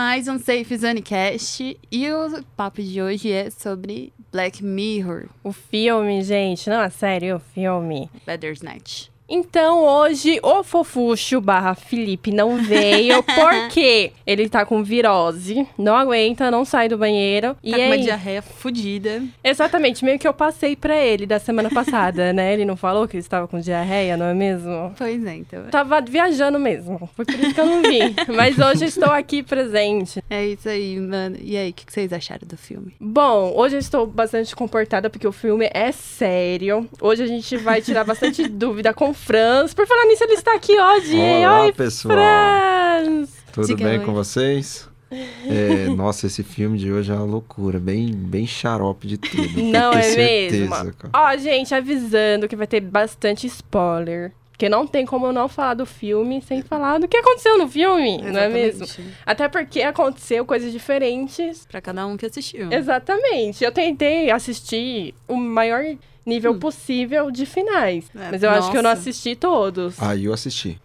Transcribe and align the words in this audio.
mais 0.00 0.28
um 0.28 0.38
Safe 0.38 0.76
Zone 0.76 1.02
Cast 1.02 1.76
e 1.90 2.12
o 2.12 2.44
papo 2.56 2.80
de 2.80 3.02
hoje 3.02 3.32
é 3.32 3.50
sobre 3.50 4.12
Black 4.30 4.62
Mirror, 4.62 5.28
O 5.42 5.52
filme, 5.52 6.22
gente, 6.22 6.70
não, 6.70 6.82
é 6.82 6.88
sério, 6.88 7.34
o 7.34 7.40
filme. 7.40 8.08
Bandersnatch. 8.24 9.10
Então, 9.28 9.84
hoje, 9.84 10.40
o 10.42 10.62
Fofuxo 10.64 11.38
barra 11.38 11.74
Felipe 11.74 12.32
não 12.32 12.56
veio 12.56 13.22
porque 13.36 14.10
ele 14.26 14.48
tá 14.48 14.64
com 14.64 14.82
virose, 14.82 15.68
não 15.76 15.94
aguenta, 15.94 16.50
não 16.50 16.64
sai 16.64 16.88
do 16.88 16.96
banheiro. 16.96 17.48
Tá 17.54 17.60
e 17.62 17.72
com 17.72 17.76
uma 17.76 17.94
aí, 17.94 18.02
diarreia 18.02 18.40
fodida. 18.40 19.22
exatamente, 19.44 20.02
meio 20.02 20.18
que 20.18 20.26
eu 20.26 20.32
passei 20.32 20.74
pra 20.74 20.96
ele 20.96 21.26
da 21.26 21.38
semana 21.38 21.68
passada, 21.68 22.32
né? 22.32 22.54
Ele 22.54 22.64
não 22.64 22.74
falou 22.74 23.06
que 23.06 23.18
estava 23.18 23.46
com 23.46 23.60
diarreia, 23.60 24.16
não 24.16 24.24
é 24.24 24.32
mesmo? 24.32 24.94
Pois 24.96 25.22
é, 25.26 25.34
então. 25.34 25.64
Tava 25.70 26.00
viajando 26.00 26.58
mesmo, 26.58 27.10
foi 27.14 27.26
por 27.26 27.34
isso 27.34 27.52
que 27.52 27.60
eu 27.60 27.66
não 27.66 27.82
vim. 27.82 28.14
Mas 28.34 28.58
hoje 28.58 28.86
estou 28.86 29.10
aqui 29.10 29.42
presente. 29.42 30.24
É 30.30 30.46
isso 30.46 30.68
aí, 30.68 30.98
mano. 30.98 31.36
E 31.42 31.54
aí, 31.54 31.68
o 31.70 31.74
que 31.74 31.84
vocês 31.86 32.12
acharam 32.14 32.48
do 32.48 32.56
filme? 32.56 32.94
Bom, 32.98 33.52
hoje 33.54 33.76
eu 33.76 33.80
estou 33.80 34.06
bastante 34.06 34.56
comportada 34.56 35.10
porque 35.10 35.28
o 35.28 35.32
filme 35.32 35.68
é 35.74 35.92
sério. 35.92 36.88
Hoje 36.98 37.22
a 37.22 37.26
gente 37.26 37.58
vai 37.58 37.82
tirar 37.82 38.04
bastante 38.04 38.46
dúvida 38.48 38.94
com 38.94 39.12
Franz. 39.18 39.74
Por 39.74 39.86
falar 39.86 40.06
nisso, 40.06 40.24
ele 40.24 40.34
está 40.34 40.54
aqui 40.54 40.72
hoje. 40.72 41.16
Olá, 41.16 41.64
Oi, 41.64 41.72
pessoal. 41.72 42.14
Franz! 42.16 43.30
Tudo 43.52 43.66
Diga 43.66 43.84
bem 43.84 43.98
oi. 43.98 44.04
com 44.04 44.12
vocês? 44.12 44.88
É, 45.10 45.88
nossa, 45.88 46.26
esse 46.26 46.42
filme 46.42 46.76
de 46.76 46.92
hoje 46.92 47.10
é 47.10 47.14
uma 47.14 47.24
loucura, 47.24 47.80
bem, 47.80 48.12
bem 48.12 48.46
xarope 48.46 49.06
de 49.06 49.16
tudo. 49.16 49.48
Não 49.64 49.90
é 49.94 50.02
certeza, 50.02 50.84
mesmo? 50.84 50.94
Ó, 51.14 51.36
gente, 51.38 51.74
avisando 51.74 52.46
que 52.46 52.54
vai 52.54 52.66
ter 52.66 52.80
bastante 52.80 53.46
spoiler. 53.46 54.32
Porque 54.50 54.68
não 54.68 54.86
tem 54.88 55.06
como 55.06 55.24
eu 55.24 55.32
não 55.32 55.48
falar 55.48 55.74
do 55.74 55.86
filme 55.86 56.42
sem 56.42 56.62
falar 56.62 56.98
do 56.98 57.06
que 57.06 57.16
aconteceu 57.16 57.56
no 57.56 57.68
filme, 57.68 58.18
não 58.20 58.40
é 58.40 58.48
mesmo? 58.48 58.82
Exatamente. 58.82 59.16
Até 59.24 59.48
porque 59.48 59.80
aconteceu 59.82 60.44
coisas 60.44 60.72
diferentes 60.72 61.64
Pra 61.64 61.80
cada 61.80 62.04
um 62.06 62.16
que 62.16 62.26
assistiu. 62.26 62.70
Exatamente. 62.72 63.62
Eu 63.62 63.70
tentei 63.70 64.32
assistir 64.32 65.14
o 65.28 65.36
maior 65.36 65.84
nível 66.28 66.54
possível 66.58 67.30
de 67.30 67.46
finais. 67.46 68.04
Hum. 68.14 68.20
É, 68.20 68.30
mas 68.30 68.42
eu 68.42 68.50
acho 68.50 68.70
que 68.70 68.76
eu 68.76 68.82
não 68.82 68.90
nossa. 68.90 69.02
assisti 69.02 69.34
todos. 69.34 70.00
Aí 70.00 70.26
eu 70.26 70.32
assisti. 70.32 70.80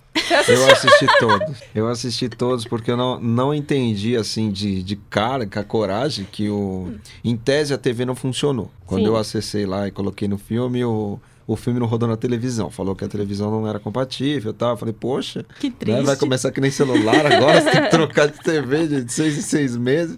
Eu 0.48 0.72
assisti 0.72 1.08
todos. 1.20 1.58
Eu 1.74 1.88
assisti 1.88 2.30
todos 2.30 2.66
porque 2.66 2.92
eu 2.92 2.98
não, 2.98 3.20
não 3.20 3.54
entendi, 3.54 4.16
assim, 4.16 4.52
de, 4.52 4.84
de 4.84 4.96
cara, 4.96 5.46
com 5.46 5.60
a 5.60 5.64
coragem, 5.64 6.28
que 6.32 6.50
o. 6.50 6.94
Em 7.24 7.36
tese 7.36 7.74
a 7.74 7.78
TV 7.78 8.06
não 8.06 8.16
funcionou. 8.16 8.72
Quando 8.86 9.02
Sim. 9.02 9.08
eu 9.08 9.18
acessei 9.18 9.66
lá 9.66 9.88
e 9.88 9.92
coloquei 9.92 10.28
no 10.28 10.38
filme, 10.38 10.86
o, 10.86 11.20
o 11.48 11.56
filme 11.56 11.80
não 11.80 11.88
rodou 11.88 12.08
na 12.08 12.16
televisão. 12.16 12.70
Falou 12.70 12.96
que 12.96 13.04
a 13.04 13.08
televisão 13.08 13.50
não 13.52 13.68
era 13.68 13.80
compatível 13.80 14.52
e 14.52 14.54
tal. 14.54 14.72
Eu 14.72 14.78
falei, 14.78 14.94
poxa, 14.94 15.46
Que 15.60 15.70
né, 15.70 15.76
triste. 15.80 16.04
vai 16.04 16.16
começar 16.16 16.52
que 16.52 16.62
nem 16.62 16.72
celular 16.72 17.26
agora, 17.26 17.62
você 17.62 17.72
tem 17.72 17.82
que 17.84 17.90
trocar 17.92 18.28
de 18.28 18.40
TV 18.40 18.88
de 18.88 19.12
seis 19.12 19.38
em 19.38 19.42
seis 19.42 19.76
meses. 19.76 20.18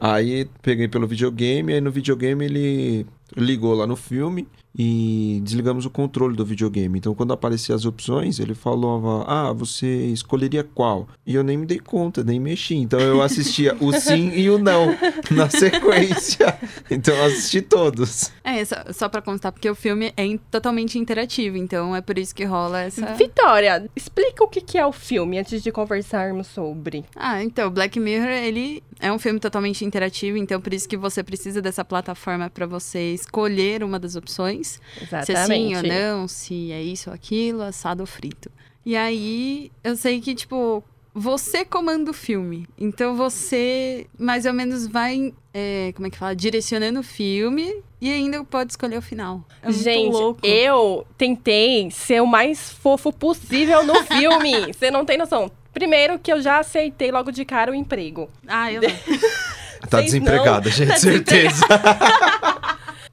Aí 0.00 0.46
peguei 0.60 0.88
pelo 0.88 1.06
videogame, 1.06 1.72
aí 1.72 1.80
no 1.80 1.90
videogame 1.90 2.44
ele 2.44 3.06
ligou 3.36 3.74
lá 3.74 3.86
no 3.86 3.96
filme 3.96 4.46
e 4.76 5.40
desligamos 5.42 5.84
o 5.86 5.90
controle 5.90 6.34
do 6.36 6.44
videogame. 6.44 6.98
Então 6.98 7.14
quando 7.14 7.32
apareciam 7.32 7.76
as 7.76 7.84
opções, 7.84 8.38
ele 8.40 8.54
falava: 8.54 9.24
"Ah, 9.26 9.52
você 9.52 10.06
escolheria 10.06 10.64
qual?". 10.64 11.08
E 11.26 11.34
eu 11.34 11.42
nem 11.42 11.56
me 11.56 11.66
dei 11.66 11.78
conta, 11.78 12.22
nem 12.24 12.40
mexi. 12.40 12.74
Então 12.76 12.98
eu 13.00 13.20
assistia 13.22 13.76
o 13.80 13.92
sim 13.98 14.30
e 14.34 14.48
o 14.50 14.58
não 14.58 14.86
na 15.30 15.48
sequência. 15.50 16.58
Então 16.90 17.14
eu 17.14 17.24
assisti 17.26 17.60
todos. 17.60 18.30
É, 18.44 18.64
só, 18.64 18.76
só 18.92 19.08
pra 19.08 19.22
constar, 19.22 19.52
porque 19.52 19.68
o 19.68 19.74
filme 19.74 20.12
é 20.16 20.24
in- 20.24 20.38
totalmente 20.50 20.98
interativo, 20.98 21.56
então 21.56 21.94
é 21.94 22.00
por 22.00 22.18
isso 22.18 22.34
que 22.34 22.44
rola 22.44 22.80
essa... 22.82 23.14
Vitória, 23.14 23.88
explica 23.94 24.42
o 24.44 24.48
que 24.48 24.60
que 24.60 24.78
é 24.78 24.86
o 24.86 24.92
filme 24.92 25.38
antes 25.38 25.62
de 25.62 25.70
conversarmos 25.70 26.46
sobre. 26.48 27.04
Ah, 27.16 27.42
então, 27.42 27.70
Black 27.70 27.98
Mirror, 28.00 28.28
ele 28.30 28.82
é 29.00 29.12
um 29.12 29.18
filme 29.18 29.38
totalmente 29.40 29.84
interativo, 29.84 30.36
então 30.36 30.60
por 30.60 30.72
isso 30.74 30.88
que 30.88 30.96
você 30.96 31.22
precisa 31.22 31.60
dessa 31.62 31.84
plataforma 31.84 32.50
pra 32.50 32.66
você 32.66 33.12
escolher 33.14 33.82
uma 33.82 33.98
das 33.98 34.16
opções. 34.16 34.61
Se 34.64 35.32
é 35.32 35.44
sim 35.46 35.76
ou 35.76 35.82
não, 35.82 36.28
se 36.28 36.72
é 36.72 36.82
isso 36.82 37.10
ou 37.10 37.14
aquilo, 37.14 37.62
assado 37.62 38.02
ou 38.02 38.06
frito. 38.06 38.50
E 38.84 38.96
aí, 38.96 39.70
eu 39.84 39.96
sei 39.96 40.20
que, 40.20 40.34
tipo, 40.34 40.82
você 41.14 41.64
comanda 41.64 42.10
o 42.10 42.14
filme. 42.14 42.66
Então 42.78 43.14
você, 43.14 44.06
mais 44.18 44.46
ou 44.46 44.52
menos, 44.52 44.86
vai, 44.86 45.32
é, 45.52 45.92
como 45.94 46.06
é 46.06 46.10
que 46.10 46.18
fala? 46.18 46.34
Direcionando 46.34 47.00
o 47.00 47.02
filme 47.02 47.82
e 48.00 48.10
ainda 48.10 48.42
pode 48.44 48.72
escolher 48.72 48.98
o 48.98 49.02
final. 49.02 49.44
É 49.62 49.66
muito 49.66 49.82
Gente, 49.82 50.12
louco. 50.12 50.40
eu 50.46 51.06
tentei 51.16 51.90
ser 51.90 52.20
o 52.22 52.26
mais 52.26 52.70
fofo 52.70 53.12
possível 53.12 53.84
no 53.84 53.94
filme. 54.04 54.72
Você 54.72 54.90
não 54.90 55.04
tem 55.04 55.16
noção. 55.18 55.50
Primeiro 55.72 56.18
que 56.18 56.32
eu 56.32 56.40
já 56.42 56.58
aceitei 56.58 57.10
logo 57.10 57.30
de 57.30 57.44
cara 57.44 57.70
o 57.70 57.74
emprego. 57.74 58.28
Ah, 58.46 58.72
eu 58.72 58.82
não. 58.82 58.90
Tá 59.90 59.98
Vocês 59.98 60.12
desempregada, 60.12 60.70
gente, 60.70 60.90
Tá 60.90 60.96
certeza. 60.96 61.66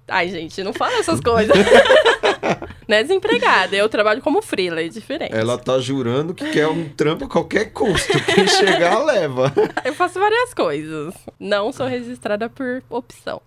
Ai, 0.09 0.29
gente, 0.29 0.63
não 0.63 0.73
fala 0.73 0.97
essas 0.97 1.19
coisas. 1.19 1.55
não 2.89 2.97
é 2.97 3.03
desempregada, 3.03 3.75
eu 3.75 3.87
trabalho 3.87 4.19
como 4.19 4.41
freela, 4.41 4.81
é 4.81 4.87
diferente. 4.87 5.31
Ela 5.31 5.59
tá 5.59 5.77
jurando 5.77 6.33
que 6.33 6.49
quer 6.49 6.67
um 6.67 6.89
trampo 6.89 7.25
a 7.25 7.29
qualquer 7.29 7.65
custo. 7.65 8.19
Quem 8.23 8.47
chegar, 8.47 9.05
leva. 9.05 9.53
Eu 9.85 9.93
faço 9.93 10.19
várias 10.19 10.55
coisas. 10.55 11.13
Não 11.39 11.71
sou 11.71 11.85
registrada 11.85 12.49
por 12.49 12.81
opção. 12.89 13.43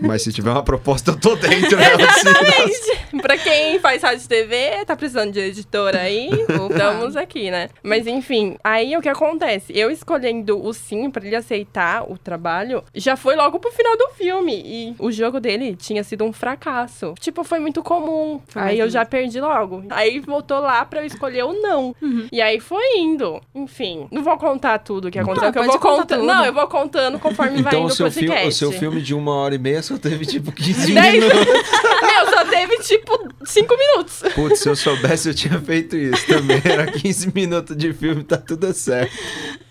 Mas 0.00 0.22
se 0.22 0.32
tiver 0.32 0.52
uma 0.52 0.62
proposta, 0.62 1.10
eu 1.10 1.18
tô 1.18 1.34
dentro. 1.34 1.76
Né? 1.76 1.86
Assim, 2.04 3.18
pra 3.18 3.36
quem 3.36 3.80
faz 3.80 4.00
rádio 4.00 4.24
e 4.24 4.28
TV, 4.28 4.84
tá 4.86 4.94
precisando 4.94 5.32
de 5.32 5.40
editora 5.40 6.02
aí, 6.02 6.30
estamos 6.70 7.16
aqui, 7.16 7.50
né? 7.50 7.70
Mas 7.82 8.06
enfim, 8.06 8.56
aí 8.62 8.96
o 8.96 9.02
que 9.02 9.08
acontece? 9.08 9.76
Eu 9.76 9.90
escolhendo 9.90 10.64
o 10.64 10.72
sim 10.72 11.10
pra 11.10 11.26
ele 11.26 11.34
aceitar 11.34 12.08
o 12.08 12.16
trabalho, 12.16 12.84
já 12.94 13.16
foi 13.16 13.34
logo 13.34 13.58
pro 13.58 13.72
final 13.72 13.96
do 13.96 14.10
filme. 14.10 14.62
E 14.64 14.94
o 15.00 15.10
jogo 15.10 15.40
dele 15.40 15.74
tinha 15.74 16.04
sido 16.04 16.22
um 16.22 16.32
fracasso. 16.32 17.12
Tipo, 17.18 17.42
foi 17.42 17.58
muito 17.58 17.82
comum. 17.82 18.40
Foi 18.46 18.62
aí 18.62 18.83
eu 18.84 18.90
já 18.90 19.04
perdi 19.04 19.40
logo. 19.40 19.84
Aí 19.90 20.20
voltou 20.20 20.60
lá 20.60 20.84
pra 20.84 21.00
eu 21.00 21.06
escolher 21.06 21.44
o 21.44 21.52
não. 21.52 21.94
Uhum. 22.00 22.28
E 22.30 22.40
aí 22.40 22.60
foi 22.60 22.98
indo. 22.98 23.40
Enfim, 23.54 24.06
não 24.10 24.22
vou 24.22 24.36
contar 24.36 24.78
tudo 24.78 25.08
o 25.08 25.10
que 25.10 25.18
aconteceu, 25.18 25.52
que 25.52 25.58
eu 25.58 25.64
vou 25.64 25.78
contando. 25.78 26.20
tudo. 26.20 26.26
Não, 26.26 26.44
eu 26.44 26.52
vou 26.52 26.66
contando 26.68 27.18
conforme 27.18 27.62
vai 27.62 27.72
então 27.72 27.84
indo 27.84 27.92
o 27.92 27.94
seu, 27.94 28.10
filme, 28.10 28.28
podcast. 28.28 28.48
o 28.48 28.70
seu 28.70 28.72
filme 28.72 29.00
de 29.00 29.14
uma 29.14 29.34
hora 29.34 29.54
e 29.54 29.58
meia 29.58 29.82
só 29.82 29.98
teve 29.98 30.26
tipo 30.26 30.52
15 30.52 30.92
Dez 30.92 31.12
minutos. 31.14 31.44
Meu, 32.02 32.30
só 32.30 32.44
teve 32.44 32.78
tipo 32.78 33.28
cinco 33.44 33.76
minutos. 33.76 34.22
Putz, 34.34 34.60
se 34.60 34.68
eu 34.68 34.76
soubesse, 34.76 35.28
eu 35.28 35.34
tinha 35.34 35.60
feito 35.60 35.96
isso 35.96 36.26
também. 36.26 36.60
Era 36.64 36.86
15 36.86 37.32
minutos 37.34 37.76
de 37.76 37.92
filme, 37.92 38.22
tá 38.22 38.36
tudo 38.36 38.72
certo. 38.72 39.12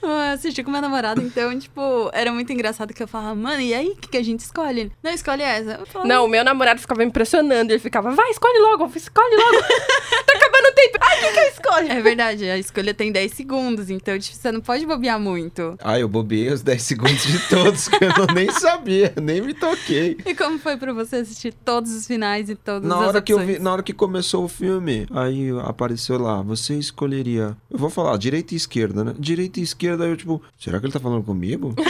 Eu 0.02 0.10
assisti 0.34 0.64
com 0.64 0.70
meu 0.70 0.82
namorado, 0.82 1.22
então, 1.22 1.58
tipo, 1.58 2.10
era 2.14 2.32
muito 2.32 2.52
engraçado 2.52 2.94
que 2.94 3.02
eu 3.02 3.08
falava, 3.08 3.36
mano, 3.36 3.62
e 3.62 3.74
aí, 3.74 3.88
o 3.88 3.96
que, 3.96 4.10
que 4.10 4.18
a 4.18 4.24
gente 4.24 4.42
escolhe? 4.42 4.92
Não, 5.02 5.12
escolhe 5.12 5.42
essa. 5.42 5.86
Falava, 5.86 6.08
Não, 6.08 6.26
o 6.26 6.28
meu 6.28 6.44
namorado 6.44 6.82
ficava 6.82 7.00
me 7.00 7.06
impressionando. 7.06 7.72
Ele 7.72 7.80
ficava, 7.80 8.12
vai, 8.12 8.30
escolhe 8.30 8.60
logo, 8.60 8.90
skal 9.06 9.36
i 9.36 9.38
dag! 9.44 10.43
Tempo. 10.92 10.98
Ai, 11.02 11.18
o 11.18 11.22
que, 11.22 11.32
que 11.34 11.40
eu 11.40 11.44
escolho? 11.50 11.92
É 11.92 12.02
verdade, 12.02 12.50
a 12.50 12.58
escolha 12.58 12.94
tem 12.94 13.12
10 13.12 13.32
segundos, 13.34 13.90
então 13.90 14.18
tipo, 14.20 14.36
você 14.36 14.52
não 14.52 14.62
pode 14.62 14.86
bobear 14.86 15.20
muito. 15.20 15.76
Ah, 15.84 16.00
eu 16.00 16.08
bobeei 16.08 16.50
os 16.52 16.62
10 16.62 16.82
segundos 16.82 17.24
de 17.24 17.40
todos, 17.50 17.88
que 17.88 18.04
eu 18.04 18.10
não- 18.10 18.34
nem 18.34 18.50
sabia, 18.52 19.14
nem 19.22 19.42
me 19.42 19.54
toquei. 19.54 20.18
E 20.26 20.34
como 20.36 20.60
foi 20.60 20.78
pra 20.78 20.94
você 20.94 21.18
assistir 21.18 21.54
todos 21.66 21.92
os 21.94 22.06
finais 22.08 22.50
e 22.50 22.56
todas 22.56 22.88
Na 22.88 22.96
as 23.02 23.08
hora, 23.08 23.22
que 23.22 23.34
eu 23.34 23.38
vi, 23.40 23.44
opções? 23.46 23.62
na 23.64 23.74
hora 23.74 23.84
que 23.84 23.94
começou 23.94 24.44
o 24.44 24.48
filme, 24.48 25.08
aí 25.12 25.50
apareceu 25.66 26.18
lá, 26.18 26.42
você 26.42 26.74
escolheria. 26.76 27.56
Eu 27.70 27.78
vou 27.78 27.90
falar, 27.90 28.18
direita 28.18 28.54
e 28.54 28.58
esquerda, 28.58 29.04
né? 29.04 29.14
Direita 29.18 29.60
e 29.60 29.64
esquerda, 29.64 30.04
aí 30.06 30.10
eu 30.12 30.18
tipo, 30.18 30.42
será 30.60 30.80
que 30.80 30.86
ele 30.86 30.94
tá 30.94 31.00
falando 31.00 31.24
comigo? 31.24 31.74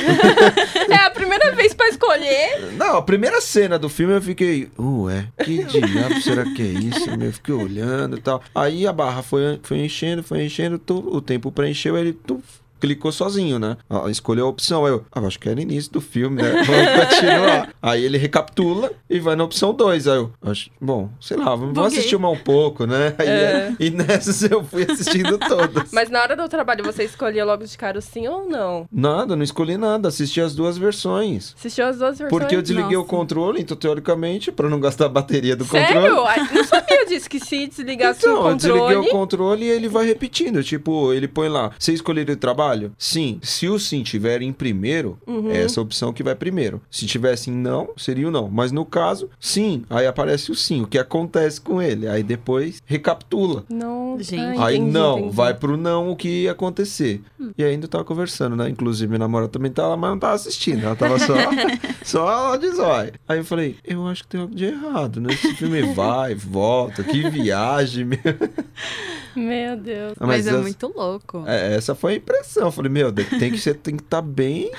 É 0.90 0.96
a 1.06 1.10
primeira 1.12 1.52
vez 1.54 1.74
pra 1.74 1.88
escolher. 1.88 2.74
Não, 2.78 2.98
a 2.98 3.02
primeira 3.02 3.40
cena 3.42 3.80
do 3.80 3.90
filme 3.90 4.14
eu 4.14 4.22
fiquei, 4.22 4.70
ué, 4.78 5.28
que 5.44 5.64
diabo 5.64 6.22
será 6.22 6.44
que 6.44 6.62
é 6.62 6.66
isso? 6.66 7.10
Eu 7.10 7.32
fiquei 7.34 7.54
olhando 7.54 8.18
e 8.18 8.22
tal. 8.22 8.42
Aí 8.54 8.83
a 8.88 8.94
barra 8.94 9.22
foi, 9.22 9.60
foi 9.64 9.80
enchendo, 9.80 10.24
foi 10.24 10.44
enchendo, 10.46 10.78
tu, 10.78 10.98
o 10.98 11.22
tempo 11.22 11.52
preencheu, 11.52 11.98
ele 11.98 12.14
tu, 12.14 12.42
clicou 12.84 13.14
sozinho, 13.14 13.58
né? 13.58 13.78
Escolheu 14.10 14.46
a 14.46 14.50
opção. 14.50 14.86
Aí 14.86 14.92
eu, 14.92 15.06
ah, 15.10 15.22
acho 15.22 15.40
que 15.40 15.48
era 15.48 15.62
início 15.62 15.90
do 15.90 16.02
filme, 16.02 16.42
né? 16.42 16.52
Vamos 16.68 17.06
continuar. 17.08 17.70
Aí 17.82 18.04
ele 18.04 18.18
recapitula 18.18 18.92
e 19.10 19.22
vai 19.22 19.38
na 19.38 19.46
opção 19.46 19.74
2. 19.74 20.06
Aí 20.10 20.18
eu, 20.18 20.32
acho, 20.42 20.70
bom, 20.82 21.10
sei 21.22 21.38
lá, 21.38 21.56
vamos 21.56 21.74
Buguei. 21.74 21.88
assistir 21.88 22.18
mais 22.20 22.38
um 22.38 22.44
pouco, 22.44 22.86
né? 22.86 23.16
Aí, 23.18 23.28
É. 23.44 23.74
E 23.80 23.90
nessas 23.90 24.44
eu 24.44 24.64
fui 24.64 24.84
assistindo 24.90 25.38
todas. 25.38 25.92
Mas 25.94 26.10
na 26.10 26.22
hora 26.22 26.36
do 26.36 26.48
trabalho, 26.50 26.84
você 26.84 27.04
escolhia 27.04 27.46
logo 27.46 27.66
de 27.66 27.78
cara 27.78 27.98
o 28.00 28.02
sim 28.02 28.28
ou 28.28 28.48
não? 28.50 28.86
Nada, 28.92 29.34
não 29.36 29.44
escolhi 29.44 29.78
nada, 29.78 30.10
assisti 30.10 30.42
as 30.42 30.54
duas 30.54 30.78
versões. 30.78 31.56
Assistiu 31.58 31.86
as 31.86 31.98
duas 31.98 32.18
versões? 32.18 32.30
Porque 32.42 32.56
eu 32.56 32.62
desliguei 32.62 32.98
o 32.98 33.00
Nossa. 33.00 33.10
controle, 33.10 33.62
então 33.62 33.78
teoricamente, 33.78 34.52
pra 34.52 34.70
não 34.70 34.80
gastar 34.80 35.06
a 35.06 35.10
bateria 35.10 35.56
do 35.56 35.66
controle. 35.66 35.94
Sério? 35.94 36.54
Não 36.54 36.64
sabia 36.64 37.06
disso, 37.06 37.30
que 37.30 37.40
se 37.40 37.68
desligasse 37.68 38.20
Então, 38.20 38.44
o 38.44 38.50
eu 38.50 38.56
desliguei 38.56 38.80
controle... 38.82 39.08
o 39.08 39.12
controle 39.12 39.66
e 39.66 39.70
ele 39.70 39.88
vai 39.88 40.06
repetindo. 40.06 40.64
Tipo, 40.64 41.14
ele 41.14 41.28
põe 41.28 41.48
lá, 41.50 41.72
você 41.78 41.94
escolheria 41.94 42.34
o 42.34 42.38
trabalho? 42.38 42.73
Trabalho? 42.74 42.92
Sim. 42.98 43.40
Se 43.42 43.68
o 43.68 43.80
sim 43.80 44.04
tiver 44.04 44.42
em 44.42 44.52
primeiro, 44.52 45.18
uhum. 45.26 45.52
é 45.52 45.64
essa 45.64 45.80
opção 45.80 46.12
que 46.12 46.24
vai 46.24 46.36
primeiro. 46.36 46.82
Se 46.90 47.06
tivesse 47.06 47.50
em 47.50 47.54
não, 47.54 47.90
seria 47.96 48.28
o 48.28 48.32
não. 48.32 48.50
Mas 48.50 48.72
no 48.72 48.86
caso, 48.86 49.30
sim. 49.40 49.84
Aí 49.90 50.08
aparece 50.08 50.52
o 50.52 50.56
sim. 50.56 50.82
O 50.82 50.88
que 50.88 50.98
acontece 50.98 51.62
com 51.62 51.82
ele? 51.82 52.08
Aí 52.08 52.24
depois 52.24 52.82
recapitula. 52.86 53.64
Não, 53.70 54.18
gente. 54.20 54.60
Aí 54.60 54.78
entendi, 54.78 54.92
não, 54.92 55.20
entendi. 55.20 55.36
vai 55.36 55.54
pro 55.54 55.78
não 55.78 56.12
o 56.12 56.16
que 56.16 56.44
ia 56.44 56.52
acontecer. 56.52 57.22
Hum. 57.40 57.52
E 57.58 57.64
ainda 57.64 57.88
tava 57.88 58.04
conversando, 58.04 58.56
né? 58.56 58.70
Inclusive, 58.70 59.08
minha 59.08 59.20
namorada 59.20 59.52
também 59.52 59.72
tava, 59.72 59.96
mas 59.96 60.10
não 60.12 60.20
tava 60.20 60.34
assistindo. 60.34 60.86
Ela 60.86 60.96
tava 60.96 61.20
só, 61.20 61.36
só 62.04 62.56
de 62.58 62.70
zóio. 62.72 63.14
Aí 63.28 63.38
eu 63.38 63.46
falei, 63.46 63.76
eu 63.84 64.08
acho 64.08 64.24
que 64.24 64.30
tem 64.30 64.42
algo 64.42 64.56
de 64.56 64.66
errado, 64.66 65.22
né? 65.22 65.34
Esse 65.34 65.54
filme 65.56 65.82
vai, 65.94 66.36
volta, 66.36 67.04
que 67.04 67.30
viagem. 67.30 68.10
Meu, 69.36 69.78
Deus. 69.78 70.14
Mas, 70.20 70.28
mas 70.28 70.48
é 70.48 70.50
essa, 70.50 70.62
muito 70.62 70.94
louco. 70.96 71.44
É, 71.48 71.76
essa 71.76 71.96
foi 71.96 72.14
a 72.14 72.16
impressão. 72.18 72.68
Eu 72.68 72.72
falei, 72.72 72.92
meu, 72.92 73.12
tem 73.12 73.52
que 73.52 73.58
ser, 73.58 73.76
tem 73.76 73.96
que 73.96 74.04
estar 74.04 74.22
tá 74.22 74.28
bem 74.28 74.72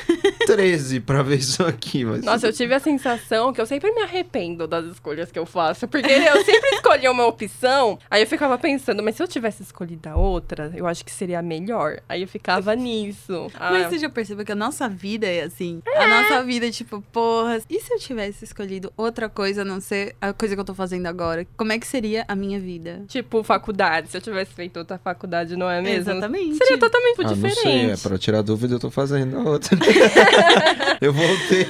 13 0.46 1.00
pra 1.00 1.22
ver 1.22 1.38
isso 1.38 1.62
aqui. 1.64 2.04
Mas... 2.04 2.24
Nossa, 2.24 2.46
eu 2.46 2.52
tive 2.52 2.74
a 2.74 2.80
sensação 2.80 3.52
que 3.52 3.60
eu 3.60 3.66
sempre 3.66 3.90
me 3.92 4.02
arrependo 4.02 4.66
das 4.66 4.84
escolhas 4.86 5.30
que 5.30 5.38
eu 5.38 5.46
faço. 5.46 5.86
Porque 5.88 6.10
eu 6.10 6.44
sempre 6.44 6.70
escolhi 6.74 7.08
uma 7.08 7.26
opção, 7.26 7.98
aí 8.10 8.22
eu 8.22 8.26
ficava 8.26 8.58
pensando, 8.58 9.02
mas 9.02 9.16
se 9.16 9.22
eu 9.22 9.28
tivesse 9.28 9.62
escolhido 9.62 10.08
a 10.08 10.16
outra, 10.16 10.72
eu 10.74 10.86
acho 10.86 11.04
que 11.04 11.10
seria 11.10 11.42
melhor. 11.42 12.00
Aí 12.08 12.22
eu 12.22 12.28
ficava 12.28 12.74
nisso. 12.76 13.50
Mas 13.58 13.86
ah. 13.86 13.88
você 13.88 13.98
já 13.98 14.08
percebeu 14.08 14.44
que 14.44 14.52
a 14.52 14.56
nossa 14.56 14.88
vida 14.88 15.26
é 15.26 15.42
assim? 15.42 15.82
É. 15.86 16.04
A 16.04 16.08
nossa 16.08 16.42
vida, 16.44 16.70
tipo, 16.70 17.02
porra, 17.12 17.60
e 17.68 17.80
se 17.80 17.92
eu 17.92 17.98
tivesse 17.98 18.44
escolhido 18.44 18.92
outra 18.96 19.28
coisa 19.28 19.62
a 19.62 19.64
não 19.64 19.80
ser 19.80 20.16
a 20.20 20.32
coisa 20.32 20.54
que 20.54 20.60
eu 20.60 20.64
tô 20.64 20.74
fazendo 20.74 21.06
agora? 21.06 21.46
Como 21.56 21.72
é 21.72 21.78
que 21.78 21.86
seria 21.86 22.24
a 22.28 22.34
minha 22.34 22.58
vida? 22.58 23.02
Tipo, 23.08 23.42
faculdade. 23.42 24.10
Se 24.10 24.16
eu 24.16 24.20
tivesse 24.20 24.52
feito 24.52 24.78
outra 24.78 24.98
faculdade, 24.98 25.56
não 25.56 25.70
é 25.70 25.80
mesmo? 25.80 26.10
Exatamente. 26.12 26.56
Seria 26.56 26.78
totalmente 26.78 27.20
ah, 27.20 27.24
diferente. 27.24 27.64
Não 27.64 27.72
sei, 27.72 27.90
é 27.90 27.96
pra 27.96 28.18
tirar 28.18 28.42
dúvida, 28.42 28.74
eu 28.74 28.78
tô 28.78 28.90
fazendo 28.90 29.38
a 29.38 29.42
outra. 29.42 29.76
eu 31.00 31.12
voltei. 31.12 31.66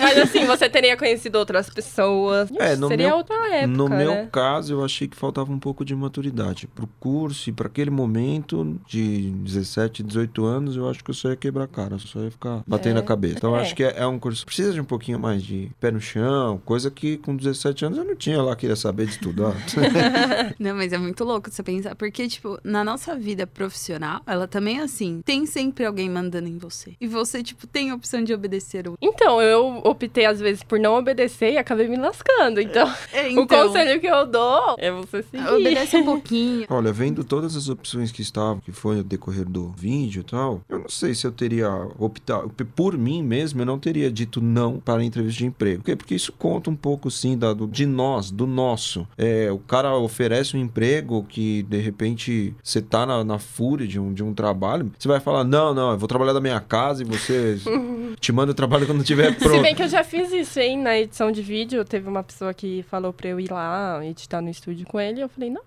Mas 0.00 0.18
assim, 0.18 0.44
você 0.46 0.68
teria 0.68 0.96
conhecido 0.96 1.38
outras 1.38 1.68
pessoas. 1.68 2.50
É, 2.58 2.76
no 2.76 2.88
Seria 2.88 3.08
meu, 3.08 3.16
outra 3.16 3.36
época. 3.54 3.66
No 3.66 3.88
né? 3.88 3.96
meu 3.96 4.26
caso, 4.28 4.74
eu 4.74 4.84
achei 4.84 5.08
que 5.08 5.16
faltava 5.16 5.52
um 5.52 5.58
pouco 5.58 5.84
de 5.84 5.94
maturidade. 5.94 6.66
Pro 6.68 6.88
curso 7.00 7.50
e 7.50 7.52
para 7.52 7.66
aquele 7.66 7.90
momento 7.90 8.78
de 8.86 9.30
17, 9.30 10.02
18 10.02 10.44
anos, 10.44 10.76
eu 10.76 10.88
acho 10.88 11.02
que 11.02 11.10
eu 11.10 11.14
só 11.14 11.30
ia 11.30 11.36
quebrar 11.36 11.64
a 11.64 11.68
cara, 11.68 11.98
só 11.98 12.20
ia 12.20 12.30
ficar 12.30 12.62
batendo 12.66 12.98
é. 12.98 13.00
a 13.00 13.02
cabeça. 13.02 13.36
Então, 13.38 13.54
é. 13.54 13.58
eu 13.58 13.62
acho 13.62 13.74
que 13.74 13.84
é, 13.84 13.94
é, 13.98 14.06
um 14.06 14.18
curso. 14.18 14.44
Precisa 14.46 14.72
de 14.72 14.80
um 14.80 14.84
pouquinho 14.84 15.18
mais 15.18 15.42
de 15.42 15.70
pé 15.80 15.90
no 15.90 16.00
chão, 16.00 16.60
coisa 16.64 16.90
que 16.90 17.16
com 17.18 17.36
17 17.36 17.84
anos 17.84 17.98
eu 17.98 18.04
não 18.04 18.16
tinha 18.16 18.40
lá, 18.42 18.54
queria 18.54 18.76
saber 18.76 19.06
de 19.06 19.18
tudo. 19.18 19.38
não, 20.58 20.74
mas 20.74 20.92
é 20.92 20.98
muito 20.98 21.24
louco 21.24 21.50
você 21.50 21.62
pensar, 21.62 21.94
porque, 21.94 22.26
tipo, 22.28 22.58
na 22.62 22.84
nossa 22.84 23.14
vida 23.16 23.46
profissional, 23.46 24.20
ela 24.26 24.46
também 24.46 24.78
é 24.78 24.82
assim. 24.82 25.20
Tem 25.24 25.46
sempre 25.46 25.84
alguém 25.84 26.08
mandando 26.08 26.48
em 26.48 26.58
você. 26.58 26.94
E 27.00 27.06
você, 27.06 27.42
tipo, 27.42 27.66
tem 27.66 27.90
a 27.90 27.94
opção 28.08 28.24
de 28.24 28.32
obedecer 28.32 28.88
o. 28.88 28.96
Então, 29.02 29.40
eu 29.42 29.80
optei 29.84 30.24
às 30.24 30.40
vezes 30.40 30.62
por 30.62 30.78
não 30.78 30.94
obedecer 30.94 31.52
e 31.52 31.58
acabei 31.58 31.86
me 31.86 31.96
lascando. 31.96 32.60
Então, 32.60 32.88
é, 33.12 33.30
então, 33.30 33.44
o 33.44 33.46
conselho 33.46 34.00
que 34.00 34.06
eu 34.06 34.26
dou 34.26 34.76
é 34.78 34.90
você 34.90 35.22
seguir. 35.22 35.46
Obedece 35.46 35.96
um 35.98 36.04
pouquinho. 36.06 36.66
Olha, 36.70 36.92
vendo 36.92 37.22
todas 37.22 37.54
as 37.54 37.68
opções 37.68 38.10
que 38.10 38.22
estavam, 38.22 38.60
que 38.60 38.72
foi 38.72 38.96
no 38.96 39.04
decorrer 39.04 39.44
do 39.44 39.68
vídeo 39.76 40.20
e 40.20 40.24
tal, 40.24 40.62
eu 40.68 40.78
não 40.78 40.88
sei 40.88 41.14
se 41.14 41.26
eu 41.26 41.32
teria 41.32 41.70
optado. 41.98 42.50
Por 42.74 42.96
mim 42.96 43.22
mesmo, 43.22 43.60
eu 43.60 43.66
não 43.66 43.78
teria 43.78 44.10
dito 44.10 44.40
não 44.40 44.80
para 44.80 45.02
a 45.02 45.04
entrevista 45.04 45.38
de 45.38 45.46
emprego. 45.46 45.82
Por 45.82 45.86
quê? 45.86 45.96
Porque 45.96 46.14
isso 46.14 46.32
conta 46.32 46.70
um 46.70 46.76
pouco, 46.76 47.10
sim, 47.10 47.36
da, 47.36 47.52
do, 47.52 47.66
de 47.66 47.84
nós, 47.84 48.30
do 48.30 48.46
nosso. 48.46 49.06
É, 49.18 49.50
o 49.52 49.58
cara 49.58 49.96
oferece 49.96 50.56
um 50.56 50.60
emprego 50.60 51.24
que, 51.28 51.62
de 51.64 51.78
repente, 51.78 52.54
você 52.62 52.80
tá 52.80 53.04
na, 53.04 53.22
na 53.22 53.38
fúria 53.38 53.86
de 53.86 54.00
um, 54.00 54.12
de 54.12 54.22
um 54.22 54.32
trabalho, 54.32 54.90
você 54.98 55.08
vai 55.08 55.20
falar: 55.20 55.44
não, 55.44 55.74
não, 55.74 55.92
eu 55.92 55.98
vou 55.98 56.08
trabalhar 56.08 56.32
da 56.32 56.40
minha 56.40 56.60
casa 56.60 57.02
e 57.02 57.04
você 57.04 57.58
te 58.20 58.32
manda 58.32 58.52
o 58.52 58.54
trabalho 58.54 58.86
quando 58.86 59.02
tiver 59.04 59.34
pronto. 59.36 59.56
Se 59.56 59.62
bem 59.62 59.74
que 59.74 59.82
eu 59.82 59.88
já 59.88 60.04
fiz 60.04 60.32
isso, 60.32 60.58
hein? 60.58 60.78
Na 60.78 60.98
edição 60.98 61.30
de 61.30 61.42
vídeo, 61.42 61.84
teve 61.84 62.08
uma 62.08 62.22
pessoa 62.22 62.52
que 62.54 62.84
falou 62.90 63.12
pra 63.12 63.28
eu 63.28 63.40
ir 63.40 63.50
lá 63.50 64.00
editar 64.04 64.40
no 64.40 64.48
estúdio 64.48 64.86
com 64.86 65.00
ele. 65.00 65.22
Eu 65.22 65.28
falei, 65.28 65.50
não, 65.50 65.62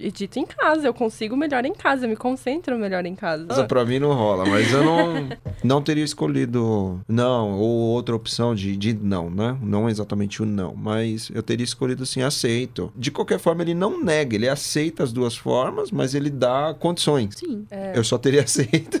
edito 0.00 0.38
em 0.38 0.46
casa, 0.46 0.86
eu 0.86 0.94
consigo 0.94 1.36
melhor 1.36 1.64
em 1.64 1.74
casa, 1.74 2.06
eu 2.06 2.08
me 2.08 2.16
concentro 2.16 2.78
melhor 2.78 3.04
em 3.06 3.14
casa. 3.14 3.46
Isso 3.50 3.66
pra 3.66 3.84
mim 3.84 3.98
não 3.98 4.12
rola, 4.12 4.44
mas 4.46 4.72
eu 4.72 4.84
não, 4.84 5.28
não 5.62 5.82
teria 5.82 6.04
escolhido 6.04 7.00
não, 7.08 7.58
ou 7.58 7.68
outra 7.68 8.14
opção 8.14 8.54
de, 8.54 8.76
de 8.76 8.94
não, 8.94 9.30
né? 9.30 9.56
Não 9.62 9.88
exatamente 9.88 10.42
o 10.42 10.46
não, 10.46 10.74
mas 10.74 11.30
eu 11.34 11.42
teria 11.42 11.64
escolhido 11.64 12.02
assim, 12.02 12.22
aceito. 12.22 12.92
De 12.96 13.10
qualquer 13.10 13.38
forma, 13.38 13.62
ele 13.62 13.74
não 13.74 14.02
nega, 14.02 14.34
ele 14.34 14.48
aceita 14.48 15.02
as 15.02 15.12
duas 15.12 15.36
formas, 15.36 15.90
mas 15.90 16.14
ele 16.14 16.30
dá 16.30 16.74
condições. 16.78 17.34
Sim. 17.36 17.66
É. 17.70 17.92
Eu 17.96 18.04
só 18.04 18.18
teria 18.18 18.42
aceito. 18.44 19.00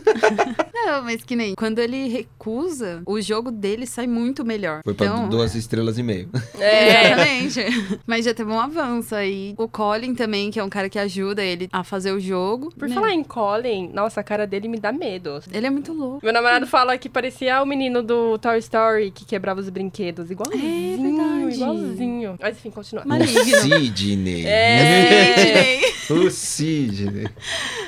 não, 0.74 1.02
mas 1.02 1.22
que 1.24 1.36
nem 1.36 1.54
quando 1.54 1.78
ele 1.78 2.28
recusa, 2.58 3.02
o 3.06 3.20
jogo 3.20 3.50
dele 3.50 3.86
sai 3.86 4.06
muito 4.06 4.44
melhor. 4.44 4.80
Foi 4.82 4.92
então... 4.92 5.20
pra 5.20 5.26
duas 5.28 5.54
estrelas 5.54 5.98
e 5.98 6.02
meio. 6.02 6.28
É, 6.58 7.12
exatamente. 7.12 8.00
Mas 8.06 8.24
já 8.24 8.34
teve 8.34 8.50
um 8.50 8.58
avanço 8.58 9.14
aí. 9.14 9.54
O 9.56 9.68
Colin 9.68 10.14
também, 10.14 10.50
que 10.50 10.58
é 10.58 10.64
um 10.64 10.68
cara 10.68 10.88
que 10.88 10.98
ajuda 10.98 11.42
ele 11.42 11.68
a 11.72 11.84
fazer 11.84 12.10
o 12.10 12.18
jogo. 12.18 12.72
Por 12.76 12.88
né? 12.88 12.94
falar 12.94 13.12
em 13.12 13.22
Colin, 13.22 13.90
nossa, 13.92 14.20
a 14.20 14.24
cara 14.24 14.46
dele 14.46 14.66
me 14.66 14.78
dá 14.78 14.90
medo. 14.90 15.40
Ele 15.52 15.66
é 15.66 15.70
muito 15.70 15.92
louco. 15.92 16.20
Meu 16.22 16.32
namorado 16.32 16.66
fala 16.66 16.98
que 16.98 17.08
parecia 17.08 17.62
o 17.62 17.66
menino 17.66 18.02
do 18.02 18.38
Toy 18.38 18.58
Story 18.58 19.12
que 19.12 19.24
quebrava 19.24 19.60
os 19.60 19.68
brinquedos. 19.68 20.30
Igualzinho. 20.30 20.94
É 20.94 20.96
verdade. 20.96 21.54
Igualzinho. 21.54 22.36
Mas 22.40 22.56
enfim, 22.56 22.70
continua. 22.70 23.04
Maligno. 23.04 23.40
O 23.40 23.44
Sidney. 23.44 24.46
É, 24.46 25.80
Sidney. 26.06 26.26
o 26.26 26.30
Sidney. 26.30 27.28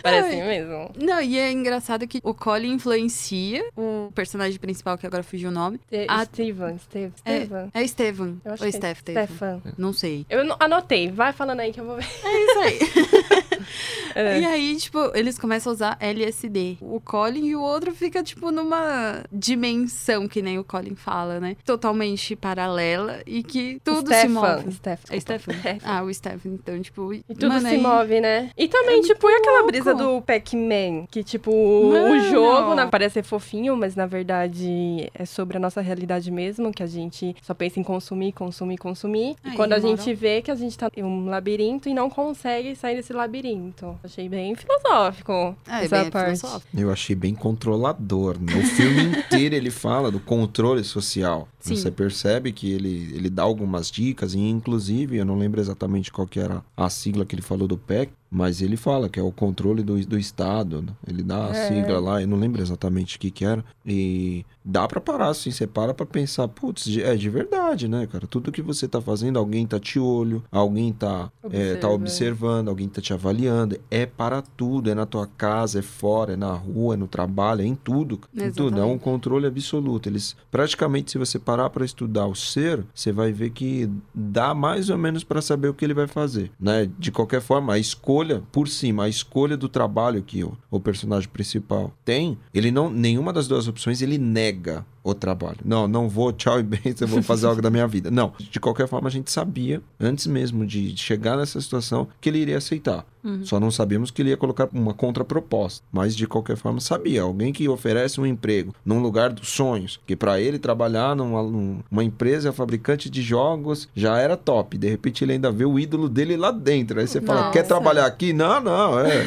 Parece 0.02 0.36
mesmo. 0.36 0.90
Não, 0.96 1.20
e 1.20 1.38
é 1.38 1.50
engraçado 1.50 2.06
que 2.06 2.20
o 2.22 2.32
Colin 2.32 2.74
influencia 2.74 3.64
o 3.76 4.12
personagem 4.14 4.59
principal, 4.60 4.96
que 4.96 5.06
agora 5.06 5.22
fugiu 5.22 5.48
o 5.48 5.52
nome. 5.52 5.80
É, 5.90 6.06
a... 6.08 6.24
Steven, 6.24 6.78
Steve, 6.78 7.12
Steven. 7.16 7.70
É, 7.74 7.82
é 7.82 7.86
Steven. 7.86 8.40
Ou 8.44 8.66
é 8.66 8.70
Steph, 8.70 9.00
Stefan. 9.00 9.62
Não 9.76 9.92
sei. 9.92 10.26
Eu 10.28 10.40
anotei. 10.60 11.10
Vai 11.10 11.32
falando 11.32 11.60
aí 11.60 11.72
que 11.72 11.80
eu 11.80 11.84
vou 11.84 11.96
ver. 11.96 12.06
É 12.24 12.44
isso 12.44 12.58
aí. 12.58 12.78
é. 14.14 14.40
E 14.40 14.44
aí, 14.44 14.76
tipo, 14.76 14.98
eles 15.14 15.38
começam 15.38 15.70
a 15.70 15.74
usar 15.74 15.96
LSD. 16.00 16.78
O 16.80 17.00
Colin 17.00 17.46
e 17.46 17.56
o 17.56 17.62
outro 17.62 17.94
fica, 17.94 18.22
tipo, 18.22 18.50
numa 18.50 19.22
dimensão, 19.32 20.26
que 20.26 20.42
nem 20.42 20.58
o 20.58 20.64
Colin 20.64 20.94
fala, 20.94 21.38
né? 21.38 21.56
Totalmente 21.64 22.34
paralela 22.34 23.20
e 23.26 23.42
que 23.42 23.80
tudo 23.84 24.06
Stefan. 24.06 24.22
se 24.22 24.28
move. 24.28 24.72
Stefan. 24.72 25.14
É 25.14 25.20
Stefan? 25.20 25.52
Ah, 25.84 26.02
o 26.02 26.12
Stefan. 26.12 26.48
Então, 26.50 26.80
tipo... 26.80 27.12
E 27.12 27.22
tudo 27.28 27.48
mano, 27.48 27.60
se 27.60 27.66
aí... 27.74 27.80
move, 27.80 28.20
né? 28.20 28.50
E 28.56 28.68
também, 28.68 29.00
é 29.00 29.02
tipo, 29.02 29.28
e 29.28 29.34
aquela 29.34 29.66
brisa 29.66 29.94
do 29.94 30.20
Pac-Man? 30.22 31.06
Que, 31.10 31.22
tipo, 31.22 31.50
mano. 31.52 32.14
o 32.14 32.30
jogo 32.30 32.74
na... 32.74 32.86
parece 32.86 33.20
ser 33.20 33.22
fofinho, 33.22 33.76
mas 33.76 33.94
na 33.94 34.06
verdade 34.06 35.10
é 35.14 35.24
sobre 35.24 35.56
a 35.56 35.60
nossa 35.60 35.80
realidade 35.80 36.30
mesmo, 36.30 36.72
que 36.72 36.82
a 36.82 36.86
gente 36.86 37.36
só 37.42 37.54
pensa 37.54 37.78
em 37.78 37.82
consumir, 37.82 38.32
consumir, 38.32 38.78
consumir. 38.78 39.36
Aí, 39.44 39.52
e 39.52 39.56
quando 39.56 39.72
a 39.72 39.78
gente 39.78 40.12
vê 40.14 40.40
que 40.42 40.50
a 40.50 40.54
gente 40.54 40.76
tá 40.76 40.90
em 40.96 41.04
um 41.04 41.26
labirinto 41.26 41.88
e 41.88 41.94
não 41.94 42.08
consegue 42.08 42.74
sair 42.74 42.96
desse 42.96 43.12
labirinto. 43.12 43.98
Achei 44.02 44.28
bem 44.28 44.54
filosófico 44.54 45.56
é, 45.68 45.84
essa 45.84 46.02
bem 46.02 46.10
parte. 46.10 46.38
Filosófico. 46.38 46.80
Eu 46.80 46.90
achei 46.90 47.14
bem 47.14 47.34
controlador. 47.34 48.38
Né? 48.40 48.54
O 48.54 48.62
filme 48.62 49.18
inteiro 49.18 49.54
ele 49.54 49.70
fala 49.70 50.10
do 50.10 50.20
controle 50.20 50.82
social. 50.82 51.48
Sim. 51.58 51.76
Você 51.76 51.90
percebe 51.90 52.52
que 52.52 52.72
ele, 52.72 53.12
ele 53.14 53.28
dá 53.28 53.42
algumas 53.42 53.90
dicas, 53.90 54.34
e 54.34 54.38
inclusive, 54.38 55.16
eu 55.16 55.24
não 55.24 55.38
lembro 55.38 55.60
exatamente 55.60 56.10
qual 56.10 56.26
que 56.26 56.40
era 56.40 56.62
a 56.76 56.88
sigla 56.88 57.26
que 57.26 57.34
ele 57.34 57.42
falou 57.42 57.68
do 57.68 57.76
PEC, 57.76 58.12
mas 58.30 58.62
ele 58.62 58.76
fala 58.76 59.08
que 59.08 59.18
é 59.18 59.22
o 59.22 59.32
controle 59.32 59.82
do, 59.82 59.98
do 60.06 60.18
Estado. 60.18 60.82
Né? 60.82 60.92
Ele 61.06 61.22
dá 61.22 61.46
a 61.46 61.50
é. 61.50 61.68
sigla 61.68 61.98
lá, 61.98 62.22
eu 62.22 62.28
não 62.28 62.38
lembro 62.38 62.62
exatamente 62.62 63.16
o 63.16 63.20
que, 63.20 63.30
que 63.30 63.44
era. 63.44 63.64
E 63.84 64.44
dá 64.64 64.86
para 64.86 65.00
parar 65.00 65.28
assim, 65.28 65.50
você 65.50 65.66
para 65.66 65.92
pra 65.92 66.06
pensar, 66.06 66.46
putz, 66.46 66.86
é 66.98 67.16
de 67.16 67.28
verdade, 67.28 67.88
né, 67.88 68.06
cara? 68.06 68.26
Tudo 68.26 68.52
que 68.52 68.62
você 68.62 68.86
tá 68.86 69.00
fazendo, 69.00 69.38
alguém 69.38 69.66
tá 69.66 69.80
te 69.80 69.98
olho, 69.98 70.44
alguém 70.52 70.92
tá, 70.92 71.30
é, 71.50 71.74
tá 71.74 71.88
observando, 71.88 72.68
alguém 72.68 72.88
tá 72.88 73.00
te 73.00 73.12
avaliando. 73.12 73.78
É 73.90 74.06
para 74.06 74.42
tudo, 74.42 74.90
é 74.90 74.94
na 74.94 75.06
tua 75.06 75.26
casa, 75.26 75.80
é 75.80 75.82
fora, 75.82 76.34
é 76.34 76.36
na 76.36 76.52
rua, 76.52 76.94
é 76.94 76.96
no 76.96 77.08
trabalho, 77.08 77.62
é 77.62 77.64
em 77.64 77.74
tudo. 77.74 78.20
Em 78.36 78.50
tudo, 78.52 78.78
é 78.80 78.84
um 78.84 78.98
controle 78.98 79.46
absoluto. 79.46 80.08
Eles, 80.08 80.36
praticamente, 80.50 81.10
se 81.10 81.18
você 81.18 81.38
parar 81.38 81.68
para 81.70 81.84
estudar 81.84 82.26
o 82.26 82.34
ser, 82.34 82.84
você 82.94 83.10
vai 83.10 83.32
ver 83.32 83.50
que 83.50 83.90
dá 84.14 84.54
mais 84.54 84.88
ou 84.88 84.98
menos 84.98 85.24
para 85.24 85.42
saber 85.42 85.68
o 85.68 85.74
que 85.74 85.84
ele 85.84 85.94
vai 85.94 86.06
fazer, 86.06 86.52
né? 86.60 86.88
De 86.98 87.10
qualquer 87.10 87.40
forma, 87.40 87.72
a 87.72 87.78
escolha 87.78 88.19
escolha 88.20 88.42
por 88.52 88.68
cima, 88.68 89.04
a 89.04 89.08
escolha 89.08 89.56
do 89.56 89.68
trabalho 89.68 90.22
que 90.22 90.44
o, 90.44 90.56
o 90.70 90.78
personagem 90.78 91.28
principal 91.28 91.92
tem, 92.04 92.38
ele 92.52 92.70
não 92.70 92.90
nenhuma 92.90 93.32
das 93.32 93.48
duas 93.48 93.66
opções 93.66 94.02
ele 94.02 94.18
nega 94.18 94.84
o 95.02 95.14
trabalho. 95.14 95.58
Não, 95.64 95.88
não 95.88 96.08
vou, 96.08 96.32
tchau 96.32 96.60
e 96.60 96.62
bem, 96.62 96.80
eu 97.00 97.06
vou 97.06 97.22
fazer 97.22 97.46
algo 97.46 97.62
da 97.62 97.70
minha 97.70 97.86
vida. 97.86 98.10
Não, 98.10 98.32
de 98.38 98.60
qualquer 98.60 98.86
forma 98.86 99.08
a 99.08 99.10
gente 99.10 99.30
sabia, 99.30 99.82
antes 99.98 100.26
mesmo 100.26 100.66
de 100.66 100.96
chegar 100.96 101.36
nessa 101.36 101.60
situação, 101.60 102.08
que 102.20 102.28
ele 102.28 102.38
iria 102.38 102.58
aceitar. 102.58 103.04
Uhum. 103.22 103.44
Só 103.44 103.60
não 103.60 103.70
sabíamos 103.70 104.10
que 104.10 104.22
ele 104.22 104.30
ia 104.30 104.36
colocar 104.36 104.68
uma 104.72 104.94
contraproposta. 104.94 105.84
Mas 105.92 106.16
de 106.16 106.26
qualquer 106.26 106.56
forma 106.56 106.80
sabia. 106.80 107.22
Alguém 107.22 107.52
que 107.52 107.68
oferece 107.68 108.20
um 108.20 108.26
emprego 108.26 108.74
num 108.84 109.00
lugar 109.00 109.30
dos 109.30 109.48
sonhos, 109.48 110.00
que 110.06 110.16
para 110.16 110.40
ele 110.40 110.58
trabalhar 110.58 111.14
numa, 111.14 111.42
numa 111.42 112.04
empresa 112.04 112.52
fabricante 112.52 113.10
de 113.10 113.22
jogos 113.22 113.88
já 113.94 114.18
era 114.18 114.36
top. 114.36 114.78
De 114.78 114.88
repente 114.88 115.24
ele 115.24 115.32
ainda 115.32 115.50
vê 115.50 115.64
o 115.64 115.78
ídolo 115.78 116.08
dele 116.08 116.36
lá 116.36 116.50
dentro. 116.50 117.00
Aí 117.00 117.06
você 117.06 117.20
fala, 117.20 117.40
Nossa. 117.40 117.52
quer 117.52 117.62
trabalhar 117.64 118.06
aqui? 118.06 118.32
Não, 118.32 118.60
não, 118.60 118.98
é. 118.98 119.26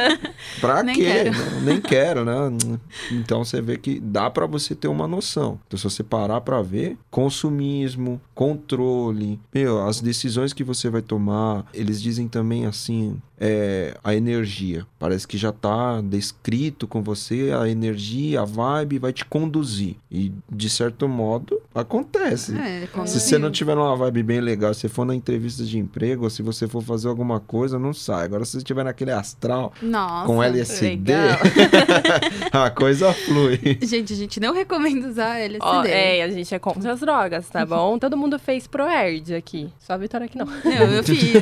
pra 0.60 0.82
nem 0.82 0.94
quê? 0.94 1.04
Quero. 1.04 1.32
Não, 1.32 1.60
nem 1.60 1.80
quero, 1.80 2.24
né? 2.24 2.34
Então 3.12 3.44
você 3.44 3.60
vê 3.60 3.76
que 3.76 4.00
dá 4.00 4.30
para 4.30 4.46
você 4.46 4.74
ter 4.74 4.88
uma 4.88 5.06
noção. 5.14 5.58
Então 5.66 5.78
se 5.78 5.84
você 5.84 6.02
parar 6.02 6.40
para 6.40 6.62
ver, 6.62 6.96
consumismo, 7.10 8.20
controle, 8.34 9.40
meu, 9.52 9.82
as 9.86 10.00
decisões 10.00 10.52
que 10.52 10.64
você 10.64 10.90
vai 10.90 11.02
tomar, 11.02 11.66
eles 11.72 12.00
dizem 12.00 12.28
também 12.28 12.66
assim, 12.66 13.20
é, 13.38 13.96
a 14.02 14.14
energia. 14.14 14.86
Parece 14.98 15.26
que 15.26 15.36
já 15.36 15.50
está 15.50 16.00
descrito 16.00 16.86
com 16.86 17.02
você 17.02 17.52
a 17.58 17.68
energia, 17.68 18.42
a 18.42 18.44
vibe 18.44 18.98
vai 18.98 19.12
te 19.12 19.24
conduzir. 19.24 19.96
E 20.10 20.32
de 20.50 20.70
certo 20.70 21.08
modo 21.08 21.60
acontece. 21.74 22.56
É, 22.56 22.88
se 23.06 23.20
você 23.20 23.38
não 23.38 23.50
tiver 23.50 23.76
uma 23.76 23.96
vibe 23.96 24.22
bem 24.22 24.40
legal, 24.40 24.72
se 24.72 24.88
for 24.88 25.04
na 25.04 25.14
entrevista 25.14 25.64
de 25.64 25.78
emprego, 25.78 26.24
ou 26.24 26.30
se 26.30 26.42
você 26.42 26.68
for 26.68 26.82
fazer 26.82 27.08
alguma 27.08 27.40
coisa, 27.40 27.78
não 27.78 27.92
sai. 27.92 28.24
Agora 28.24 28.44
se 28.44 28.52
você 28.52 28.58
estiver 28.58 28.84
naquele 28.84 29.10
astral 29.10 29.72
Nossa, 29.82 30.26
com 30.26 30.42
LSD, 30.42 31.12
a 32.52 32.70
coisa 32.70 33.12
flui. 33.12 33.78
Gente, 33.82 34.12
a 34.12 34.16
gente 34.16 34.40
não 34.40 34.54
recomenda 34.54 35.08
usar 35.08 35.38
LSD. 35.38 35.64
Oh, 35.64 35.84
é, 35.84 36.22
a 36.22 36.28
gente 36.28 36.54
é 36.54 36.58
contra 36.58 36.92
as 36.92 37.00
drogas, 37.00 37.48
tá 37.48 37.66
bom? 37.66 37.98
Todo 38.04 38.16
mundo 38.16 38.38
fez 38.38 38.66
pro 38.66 38.84
Erd 38.84 39.34
aqui. 39.34 39.68
Só 39.80 39.94
a 39.94 39.96
Vitória 39.96 40.28
que 40.28 40.38
não. 40.38 40.46
Não, 40.46 40.92
eu 40.92 41.02
fiz. 41.02 41.32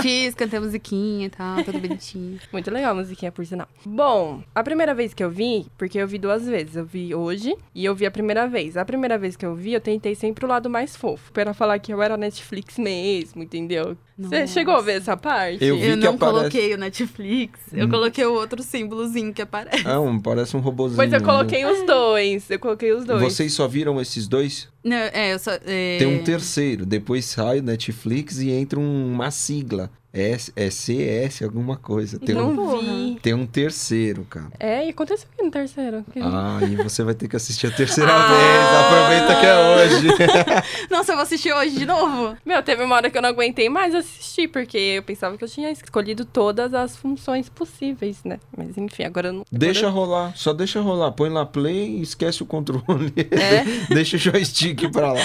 fiz, 0.00 0.34
cantei 0.34 0.58
musiquinha 0.58 1.26
e 1.26 1.30
tal, 1.36 1.62
tudo 1.62 1.78
bonitinho. 1.78 2.38
Muito 2.52 2.70
legal 2.70 2.92
a 2.92 2.94
musiquinha, 2.94 3.32
por 3.32 3.44
sinal. 3.44 3.68
Bom, 3.84 4.42
a 4.54 4.62
primeira 4.62 4.94
vez 4.94 5.12
que 5.14 5.22
eu 5.22 5.30
vi, 5.30 5.66
porque 5.76 5.98
eu 5.98 6.08
vi 6.08 6.18
duas 6.18 6.46
vezes. 6.46 6.76
Eu 6.76 6.84
vi 6.84 7.14
hoje 7.14 7.54
e 7.74 7.84
eu 7.84 7.94
vi 7.94 8.06
a 8.06 8.10
primeira 8.10 8.46
vez. 8.46 8.76
A 8.76 8.84
primeira 8.84 9.18
vez 9.18 9.36
que 9.36 9.44
eu 9.44 9.54
vi, 9.54 9.72
eu 9.72 9.80
tentei 9.80 10.14
sempre 10.14 10.44
o 10.44 10.48
lado 10.48 10.70
mais 10.70 10.96
fofo. 10.96 11.32
Pra 11.32 11.52
falar 11.54 11.78
que 11.78 11.92
eu 11.92 12.02
era 12.02 12.16
Netflix 12.16 12.78
mesmo, 12.78 13.42
entendeu? 13.42 13.96
Você 14.18 14.46
chegou 14.46 14.74
a 14.74 14.80
ver 14.80 14.92
essa 14.92 15.14
parte? 15.14 15.62
Eu, 15.62 15.76
eu 15.76 15.96
não 15.96 16.14
aparece... 16.14 16.38
coloquei 16.38 16.74
o 16.74 16.78
Netflix. 16.78 17.60
Hum. 17.70 17.76
Eu 17.76 17.88
coloquei 17.88 18.24
o 18.24 18.32
outro 18.32 18.62
símbolozinho 18.62 19.32
que 19.32 19.42
aparece. 19.42 19.86
É, 19.86 19.98
um, 19.98 20.18
parece 20.18 20.56
um 20.56 20.60
robozinho. 20.60 20.96
Mas 20.96 21.12
eu 21.12 21.22
coloquei 21.22 21.62
né? 21.62 21.70
os 21.70 21.86
dois. 21.86 22.50
Eu 22.50 22.58
coloquei 22.58 22.92
os 22.92 23.04
dois. 23.04 23.20
Vocês 23.20 23.52
só 23.52 23.68
viram 23.68 24.00
esses 24.00 24.26
dois? 24.26 24.68
Não, 24.82 24.96
é, 24.96 25.34
eu 25.34 25.38
só. 25.38 25.50
É... 25.66 25.98
Tem 25.98 26.06
um 26.06 26.24
terceiro. 26.24 26.86
Depois 26.86 27.26
sai 27.26 27.58
o 27.58 27.62
Netflix 27.62 28.38
e 28.38 28.50
entra 28.50 28.80
uma 28.80 29.30
sigla. 29.30 29.90
S, 30.16 30.50
é 30.56 30.70
CS, 30.70 31.42
alguma 31.42 31.76
coisa. 31.76 32.18
Tem 32.18 32.34
não 32.34 32.50
um, 32.50 32.78
vi. 32.78 33.20
Tem 33.20 33.34
um 33.34 33.46
terceiro, 33.46 34.24
cara. 34.24 34.48
É, 34.58 34.86
e 34.86 34.88
aconteceu 34.88 35.28
aqui 35.30 35.44
no 35.44 35.50
terceiro. 35.50 36.02
Que... 36.10 36.20
Ah, 36.20 36.58
e 36.62 36.74
você 36.76 37.02
vai 37.02 37.14
ter 37.14 37.28
que 37.28 37.36
assistir 37.36 37.66
a 37.66 37.70
terceira 37.70 38.10
ah! 38.10 38.26
vez. 38.26 38.86
Aproveita 38.86 39.40
que 39.40 39.46
é 39.46 39.76
hoje. 39.76 40.88
Nossa, 40.90 41.12
eu 41.12 41.16
vou 41.16 41.22
assistir 41.22 41.52
hoje 41.52 41.76
de 41.76 41.84
novo. 41.84 42.34
Meu, 42.46 42.62
teve 42.62 42.82
uma 42.82 42.96
hora 42.96 43.10
que 43.10 43.18
eu 43.18 43.20
não 43.20 43.28
aguentei 43.28 43.68
mais 43.68 43.94
assistir, 43.94 44.48
porque 44.48 44.78
eu 44.78 45.02
pensava 45.02 45.36
que 45.36 45.44
eu 45.44 45.48
tinha 45.48 45.70
escolhido 45.70 46.24
todas 46.24 46.72
as 46.72 46.96
funções 46.96 47.50
possíveis, 47.50 48.24
né? 48.24 48.40
Mas 48.56 48.78
enfim, 48.78 49.04
agora 49.04 49.28
eu 49.28 49.32
não. 49.34 49.44
Deixa 49.52 49.90
rolar, 49.90 50.34
só 50.34 50.54
deixa 50.54 50.80
rolar. 50.80 51.12
Põe 51.12 51.28
lá 51.28 51.44
play 51.44 51.98
e 51.98 52.00
esquece 52.00 52.42
o 52.42 52.46
controle. 52.46 53.12
É? 53.30 53.64
deixa 53.92 54.16
o 54.16 54.18
joystick 54.18 54.90
pra 54.90 55.12
lá. 55.12 55.20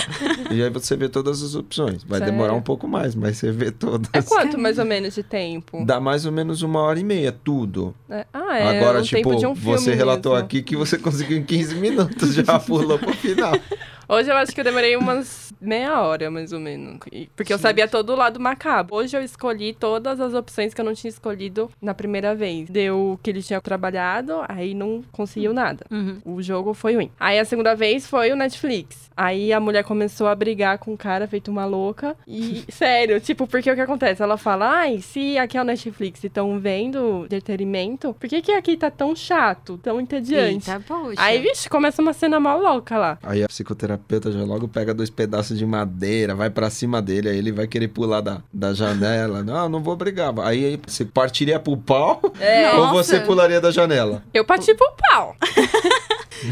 e 0.51 0.61
aí 0.61 0.69
você 0.69 0.97
vê 0.97 1.07
todas 1.07 1.41
as 1.41 1.55
opções. 1.55 2.03
Vai 2.03 2.19
Sério? 2.19 2.33
demorar 2.33 2.53
um 2.53 2.61
pouco 2.61 2.89
mais, 2.89 3.15
mas 3.15 3.37
você 3.37 3.53
vê 3.53 3.71
todas. 3.71 4.09
É 4.11 4.21
quanto 4.21 4.57
mais 4.57 4.80
ou 4.81 4.87
menos 4.87 5.15
de 5.15 5.23
tempo? 5.23 5.85
Dá 5.85 5.99
mais 5.99 6.25
ou 6.25 6.31
menos 6.31 6.61
uma 6.61 6.81
hora 6.81 6.99
e 6.99 7.03
meia, 7.03 7.31
tudo. 7.31 7.93
É. 8.09 8.25
Ah, 8.33 8.57
é. 8.57 8.77
Agora, 8.79 8.99
um 8.99 9.03
tipo, 9.03 9.31
um 9.47 9.53
você 9.53 9.93
relatou 9.93 10.33
mesmo. 10.33 10.45
aqui 10.45 10.61
que 10.61 10.75
você 10.75 10.97
conseguiu 10.97 11.37
em 11.37 11.43
15 11.43 11.75
minutos, 11.75 12.33
já 12.33 12.57
pulou 12.59 12.99
pro 12.99 13.13
final. 13.13 13.53
Hoje 14.11 14.29
eu 14.29 14.35
acho 14.35 14.53
que 14.53 14.59
eu 14.59 14.65
demorei 14.65 14.97
umas 14.97 15.53
meia 15.61 16.01
hora, 16.01 16.29
mais 16.29 16.51
ou 16.51 16.59
menos. 16.59 16.99
Porque 17.33 17.53
eu 17.53 17.57
sabia 17.57 17.87
todo 17.87 18.11
o 18.11 18.15
lado 18.17 18.41
macabro. 18.41 18.93
Hoje 18.93 19.15
eu 19.15 19.23
escolhi 19.23 19.73
todas 19.73 20.19
as 20.19 20.33
opções 20.33 20.73
que 20.73 20.81
eu 20.81 20.83
não 20.83 20.93
tinha 20.93 21.07
escolhido 21.07 21.71
na 21.81 21.93
primeira 21.93 22.35
vez. 22.35 22.69
Deu 22.69 23.17
que 23.23 23.29
ele 23.29 23.41
tinha 23.41 23.61
trabalhado, 23.61 24.43
aí 24.49 24.73
não 24.73 25.01
conseguiu 25.13 25.53
nada. 25.53 25.85
Uhum. 25.89 26.19
O 26.25 26.41
jogo 26.41 26.73
foi 26.73 26.95
ruim. 26.95 27.09
Aí 27.17 27.39
a 27.39 27.45
segunda 27.45 27.73
vez 27.73 28.05
foi 28.05 28.33
o 28.33 28.35
Netflix. 28.35 29.09
Aí 29.15 29.53
a 29.53 29.61
mulher 29.61 29.85
começou 29.85 30.27
a 30.27 30.35
brigar 30.35 30.77
com 30.77 30.93
o 30.93 30.97
cara, 30.97 31.25
feito 31.25 31.49
uma 31.49 31.63
louca. 31.63 32.17
E, 32.27 32.65
sério, 32.67 33.21
tipo, 33.21 33.47
porque 33.47 33.71
o 33.71 33.75
que 33.75 33.81
acontece? 33.81 34.21
Ela 34.21 34.35
fala, 34.35 34.69
ai, 34.71 34.99
se 34.99 35.37
aqui 35.37 35.57
é 35.57 35.61
o 35.61 35.63
Netflix 35.63 36.21
e 36.25 36.27
estão 36.27 36.59
vendo 36.59 37.23
entretenimento, 37.23 38.13
por 38.19 38.27
que 38.27 38.41
que 38.41 38.51
aqui 38.51 38.75
tá 38.75 38.91
tão 38.91 39.15
chato, 39.15 39.77
tão 39.77 40.01
entediante? 40.01 40.69
Eita, 40.69 40.83
poxa. 40.85 41.15
Aí, 41.17 41.39
vixe, 41.39 41.69
começa 41.69 42.01
uma 42.01 42.11
cena 42.11 42.41
mal 42.41 42.59
louca 42.59 42.97
lá. 42.97 43.17
Aí 43.23 43.41
a 43.41 43.47
psicoterapia 43.47 44.00
terapeuta 44.01 44.31
já 44.31 44.43
logo 44.43 44.67
pega 44.67 44.93
dois 44.93 45.09
pedaços 45.09 45.57
de 45.57 45.65
madeira, 45.65 46.35
vai 46.35 46.49
para 46.49 46.69
cima 46.69 47.01
dele, 47.01 47.29
aí 47.29 47.37
ele 47.37 47.51
vai 47.51 47.67
querer 47.67 47.87
pular 47.87 48.21
da, 48.21 48.41
da 48.51 48.73
janela. 48.73 49.43
Não, 49.51 49.67
não 49.67 49.81
vou 49.81 49.95
brigar. 49.95 50.33
Aí 50.39 50.79
você 50.85 51.03
partiria 51.03 51.59
pro 51.59 51.75
pau 51.75 52.21
é. 52.39 52.71
ou 52.73 52.89
você 52.89 53.19
pularia 53.19 53.59
da 53.59 53.71
janela? 53.71 54.23
Eu 54.33 54.45
parti 54.45 54.73
pro 54.73 54.91
pau. 55.09 55.35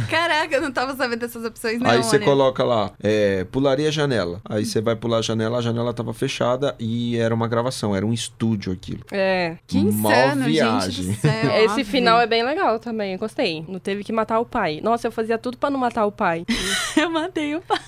Caraca, 0.10 0.56
eu 0.56 0.62
não 0.62 0.72
tava 0.72 0.96
sabendo 0.96 1.20
dessas 1.20 1.44
opções, 1.44 1.80
não. 1.80 1.90
Aí 1.90 1.98
você 2.04 2.20
coloca 2.20 2.64
lá, 2.64 2.92
é, 3.02 3.44
pularia 3.46 3.88
a 3.88 3.92
janela. 3.92 4.42
Aí 4.46 4.66
você 4.66 4.82
vai 4.82 4.96
pular 4.96 5.18
a 5.18 5.22
janela, 5.22 5.58
a 5.58 5.62
janela 5.62 5.94
tava 5.94 6.14
fechada 6.14 6.76
e 6.80 7.18
era 7.18 7.34
uma 7.34 7.48
gravação, 7.48 7.96
era 7.96 8.06
um 8.06 8.14
estúdio 8.14 8.74
aquilo. 8.74 9.02
É. 9.12 9.58
Que 9.68 9.78
insano, 9.78 10.46
viagem. 10.46 10.92
gente 10.92 11.16
do 11.16 11.22
céu. 11.22 11.52
Esse 11.66 11.84
final 11.84 12.20
é 12.20 12.28
bem 12.28 12.44
legal 12.44 12.80
também, 12.80 13.14
eu 13.14 13.20
gostei. 13.20 13.64
Não 13.68 13.80
teve 13.80 14.04
que 14.04 14.12
matar 14.12 14.40
o 14.40 14.46
pai. 14.46 14.80
Nossa, 14.82 15.08
eu 15.08 15.12
fazia 15.12 15.38
tudo 15.38 15.58
para 15.58 15.70
não 15.70 15.80
matar 15.80 16.06
o 16.06 16.12
pai. 16.12 16.46
eu 16.96 17.10
matei 17.10 17.56
o 17.56 17.62
pai. 17.62 17.80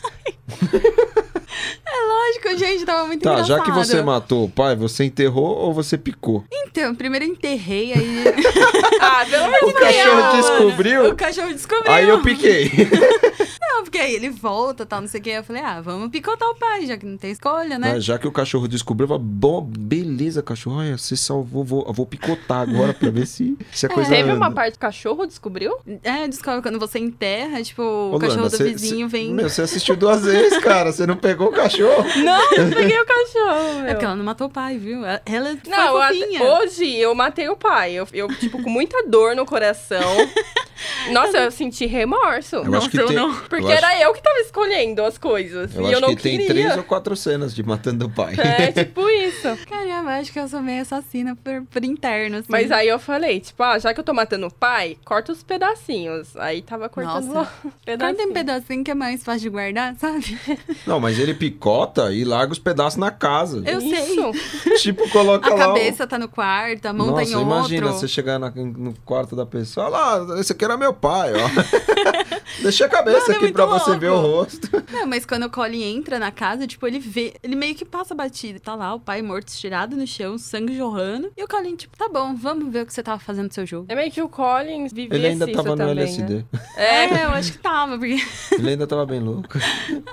É 2.01 2.07
lógico, 2.07 2.57
gente, 2.57 2.85
tava 2.85 3.05
muito 3.05 3.21
tá, 3.21 3.33
engraçado. 3.33 3.57
já 3.57 3.63
que 3.63 3.71
você 3.71 4.01
matou 4.01 4.45
o 4.45 4.49
pai, 4.49 4.75
você 4.75 5.03
enterrou 5.03 5.55
ou 5.57 5.73
você 5.73 5.97
picou? 5.97 6.43
Então, 6.51 6.95
primeiro 6.95 7.25
eu 7.25 7.29
enterrei, 7.29 7.93
aí... 7.93 8.23
ah, 8.99 9.25
pelo 9.29 9.45
amor 9.45 9.59
de 9.59 9.65
Deus! 9.65 9.75
O 9.75 9.79
cachorro 9.79 10.37
descobriu? 10.37 11.09
O 11.09 11.15
cachorro 11.15 11.53
descobriu. 11.53 11.91
Aí 11.91 12.09
eu 12.09 12.21
piquei. 12.21 12.71
não, 13.61 13.83
porque 13.83 13.97
aí 13.97 14.15
ele 14.15 14.29
volta, 14.29 14.85
tal, 14.85 15.01
não 15.01 15.07
sei 15.07 15.19
o 15.19 15.23
que. 15.23 15.29
Eu 15.29 15.43
falei, 15.43 15.61
ah, 15.61 15.81
vamos 15.81 16.09
picotar 16.09 16.49
o 16.49 16.55
pai, 16.55 16.85
já 16.85 16.97
que 16.97 17.05
não 17.05 17.17
tem 17.17 17.31
escolha, 17.31 17.77
né? 17.77 17.99
já 17.99 18.17
que 18.17 18.27
o 18.27 18.31
cachorro 18.31 18.67
descobriu, 18.67 19.05
eu 19.05 19.09
falei, 19.09 19.23
bom, 19.23 19.61
beleza, 19.61 20.41
cachorro, 20.41 20.77
olha, 20.77 20.97
você 20.97 21.15
salvou, 21.15 21.63
vou, 21.63 21.93
vou 21.93 22.05
picotar 22.05 22.61
agora 22.61 22.93
pra 22.93 23.09
ver 23.09 23.27
se, 23.27 23.57
se 23.71 23.85
a 23.85 23.89
é, 23.89 23.93
coisa 23.93 24.09
Teve 24.09 24.29
anda. 24.29 24.35
uma 24.35 24.51
parte 24.51 24.71
que 24.71 24.77
o 24.77 24.81
cachorro 24.81 25.25
descobriu? 25.25 25.77
É, 26.03 26.27
descobre 26.27 26.61
quando 26.61 26.79
você 26.79 26.99
enterra, 26.99 27.61
tipo, 27.61 27.83
Ô, 27.83 28.15
o 28.15 28.19
cachorro 28.19 28.49
do 28.49 28.57
vizinho 28.57 29.09
cê, 29.09 29.17
vem... 29.17 29.33
Meu, 29.33 29.49
você 29.49 29.61
assistiu 29.61 29.95
duas 29.95 30.23
vezes, 30.23 30.57
cara, 30.59 30.91
você 30.91 31.05
não 31.05 31.17
pegou 31.17 31.49
o 31.49 31.51
cachorro? 31.51 31.90
Não, 32.23 32.53
eu 32.53 32.69
peguei 32.69 32.99
o 32.99 33.05
cachorro, 33.05 33.73
meu. 33.79 33.87
É 33.87 33.93
porque 33.93 34.05
ela 34.05 34.15
não 34.15 34.25
matou 34.25 34.47
o 34.47 34.49
pai, 34.49 34.77
viu? 34.77 35.01
Ela 35.25 35.57
não, 35.67 35.93
fofinha. 35.93 36.43
hoje 36.43 36.95
eu 36.97 37.13
matei 37.15 37.49
o 37.49 37.55
pai, 37.55 37.93
eu, 37.93 38.07
eu, 38.13 38.27
tipo, 38.27 38.61
com 38.61 38.69
muita 38.69 39.03
dor 39.07 39.35
no 39.35 39.45
coração. 39.45 39.99
Nossa, 41.11 41.37
eu 41.37 41.51
senti 41.51 41.85
remorso. 41.85 42.57
Eu 42.57 42.65
Nossa, 42.65 42.89
eu 42.99 43.07
tem, 43.07 43.15
não. 43.15 43.33
Porque 43.33 43.65
eu 43.65 43.71
era 43.71 43.87
acho... 43.87 44.03
eu 44.03 44.13
que 44.13 44.21
tava 44.21 44.39
escolhendo 44.39 45.03
as 45.03 45.17
coisas. 45.17 45.75
Eu 45.75 45.83
e 45.83 45.85
acho 45.85 45.93
eu 45.95 46.01
não 46.01 46.09
que 46.09 46.15
queria. 46.15 46.37
tem 46.37 46.47
três 46.47 46.77
ou 46.77 46.83
quatro 46.83 47.15
cenas 47.15 47.53
de 47.53 47.63
matando 47.63 48.05
o 48.05 48.09
pai. 48.09 48.35
É, 48.37 48.71
tipo 48.85 49.07
isso. 49.09 49.47
Caramba, 49.67 50.11
acho 50.19 50.31
que 50.31 50.39
eu 50.39 50.47
sou 50.47 50.61
meio 50.61 50.81
assassina 50.81 51.35
por, 51.35 51.63
por 51.63 51.83
interno, 51.83 52.37
assim. 52.37 52.47
Mas 52.49 52.71
aí 52.71 52.87
eu 52.87 52.99
falei, 52.99 53.39
tipo, 53.39 53.61
ah, 53.63 53.77
já 53.79 53.93
que 53.93 53.99
eu 53.99 54.03
tô 54.03 54.13
matando 54.13 54.47
o 54.47 54.53
pai, 54.53 54.97
corta 55.05 55.31
os 55.31 55.43
pedacinhos. 55.43 56.35
Aí 56.37 56.61
tava 56.61 56.89
cortando 56.89 57.25
Nossa. 57.25 57.51
os 57.65 57.73
pedacinhos. 57.85 58.17
Corta 58.17 58.29
um 58.29 58.33
pedacinho 58.33 58.83
que 58.83 58.91
é 58.91 58.95
mais 58.95 59.23
fácil 59.23 59.41
de 59.41 59.49
guardar, 59.49 59.95
sabe? 59.95 60.39
Não, 60.85 60.99
mas 60.99 61.19
ele 61.19 61.33
picota 61.33 62.11
e 62.13 62.23
larga 62.23 62.53
os 62.53 62.59
pedaços 62.59 62.97
na 62.97 63.11
casa. 63.11 63.63
Eu 63.65 63.79
isso. 63.79 64.33
sei. 64.61 64.77
tipo, 64.77 65.09
coloca 65.09 65.49
a 65.51 65.55
lá. 65.55 65.63
A 65.63 65.67
cabeça 65.67 66.03
o... 66.03 66.07
tá 66.07 66.17
no 66.17 66.27
quarto, 66.27 66.85
a 66.85 66.93
mão 66.93 67.07
Nossa, 67.07 67.23
tá 67.23 67.29
em 67.29 67.35
outro. 67.35 67.49
imagina 67.49 67.91
você 67.91 68.07
chegar 68.07 68.39
na, 68.39 68.49
no 68.51 68.93
quarto 69.05 69.35
da 69.35 69.45
pessoa, 69.45 69.87
lá, 69.87 70.39
esse 70.39 70.51
aqui 70.51 70.65
era 70.71 70.77
meu 70.77 70.93
pai, 70.93 71.31
ó. 71.33 72.61
Deixa 72.61 72.85
a 72.85 72.89
cabeça 72.89 73.19
Mano, 73.19 73.33
é 73.33 73.35
aqui 73.37 73.45
é 73.45 73.51
pra 73.51 73.65
louco. 73.65 73.85
você 73.85 73.97
ver 73.97 74.09
o 74.09 74.19
rosto. 74.19 74.69
Não, 74.91 75.07
mas 75.07 75.25
quando 75.25 75.43
o 75.43 75.49
Colin 75.49 75.83
entra 75.83 76.19
na 76.19 76.31
casa, 76.31 76.67
tipo, 76.67 76.85
ele 76.87 76.99
vê, 76.99 77.33
ele 77.41 77.55
meio 77.55 77.75
que 77.75 77.85
passa 77.85 78.13
batido. 78.13 78.59
Tá 78.59 78.75
lá 78.75 78.93
o 78.93 78.99
pai 78.99 79.21
morto, 79.21 79.47
estirado 79.47 79.95
no 79.95 80.05
chão, 80.05 80.37
sangue 80.37 80.75
jorrando. 80.75 81.31
E 81.35 81.43
o 81.43 81.47
Colin, 81.47 81.75
tipo, 81.75 81.97
tá 81.97 82.07
bom, 82.07 82.35
vamos 82.35 82.71
ver 82.71 82.83
o 82.83 82.85
que 82.85 82.93
você 82.93 83.01
tava 83.01 83.19
fazendo 83.19 83.47
no 83.47 83.53
seu 83.53 83.65
jogo. 83.65 83.85
É 83.89 83.95
meio 83.95 84.11
que 84.11 84.21
o 84.21 84.29
Colin 84.29 84.87
vivia 84.87 85.17
Ele 85.17 85.27
ainda 85.27 85.51
tava 85.51 85.69
no 85.69 85.77
também, 85.77 85.91
LSD. 85.91 86.35
Né? 86.35 86.45
É, 86.75 87.25
eu 87.25 87.29
acho 87.31 87.53
que 87.53 87.57
tava, 87.59 87.97
porque... 87.97 88.21
Ele 88.57 88.69
ainda 88.69 88.85
tava 88.85 89.05
bem 89.05 89.19
louco. 89.19 89.49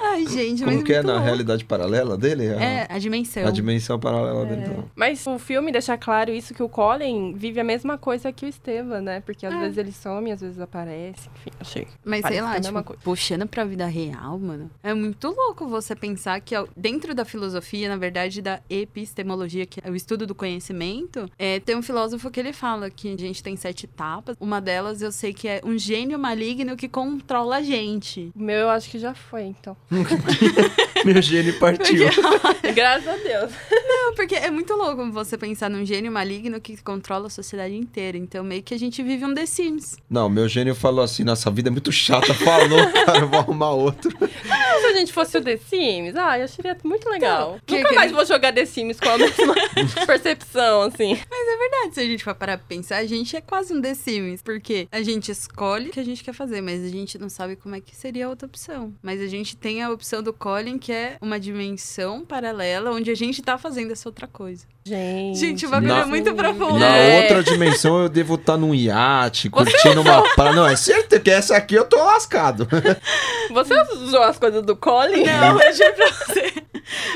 Ai, 0.02 0.26
gente, 0.26 0.64
Como 0.64 0.76
mas 0.76 0.84
que 0.84 0.92
é 0.92 1.02
na 1.02 1.14
louco. 1.14 1.26
realidade 1.26 1.64
paralela 1.64 2.16
dele? 2.16 2.48
A... 2.48 2.62
É, 2.62 2.86
a 2.88 2.98
dimensão. 2.98 3.46
A 3.46 3.50
dimensão 3.50 3.98
paralela 3.98 4.42
é. 4.42 4.46
dele. 4.46 4.62
Então. 4.62 4.84
Mas 4.94 5.26
o 5.26 5.38
filme 5.38 5.70
deixa 5.70 5.98
claro 5.98 6.30
isso, 6.30 6.54
que 6.54 6.62
o 6.62 6.68
Colin 6.68 7.34
vive 7.34 7.60
a 7.60 7.64
mesma 7.64 7.98
coisa 7.98 8.32
que 8.32 8.46
o 8.46 8.48
Estevam, 8.48 9.00
né? 9.00 9.20
Porque 9.20 9.44
às 9.44 9.54
é. 9.54 9.58
vezes 9.58 9.78
ele 9.78 9.92
some, 9.92 10.32
às 10.32 10.40
vezes 10.40 10.47
vezes 10.48 10.60
aparece, 10.60 11.28
enfim, 11.36 11.50
achei. 11.60 11.86
Mas 12.04 12.24
sei 12.26 12.40
lá, 12.40 12.60
tipo, 12.60 12.96
puxando 13.02 13.46
pra 13.46 13.64
vida 13.64 13.86
real, 13.86 14.38
mano, 14.38 14.70
é 14.82 14.92
muito 14.94 15.28
louco 15.28 15.66
você 15.68 15.94
pensar 15.94 16.40
que 16.40 16.54
dentro 16.76 17.14
da 17.14 17.24
filosofia, 17.24 17.88
na 17.88 17.96
verdade, 17.96 18.42
da 18.42 18.60
epistemologia, 18.68 19.66
que 19.66 19.80
é 19.82 19.90
o 19.90 19.94
estudo 19.94 20.26
do 20.26 20.34
conhecimento, 20.34 21.30
é, 21.38 21.60
tem 21.60 21.76
um 21.76 21.82
filósofo 21.82 22.30
que 22.30 22.40
ele 22.40 22.52
fala 22.52 22.90
que 22.90 23.12
a 23.12 23.18
gente 23.18 23.42
tem 23.42 23.56
sete 23.56 23.86
etapas. 23.86 24.36
Uma 24.40 24.60
delas 24.60 25.02
eu 25.02 25.12
sei 25.12 25.32
que 25.32 25.48
é 25.48 25.60
um 25.64 25.78
gênio 25.78 26.18
maligno 26.18 26.76
que 26.76 26.88
controla 26.88 27.56
a 27.56 27.62
gente. 27.62 28.32
O 28.34 28.42
meu 28.42 28.56
eu 28.56 28.70
acho 28.70 28.90
que 28.90 28.98
já 28.98 29.14
foi, 29.14 29.44
então. 29.44 29.76
Meu 31.04 31.20
gênio 31.22 31.58
partiu. 31.58 32.06
Porque... 32.42 32.72
Graças 32.72 33.08
a 33.08 33.16
Deus. 33.16 33.52
Não, 33.70 34.14
porque 34.14 34.34
é 34.34 34.50
muito 34.50 34.74
louco 34.74 35.10
você 35.10 35.36
pensar 35.36 35.68
num 35.70 35.84
gênio 35.84 36.10
maligno 36.10 36.60
que 36.60 36.76
controla 36.82 37.26
a 37.26 37.30
sociedade 37.30 37.74
inteira. 37.74 38.16
Então, 38.16 38.42
meio 38.44 38.62
que 38.62 38.74
a 38.74 38.78
gente 38.78 39.02
vive 39.02 39.24
um 39.24 39.34
The 39.34 39.46
Sims. 39.46 39.96
Não, 40.08 40.28
meu 40.38 40.48
gênio 40.48 40.74
falou 40.74 41.04
assim: 41.04 41.24
nossa 41.24 41.50
vida 41.50 41.68
é 41.68 41.72
muito 41.72 41.90
chata. 41.90 42.32
Falou, 42.32 42.78
cara, 43.04 43.26
vou 43.26 43.40
arrumar 43.40 43.70
outro. 43.70 44.16
Ah, 44.48 44.80
se 44.80 44.86
a 44.86 44.92
gente 44.92 45.12
fosse 45.12 45.36
o 45.36 45.42
The 45.42 45.56
Sims, 45.56 46.14
ah, 46.14 46.38
eu 46.38 46.44
acharia 46.44 46.76
muito 46.84 47.08
legal. 47.10 47.58
Então, 47.64 47.76
Nunca 47.78 47.88
que 47.88 47.94
mais 47.96 48.10
que... 48.10 48.16
vou 48.16 48.24
jogar 48.24 48.52
The 48.52 48.64
Sims 48.64 49.00
com 49.00 49.08
a 49.08 49.18
mesma 49.18 49.54
percepção, 50.06 50.82
assim. 50.82 51.18
Mas 51.28 51.48
é 51.48 51.56
verdade, 51.56 51.94
se 51.94 52.00
a 52.00 52.04
gente 52.04 52.22
for 52.22 52.34
parar 52.34 52.56
pra 52.56 52.66
pensar, 52.68 52.98
a 52.98 53.06
gente 53.06 53.36
é 53.36 53.40
quase 53.40 53.74
um 53.74 53.80
The 53.80 53.94
Sims. 53.94 54.42
Porque 54.42 54.86
a 54.92 55.02
gente 55.02 55.32
escolhe 55.32 55.88
o 55.88 55.92
que 55.92 55.98
a 55.98 56.04
gente 56.04 56.22
quer 56.22 56.32
fazer, 56.32 56.60
mas 56.60 56.84
a 56.84 56.88
gente 56.88 57.18
não 57.18 57.28
sabe 57.28 57.56
como 57.56 57.74
é 57.74 57.80
que 57.80 57.96
seria 57.96 58.26
a 58.26 58.28
outra 58.28 58.46
opção. 58.46 58.94
Mas 59.02 59.20
a 59.20 59.26
gente 59.26 59.56
tem 59.56 59.82
a 59.82 59.90
opção 59.90 60.22
do 60.22 60.32
Colin, 60.32 60.78
que 60.78 60.92
é 60.92 61.16
uma 61.20 61.40
dimensão 61.40 62.24
paralela, 62.24 62.92
onde 62.92 63.10
a 63.10 63.16
gente 63.16 63.42
tá 63.42 63.58
fazendo 63.58 63.90
essa 63.90 64.08
outra 64.08 64.28
coisa. 64.28 64.64
Gente, 64.88 65.38
gente 65.38 65.66
o 65.66 65.68
bagulho 65.68 65.92
é 65.92 66.04
muito 66.06 66.34
profundo. 66.34 66.78
Na 66.78 66.96
é. 66.96 67.20
outra 67.22 67.42
dimensão 67.42 68.00
eu 68.00 68.08
devo 68.08 68.36
estar 68.36 68.54
tá 68.54 68.58
num 68.58 68.74
iate, 68.74 69.50
curtindo 69.50 70.00
uma 70.00 70.22
praia. 70.34 70.52
Não, 70.52 70.66
é 70.66 70.76
certo 70.76 71.20
que 71.20 71.30
essa 71.30 71.56
aqui 71.56 71.74
eu 71.74 71.84
tô 71.84 71.96
lascado. 71.96 72.66
Você 73.50 73.74
usou 73.92 74.22
as 74.22 74.38
coisas 74.38 74.62
do 74.62 74.76
Colin? 74.76 75.24
Não, 75.24 75.60
eu 75.60 75.72
juro 75.72 75.94
pra 75.94 76.06
você. 76.06 76.52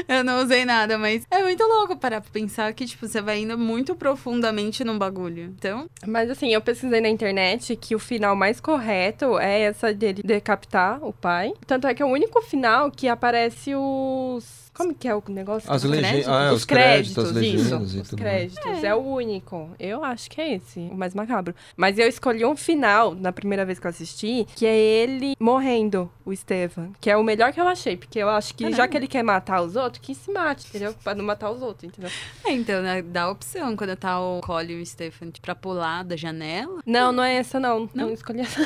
Eu 0.08 0.22
não 0.22 0.42
usei 0.42 0.64
nada, 0.64 0.98
mas 0.98 1.24
é 1.30 1.42
muito 1.42 1.62
louco 1.64 1.96
parar 1.96 2.20
pra 2.20 2.30
pensar 2.30 2.72
que, 2.74 2.84
tipo, 2.84 3.06
você 3.06 3.20
vai 3.20 3.40
indo 3.40 3.56
muito 3.56 3.94
profundamente 3.94 4.84
num 4.84 4.98
bagulho. 4.98 5.44
Então. 5.44 5.88
Mas 6.06 6.30
assim, 6.30 6.52
eu 6.52 6.60
pesquisei 6.60 7.00
na 7.00 7.08
internet 7.08 7.74
que 7.76 7.94
o 7.94 7.98
final 7.98 8.36
mais 8.36 8.60
correto 8.60 9.38
é 9.38 9.62
essa 9.62 9.92
dele 9.92 10.22
decapitar 10.22 11.02
o 11.02 11.12
pai. 11.12 11.52
Tanto 11.66 11.86
é 11.86 11.94
que 11.94 12.02
é 12.02 12.06
o 12.06 12.08
único 12.08 12.40
final 12.42 12.90
que 12.90 13.08
aparece 13.08 13.74
os 13.74 14.61
como 14.74 14.94
que 14.94 15.06
é 15.06 15.14
o 15.14 15.22
negócio? 15.28 15.70
As 15.70 15.82
legendas. 15.84 16.26
Ah, 16.26 16.44
é, 16.44 16.52
os, 16.52 16.64
créditos, 16.64 17.30
créditos 17.30 17.94
isso. 17.94 18.02
Os 18.02 18.10
créditos. 18.10 18.82
É. 18.82 18.86
é. 18.86 18.94
o 18.94 19.00
único. 19.00 19.70
Eu 19.78 20.02
acho 20.02 20.30
que 20.30 20.40
é 20.40 20.54
esse, 20.54 20.80
o 20.80 20.94
mais 20.94 21.14
macabro. 21.14 21.54
Mas 21.76 21.98
eu 21.98 22.08
escolhi 22.08 22.44
um 22.44 22.56
final, 22.56 23.14
na 23.14 23.32
primeira 23.32 23.64
vez 23.64 23.78
que 23.78 23.86
eu 23.86 23.90
assisti, 23.90 24.46
que 24.56 24.64
é 24.64 24.74
ele 24.74 25.34
morrendo, 25.38 26.10
o 26.24 26.32
Estevam. 26.32 26.92
Que 27.00 27.10
é 27.10 27.16
o 27.16 27.22
melhor 27.22 27.52
que 27.52 27.60
eu 27.60 27.68
achei. 27.68 27.96
Porque 27.96 28.18
eu 28.18 28.28
acho 28.30 28.54
que, 28.54 28.64
Caramba. 28.64 28.76
já 28.76 28.88
que 28.88 28.96
ele 28.96 29.06
quer 29.06 29.22
matar 29.22 29.60
os 29.60 29.76
outros, 29.76 30.02
que 30.02 30.14
se 30.14 30.32
mate, 30.32 30.66
entendeu? 30.68 30.94
Pra 31.04 31.14
não 31.14 31.24
matar 31.24 31.50
os 31.50 31.60
outros, 31.60 31.84
entendeu? 31.84 32.10
É, 32.44 32.52
então, 32.52 32.82
né, 32.82 33.02
dá 33.02 33.24
a 33.24 33.30
opção 33.30 33.76
quando 33.76 33.94
tá 33.96 34.20
o 34.20 34.40
Cole 34.40 34.72
e 34.72 34.82
o 34.82 34.86
Stefan 34.86 35.26
tipo, 35.26 35.42
pra 35.42 35.54
pular 35.54 36.02
da 36.02 36.16
janela. 36.16 36.80
Não, 36.86 37.12
não 37.12 37.22
é 37.22 37.34
essa, 37.34 37.60
não. 37.60 37.90
Não, 37.94 38.06
não 38.06 38.14
escolhi 38.14 38.40
essa. 38.40 38.60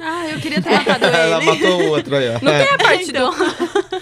Ah, 0.00 0.28
eu 0.28 0.38
queria 0.40 0.62
ter 0.62 0.70
matado 0.70 1.04
ele. 1.06 1.16
Ela 1.16 1.40
matou 1.40 1.80
o 1.82 1.88
outro 1.90 2.14
aí, 2.14 2.28
ó. 2.28 2.32
Não 2.34 2.52
tem 2.52 2.68
a 2.68 2.78
parte 2.78 3.10
então. 3.10 3.30
do... 3.30 3.38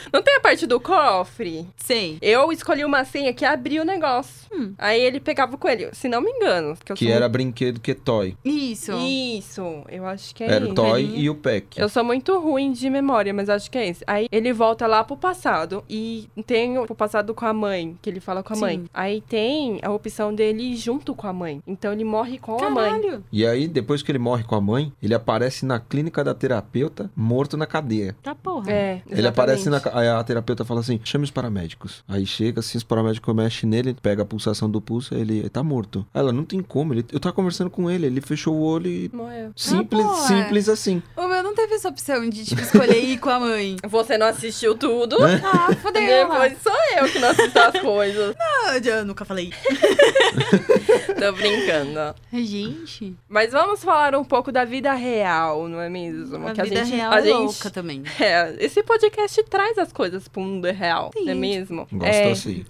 não 0.13 0.23
tem 0.23 0.37
a 0.37 0.41
parte 0.41 0.67
do 0.67 0.81
cofre? 0.81 1.46
Cofre. 1.47 1.67
Sim. 1.77 2.19
Eu 2.21 2.51
escolhi 2.53 2.85
uma 2.85 3.05
senha 3.05 3.33
que 3.33 3.45
abria 3.45 3.83
o 3.83 3.85
negócio. 3.85 4.47
Hum. 4.53 4.75
Aí 4.79 5.01
ele 5.01 5.21
pegava 5.21 5.55
o 5.55 5.59
coelho, 5.59 5.91
se 5.93 6.09
não 6.09 6.21
me 6.21 6.31
engano. 6.31 6.77
Que, 6.85 6.95
que 6.95 7.11
era 7.11 7.21
muito... 7.21 7.33
brinquedo 7.33 7.81
que 7.81 7.93
é 7.93 7.95
toy. 7.95 8.37
Isso. 8.45 8.93
Isso. 8.93 9.83
Eu 9.89 10.07
acho 10.07 10.35
que 10.35 10.43
é 10.43 10.51
Era 10.51 10.65
isso. 10.65 10.73
o 10.73 10.75
toy 10.75 11.13
e 11.17 11.31
o 11.31 11.35
pack. 11.35 11.79
Eu 11.79 11.89
sou 11.89 12.05
muito 12.05 12.39
ruim 12.39 12.73
de 12.73 12.89
memória, 12.91 13.33
mas 13.33 13.49
acho 13.49 13.71
que 13.71 13.79
é 13.79 13.89
esse. 13.89 14.05
Aí 14.07 14.29
ele 14.31 14.53
volta 14.53 14.87
lá 14.87 15.05
pro 15.05 15.17
passado 15.17 15.85
e 15.89 16.29
tem 16.47 16.79
o 16.79 16.95
passado 16.95 17.35
com 17.35 17.45
a 17.47 17.53
mãe, 17.53 17.97
que 18.01 18.09
ele 18.11 18.21
fala 18.21 18.43
com 18.43 18.53
a 18.53 18.57
Sim. 18.57 18.63
mãe. 18.63 18.85
Aí 18.93 19.21
tem 19.21 19.79
a 19.83 19.91
opção 19.91 20.35
dele 20.35 20.73
ir 20.73 20.77
junto 20.77 21.15
com 21.15 21.27
a 21.27 21.33
mãe. 21.33 21.61
Então 21.67 21.93
ele 21.93 22.05
morre 22.05 22.39
com 22.39 22.57
Caralho. 22.57 22.75
a 22.75 23.13
mãe. 23.13 23.25
E 23.33 23.47
aí, 23.47 23.69
depois 23.69 24.03
que 24.03 24.11
ele 24.11 24.19
morre 24.19 24.45
com 24.45 24.55
a 24.55 24.61
mãe, 24.61 24.93
ele 25.03 25.15
aparece 25.15 25.67
na 25.67 25.79
clínica 25.79 26.25
da 26.25 26.35
terapeuta, 26.35 27.11
morto 27.15 27.57
na 27.57 27.67
cadeia. 27.67 28.17
Tá 28.23 28.35
porra. 28.35 28.71
É, 28.71 28.93
exatamente. 28.95 29.19
Ele 29.19 29.29
aparece 29.29 29.71
na... 29.71 29.81
Aí 29.93 30.09
a 30.09 30.23
terapeuta 30.25 30.65
fala 30.65 30.81
assim, 30.81 31.01
chame 31.05 31.25
os 31.25 31.31
paramédicos. 31.37 32.03
Aí 32.09 32.25
chega 32.25 32.61
assim, 32.61 32.79
os 32.79 32.85
paramédicos 32.85 33.35
mexem 33.35 33.69
nele, 33.69 33.95
pega 34.01 34.23
a 34.23 34.25
pulsação 34.25 34.71
do 34.71 34.81
pulso, 34.81 35.15
ele, 35.15 35.41
ele 35.41 35.51
tá 35.51 35.63
morto. 35.63 36.07
Ela, 36.15 36.33
não 36.33 36.47
tem 36.47 36.63
como, 36.63 36.95
ele, 36.95 37.05
eu 37.13 37.21
tava 37.21 37.35
conversando 37.35 37.69
com 37.69 37.91
ele, 37.91 38.07
ele 38.07 38.23
fechou 38.23 38.55
o 38.55 38.63
olho 38.63 38.89
e... 38.89 39.11
Morreu. 39.13 39.53
Simples, 39.55 40.07
ah, 40.07 40.15
simples 40.15 40.69
assim. 40.71 41.03
O 41.15 41.29
meu 41.29 41.43
não 41.43 41.55
teve 41.55 41.75
essa 41.75 41.91
opção 41.91 42.27
de, 42.31 42.43
tipo, 42.47 42.63
escolher 42.63 43.05
ir 43.05 43.19
com 43.19 43.29
a 43.29 43.39
mãe. 43.39 43.77
Você 43.87 44.17
não 44.17 44.27
assistiu 44.27 44.75
tudo? 44.75 45.23
É? 45.27 45.43
Ah, 45.45 45.75
fodeu. 45.77 46.29
Depois 46.29 46.57
sou 46.63 46.73
eu 46.97 47.05
que 47.13 47.19
não 47.19 47.29
assisto 47.29 47.59
as 47.59 47.81
coisas. 47.81 48.35
Não, 48.67 48.75
eu 48.75 49.05
nunca 49.05 49.25
falei. 49.25 49.53
Tô 51.19 51.33
brincando. 51.33 52.15
Gente. 52.33 53.17
Mas 53.29 53.53
vamos 53.53 53.83
falar 53.83 54.15
um 54.15 54.25
pouco 54.25 54.51
da 54.51 54.65
vida 54.65 54.93
real, 54.95 55.69
não 55.69 55.81
é 55.81 55.89
mesmo? 55.89 56.47
A 56.47 56.53
que 56.53 56.63
vida 56.63 56.81
a 56.81 56.85
gente, 56.85 56.97
real 56.97 57.13
a 57.13 57.19
é 57.19 57.23
gente, 57.23 57.35
louca 57.35 57.71
também. 57.71 58.03
É, 58.19 58.57
esse 58.59 58.83
podcast 58.83 59.43
traz 59.45 59.79
as 59.79 59.93
coisas 59.93 60.29
pro 60.29 60.43
mundo 60.43 60.67
real, 60.67 61.11
Sim. 61.13 61.26
Não 61.27 61.33
é 61.33 61.35
mesmo? 61.35 61.87
Gosto 61.93 62.05
é... 62.05 62.31
assim. 62.31 62.65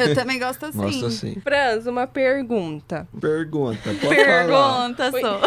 Eu 0.00 0.14
também 0.14 0.38
gosto 0.38 0.66
assim. 0.66 0.78
Gosto 0.88 1.06
assim. 1.06 1.34
Franz, 1.40 1.86
uma 1.86 2.06
pergunta. 2.06 3.06
Pergunta, 3.20 3.94
pode 4.00 4.14
Pergunta, 4.14 5.12
falar. 5.12 5.20
só. 5.20 5.40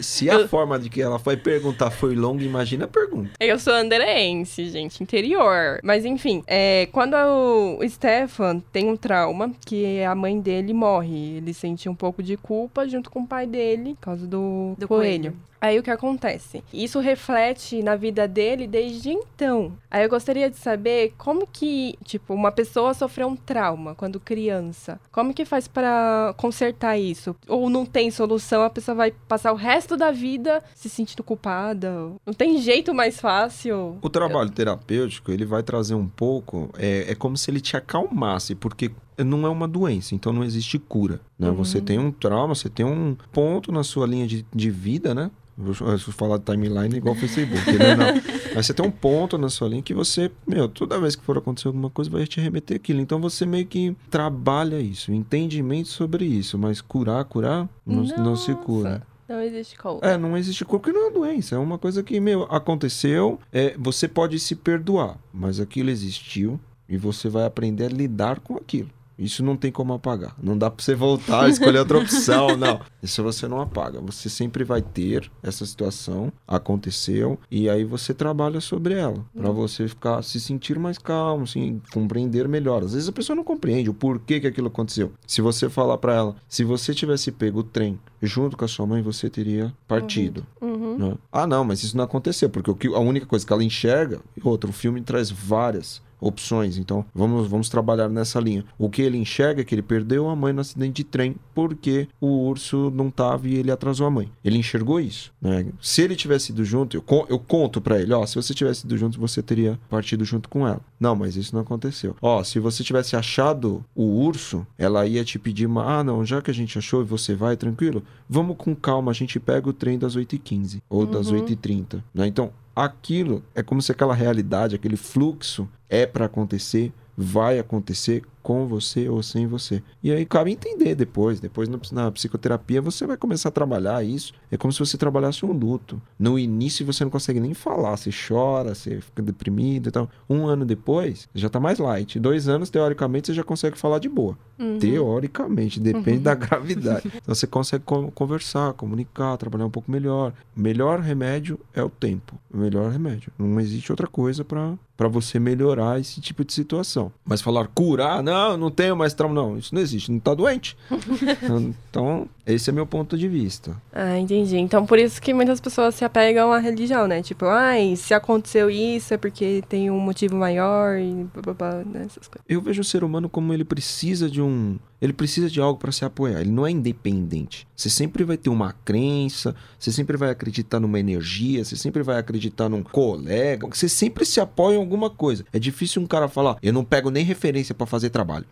Se 0.00 0.30
a 0.30 0.46
forma 0.46 0.78
de 0.78 0.88
que 0.88 1.00
ela 1.00 1.18
foi 1.18 1.36
perguntar 1.36 1.90
foi 1.90 2.14
longa, 2.14 2.44
imagina 2.44 2.84
a 2.84 2.88
pergunta. 2.88 3.30
Eu 3.40 3.58
sou 3.58 3.72
anderense, 3.72 4.68
gente, 4.70 5.02
interior. 5.02 5.80
Mas 5.82 6.04
enfim, 6.04 6.42
é, 6.46 6.88
quando 6.92 7.14
o 7.14 7.88
Stefan 7.88 8.60
tem 8.72 8.88
um 8.88 8.96
trauma, 8.96 9.52
que 9.66 10.02
a 10.02 10.14
mãe 10.14 10.40
dele 10.40 10.72
morre, 10.72 11.36
ele 11.36 11.52
sente 11.52 11.88
um 11.88 11.94
pouco 11.94 12.22
de 12.22 12.36
culpa 12.36 12.88
junto 12.88 13.10
com 13.10 13.20
o 13.20 13.26
pai 13.26 13.46
dele, 13.46 13.94
por 13.94 14.00
causa 14.00 14.26
do, 14.26 14.74
do 14.78 14.86
coelho. 14.86 15.32
coelho. 15.32 15.47
Aí 15.60 15.78
o 15.78 15.82
que 15.82 15.90
acontece? 15.90 16.62
Isso 16.72 17.00
reflete 17.00 17.82
na 17.82 17.96
vida 17.96 18.28
dele 18.28 18.66
desde 18.66 19.10
então. 19.10 19.72
Aí 19.90 20.04
eu 20.04 20.08
gostaria 20.08 20.48
de 20.48 20.56
saber 20.56 21.14
como 21.18 21.46
que, 21.46 21.98
tipo, 22.04 22.32
uma 22.32 22.52
pessoa 22.52 22.94
sofreu 22.94 23.28
um 23.28 23.36
trauma 23.36 23.94
quando 23.94 24.20
criança. 24.20 25.00
Como 25.10 25.34
que 25.34 25.44
faz 25.44 25.66
para 25.66 26.34
consertar 26.36 26.96
isso? 26.96 27.34
Ou 27.48 27.68
não 27.68 27.84
tem 27.84 28.10
solução, 28.10 28.62
a 28.62 28.70
pessoa 28.70 28.94
vai 28.94 29.10
passar 29.10 29.52
o 29.52 29.56
resto 29.56 29.96
da 29.96 30.10
vida 30.10 30.62
se 30.74 30.88
sentindo 30.88 31.22
culpada? 31.22 31.90
Não 32.24 32.32
tem 32.32 32.58
jeito 32.58 32.94
mais 32.94 33.20
fácil? 33.20 33.98
O 34.00 34.08
trabalho 34.08 34.50
terapêutico, 34.50 35.32
ele 35.32 35.44
vai 35.44 35.62
trazer 35.62 35.94
um 35.94 36.06
pouco, 36.06 36.70
é, 36.78 37.10
é 37.10 37.14
como 37.14 37.36
se 37.36 37.50
ele 37.50 37.60
te 37.60 37.76
acalmasse, 37.76 38.54
porque 38.54 38.92
não 39.24 39.46
é 39.46 39.48
uma 39.48 39.68
doença, 39.68 40.14
então 40.14 40.32
não 40.32 40.44
existe 40.44 40.78
cura. 40.78 41.20
Né? 41.38 41.50
Uhum. 41.50 41.56
Você 41.56 41.80
tem 41.80 41.98
um 41.98 42.10
trauma, 42.10 42.54
você 42.54 42.68
tem 42.68 42.86
um 42.86 43.16
ponto 43.32 43.72
na 43.72 43.82
sua 43.82 44.06
linha 44.06 44.26
de, 44.26 44.44
de 44.54 44.70
vida, 44.70 45.14
né? 45.14 45.30
Vou 45.60 45.74
falar 45.74 46.38
de 46.38 46.44
timeline 46.44 46.96
igual 46.96 47.16
Facebook, 47.16 47.72
né? 47.72 47.96
Não. 47.96 48.06
Mas 48.54 48.66
você 48.66 48.72
tem 48.72 48.86
um 48.86 48.92
ponto 48.92 49.36
na 49.36 49.48
sua 49.48 49.68
linha 49.68 49.82
que 49.82 49.92
você, 49.92 50.30
meu, 50.46 50.68
toda 50.68 51.00
vez 51.00 51.16
que 51.16 51.24
for 51.24 51.36
acontecer 51.36 51.66
alguma 51.66 51.90
coisa, 51.90 52.08
vai 52.08 52.24
te 52.28 52.40
remeter 52.40 52.76
aquilo. 52.76 53.00
Então 53.00 53.20
você 53.20 53.44
meio 53.44 53.66
que 53.66 53.96
trabalha 54.08 54.80
isso, 54.80 55.12
entendimento 55.12 55.88
sobre 55.88 56.24
isso. 56.24 56.56
Mas 56.56 56.80
curar, 56.80 57.24
curar, 57.24 57.68
não, 57.84 58.04
não 58.04 58.36
se 58.36 58.54
cura. 58.54 59.02
Não 59.28 59.42
existe 59.42 59.76
cura. 59.76 59.98
É, 60.02 60.16
não 60.16 60.36
existe 60.36 60.64
cura 60.64 60.78
porque 60.78 60.92
não 60.96 61.06
é 61.06 61.08
uma 61.08 61.12
doença. 61.12 61.56
É 61.56 61.58
uma 61.58 61.76
coisa 61.76 62.04
que, 62.04 62.20
meu, 62.20 62.44
aconteceu. 62.44 63.40
É, 63.52 63.74
você 63.76 64.06
pode 64.06 64.38
se 64.38 64.54
perdoar, 64.54 65.18
mas 65.34 65.58
aquilo 65.58 65.90
existiu 65.90 66.60
e 66.88 66.96
você 66.96 67.28
vai 67.28 67.44
aprender 67.44 67.86
a 67.86 67.88
lidar 67.88 68.38
com 68.38 68.56
aquilo. 68.56 68.90
Isso 69.18 69.42
não 69.42 69.56
tem 69.56 69.72
como 69.72 69.92
apagar. 69.92 70.36
Não 70.40 70.56
dá 70.56 70.70
para 70.70 70.82
você 70.82 70.94
voltar, 70.94 71.48
escolher 71.48 71.80
outra 71.80 71.98
opção, 71.98 72.54
não. 72.56 72.80
Isso 73.02 73.22
você 73.22 73.48
não 73.48 73.60
apaga. 73.60 74.00
Você 74.00 74.28
sempre 74.28 74.62
vai 74.62 74.80
ter 74.80 75.30
essa 75.42 75.66
situação, 75.66 76.32
aconteceu, 76.46 77.38
e 77.50 77.68
aí 77.68 77.84
você 77.84 78.14
trabalha 78.14 78.60
sobre 78.60 78.94
ela, 78.94 79.24
para 79.36 79.50
você 79.50 79.88
ficar 79.88 80.22
se 80.22 80.40
sentir 80.40 80.78
mais 80.78 80.98
calmo, 80.98 81.44
assim, 81.44 81.80
compreender 81.92 82.46
melhor. 82.46 82.82
Às 82.84 82.92
vezes 82.92 83.08
a 83.08 83.12
pessoa 83.12 83.34
não 83.34 83.44
compreende 83.44 83.90
o 83.90 83.94
porquê 83.94 84.38
que 84.40 84.46
aquilo 84.46 84.68
aconteceu. 84.68 85.12
Se 85.26 85.40
você 85.40 85.68
falar 85.68 85.98
para 85.98 86.14
ela, 86.14 86.36
se 86.48 86.62
você 86.62 86.94
tivesse 86.94 87.32
pego 87.32 87.60
o 87.60 87.64
trem 87.64 87.98
junto 88.22 88.56
com 88.56 88.64
a 88.64 88.68
sua 88.68 88.86
mãe, 88.86 89.02
você 89.02 89.28
teria 89.28 89.74
partido. 89.86 90.46
Uhum. 90.60 90.98
Né? 90.98 91.18
Ah, 91.32 91.46
não, 91.46 91.64
mas 91.64 91.82
isso 91.82 91.96
não 91.96 92.04
aconteceu, 92.04 92.48
porque 92.50 92.88
a 92.88 92.98
única 92.98 93.26
coisa 93.26 93.46
que 93.46 93.52
ela 93.52 93.64
enxerga, 93.64 94.20
outro, 94.42 94.70
o 94.70 94.72
filme 94.72 95.00
traz 95.00 95.30
várias 95.30 96.00
opções. 96.20 96.76
Então, 96.76 97.04
vamos, 97.14 97.48
vamos 97.48 97.68
trabalhar 97.68 98.08
nessa 98.08 98.40
linha. 98.40 98.64
O 98.78 98.88
que 98.88 99.02
ele 99.02 99.18
enxerga 99.18 99.62
é 99.62 99.64
que 99.64 99.74
ele 99.74 99.82
perdeu 99.82 100.28
a 100.28 100.36
mãe 100.36 100.52
no 100.52 100.60
acidente 100.60 100.96
de 100.96 101.04
trem 101.04 101.36
porque 101.54 102.08
o 102.20 102.48
urso 102.48 102.90
não 102.94 103.10
tava 103.10 103.48
e 103.48 103.54
ele 103.54 103.70
atrasou 103.70 104.06
a 104.06 104.10
mãe. 104.10 104.30
Ele 104.44 104.58
enxergou 104.58 105.00
isso. 105.00 105.32
Né? 105.40 105.66
Se 105.80 106.02
ele 106.02 106.16
tivesse 106.16 106.52
ido 106.52 106.64
junto, 106.64 106.96
eu, 106.96 107.04
eu 107.28 107.38
conto 107.38 107.80
para 107.80 108.00
ele, 108.00 108.12
ó, 108.12 108.24
se 108.26 108.34
você 108.34 108.54
tivesse 108.54 108.86
ido 108.86 108.96
junto, 108.96 109.18
você 109.18 109.42
teria 109.42 109.78
partido 109.88 110.24
junto 110.24 110.48
com 110.48 110.66
ela. 110.66 110.80
Não, 110.98 111.14
mas 111.14 111.36
isso 111.36 111.54
não 111.54 111.62
aconteceu. 111.62 112.16
Ó, 112.20 112.42
se 112.42 112.58
você 112.58 112.82
tivesse 112.82 113.16
achado 113.16 113.84
o 113.94 114.02
urso, 114.02 114.66
ela 114.76 115.06
ia 115.06 115.24
te 115.24 115.38
pedir 115.38 115.66
uma, 115.66 115.98
ah, 115.98 116.04
não, 116.04 116.24
já 116.24 116.42
que 116.42 116.50
a 116.50 116.54
gente 116.54 116.78
achou 116.78 117.02
e 117.02 117.04
você 117.04 117.34
vai 117.34 117.56
tranquilo, 117.56 118.02
vamos 118.28 118.56
com 118.56 118.74
calma, 118.74 119.10
a 119.10 119.14
gente 119.14 119.38
pega 119.38 119.68
o 119.68 119.72
trem 119.72 119.98
das 119.98 120.16
8h15 120.16 120.82
ou 120.88 121.04
uhum. 121.04 121.10
das 121.10 121.30
8h30. 121.30 122.02
Né? 122.14 122.26
Então, 122.26 122.50
aquilo 122.84 123.42
é 123.54 123.62
como 123.62 123.82
se 123.82 123.90
aquela 123.92 124.14
realidade, 124.14 124.76
aquele 124.76 124.96
fluxo 124.96 125.68
é 125.88 126.06
para 126.06 126.26
acontecer, 126.26 126.92
vai 127.16 127.58
acontecer 127.58 128.22
com 128.48 128.66
você 128.66 129.10
ou 129.10 129.22
sem 129.22 129.46
você. 129.46 129.82
E 130.02 130.10
aí 130.10 130.24
cabe 130.24 130.50
entender 130.50 130.94
depois. 130.94 131.38
Depois 131.38 131.68
na 131.92 132.10
psicoterapia 132.10 132.80
você 132.80 133.06
vai 133.06 133.18
começar 133.18 133.50
a 133.50 133.52
trabalhar 133.52 134.02
isso. 134.02 134.32
É 134.50 134.56
como 134.56 134.72
se 134.72 134.78
você 134.78 134.96
trabalhasse 134.96 135.44
um 135.44 135.52
luto. 135.52 136.00
No 136.18 136.38
início 136.38 136.86
você 136.86 137.04
não 137.04 137.10
consegue 137.10 137.40
nem 137.40 137.52
falar. 137.52 137.94
Você 137.98 138.08
chora, 138.10 138.74
você 138.74 139.02
fica 139.02 139.20
deprimido 139.20 139.90
e 139.90 139.92
tal. 139.92 140.08
Um 140.30 140.46
ano 140.46 140.64
depois, 140.64 141.28
já 141.34 141.50
tá 141.50 141.60
mais 141.60 141.78
light. 141.78 142.18
Dois 142.18 142.48
anos, 142.48 142.70
teoricamente, 142.70 143.26
você 143.26 143.34
já 143.34 143.44
consegue 143.44 143.76
falar 143.76 143.98
de 143.98 144.08
boa. 144.08 144.38
Uhum. 144.58 144.78
Teoricamente, 144.78 145.78
depende 145.78 146.16
uhum. 146.16 146.22
da 146.22 146.34
gravidade. 146.34 147.12
Então 147.28 147.34
você 147.34 147.46
consegue 147.46 147.84
conversar, 148.14 148.72
comunicar, 148.72 149.36
trabalhar 149.36 149.66
um 149.66 149.70
pouco 149.70 149.90
melhor. 149.90 150.32
O 150.56 150.60
melhor 150.60 151.00
remédio 151.00 151.60
é 151.74 151.82
o 151.82 151.90
tempo. 151.90 152.38
O 152.50 152.56
melhor 152.56 152.90
remédio. 152.90 153.30
Não 153.38 153.60
existe 153.60 153.92
outra 153.92 154.06
coisa 154.06 154.44
para 154.44 155.08
você 155.08 155.38
melhorar 155.38 156.00
esse 156.00 156.20
tipo 156.20 156.44
de 156.44 156.52
situação. 156.52 157.12
Mas 157.24 157.42
falar 157.42 157.66
curar, 157.68 158.22
não 158.22 158.37
não, 158.38 158.56
não 158.56 158.70
tenho 158.70 158.96
mais 158.96 159.14
trauma. 159.14 159.34
Não, 159.34 159.58
isso 159.58 159.74
não 159.74 159.82
existe, 159.82 160.10
não 160.10 160.18
tá 160.18 160.34
doente. 160.34 160.76
então, 161.88 162.28
esse 162.46 162.70
é 162.70 162.72
meu 162.72 162.86
ponto 162.86 163.16
de 163.16 163.28
vista. 163.28 163.76
Ah, 163.92 164.18
entendi. 164.18 164.56
Então, 164.56 164.86
por 164.86 164.98
isso 164.98 165.20
que 165.20 165.34
muitas 165.34 165.60
pessoas 165.60 165.94
se 165.94 166.04
apegam 166.04 166.52
à 166.52 166.58
religião, 166.58 167.06
né? 167.06 167.22
Tipo, 167.22 167.46
ai, 167.46 167.96
se 167.96 168.14
aconteceu 168.14 168.70
isso 168.70 169.14
é 169.14 169.16
porque 169.16 169.62
tem 169.68 169.90
um 169.90 169.98
motivo 169.98 170.36
maior 170.36 170.98
e 170.98 171.26
blá, 171.42 171.54
blá, 171.54 171.74
né? 171.84 172.04
Essas 172.06 172.28
coisas. 172.28 172.44
Eu 172.48 172.60
vejo 172.60 172.80
o 172.80 172.84
ser 172.84 173.02
humano 173.02 173.28
como 173.28 173.52
ele 173.52 173.64
precisa 173.64 174.30
de 174.30 174.40
um 174.40 174.78
ele 175.00 175.12
precisa 175.12 175.48
de 175.48 175.60
algo 175.60 175.78
para 175.78 175.92
se 175.92 176.04
apoiar. 176.04 176.40
Ele 176.40 176.50
não 176.50 176.66
é 176.66 176.70
independente. 176.70 177.66
Você 177.74 177.88
sempre 177.88 178.24
vai 178.24 178.36
ter 178.36 178.50
uma 178.50 178.72
crença, 178.72 179.54
você 179.78 179.92
sempre 179.92 180.16
vai 180.16 180.30
acreditar 180.30 180.80
numa 180.80 180.98
energia, 180.98 181.64
você 181.64 181.76
sempre 181.76 182.02
vai 182.02 182.18
acreditar 182.18 182.68
num 182.68 182.82
colega, 182.82 183.68
você 183.68 183.88
sempre 183.88 184.24
se 184.24 184.40
apoia 184.40 184.76
em 184.76 184.80
alguma 184.80 185.08
coisa. 185.08 185.44
É 185.52 185.58
difícil 185.58 186.02
um 186.02 186.06
cara 186.06 186.28
falar, 186.28 186.56
eu 186.62 186.72
não 186.72 186.84
pego 186.84 187.10
nem 187.10 187.24
referência 187.24 187.74
para 187.74 187.86
fazer 187.86 188.10
trabalho. 188.18 188.46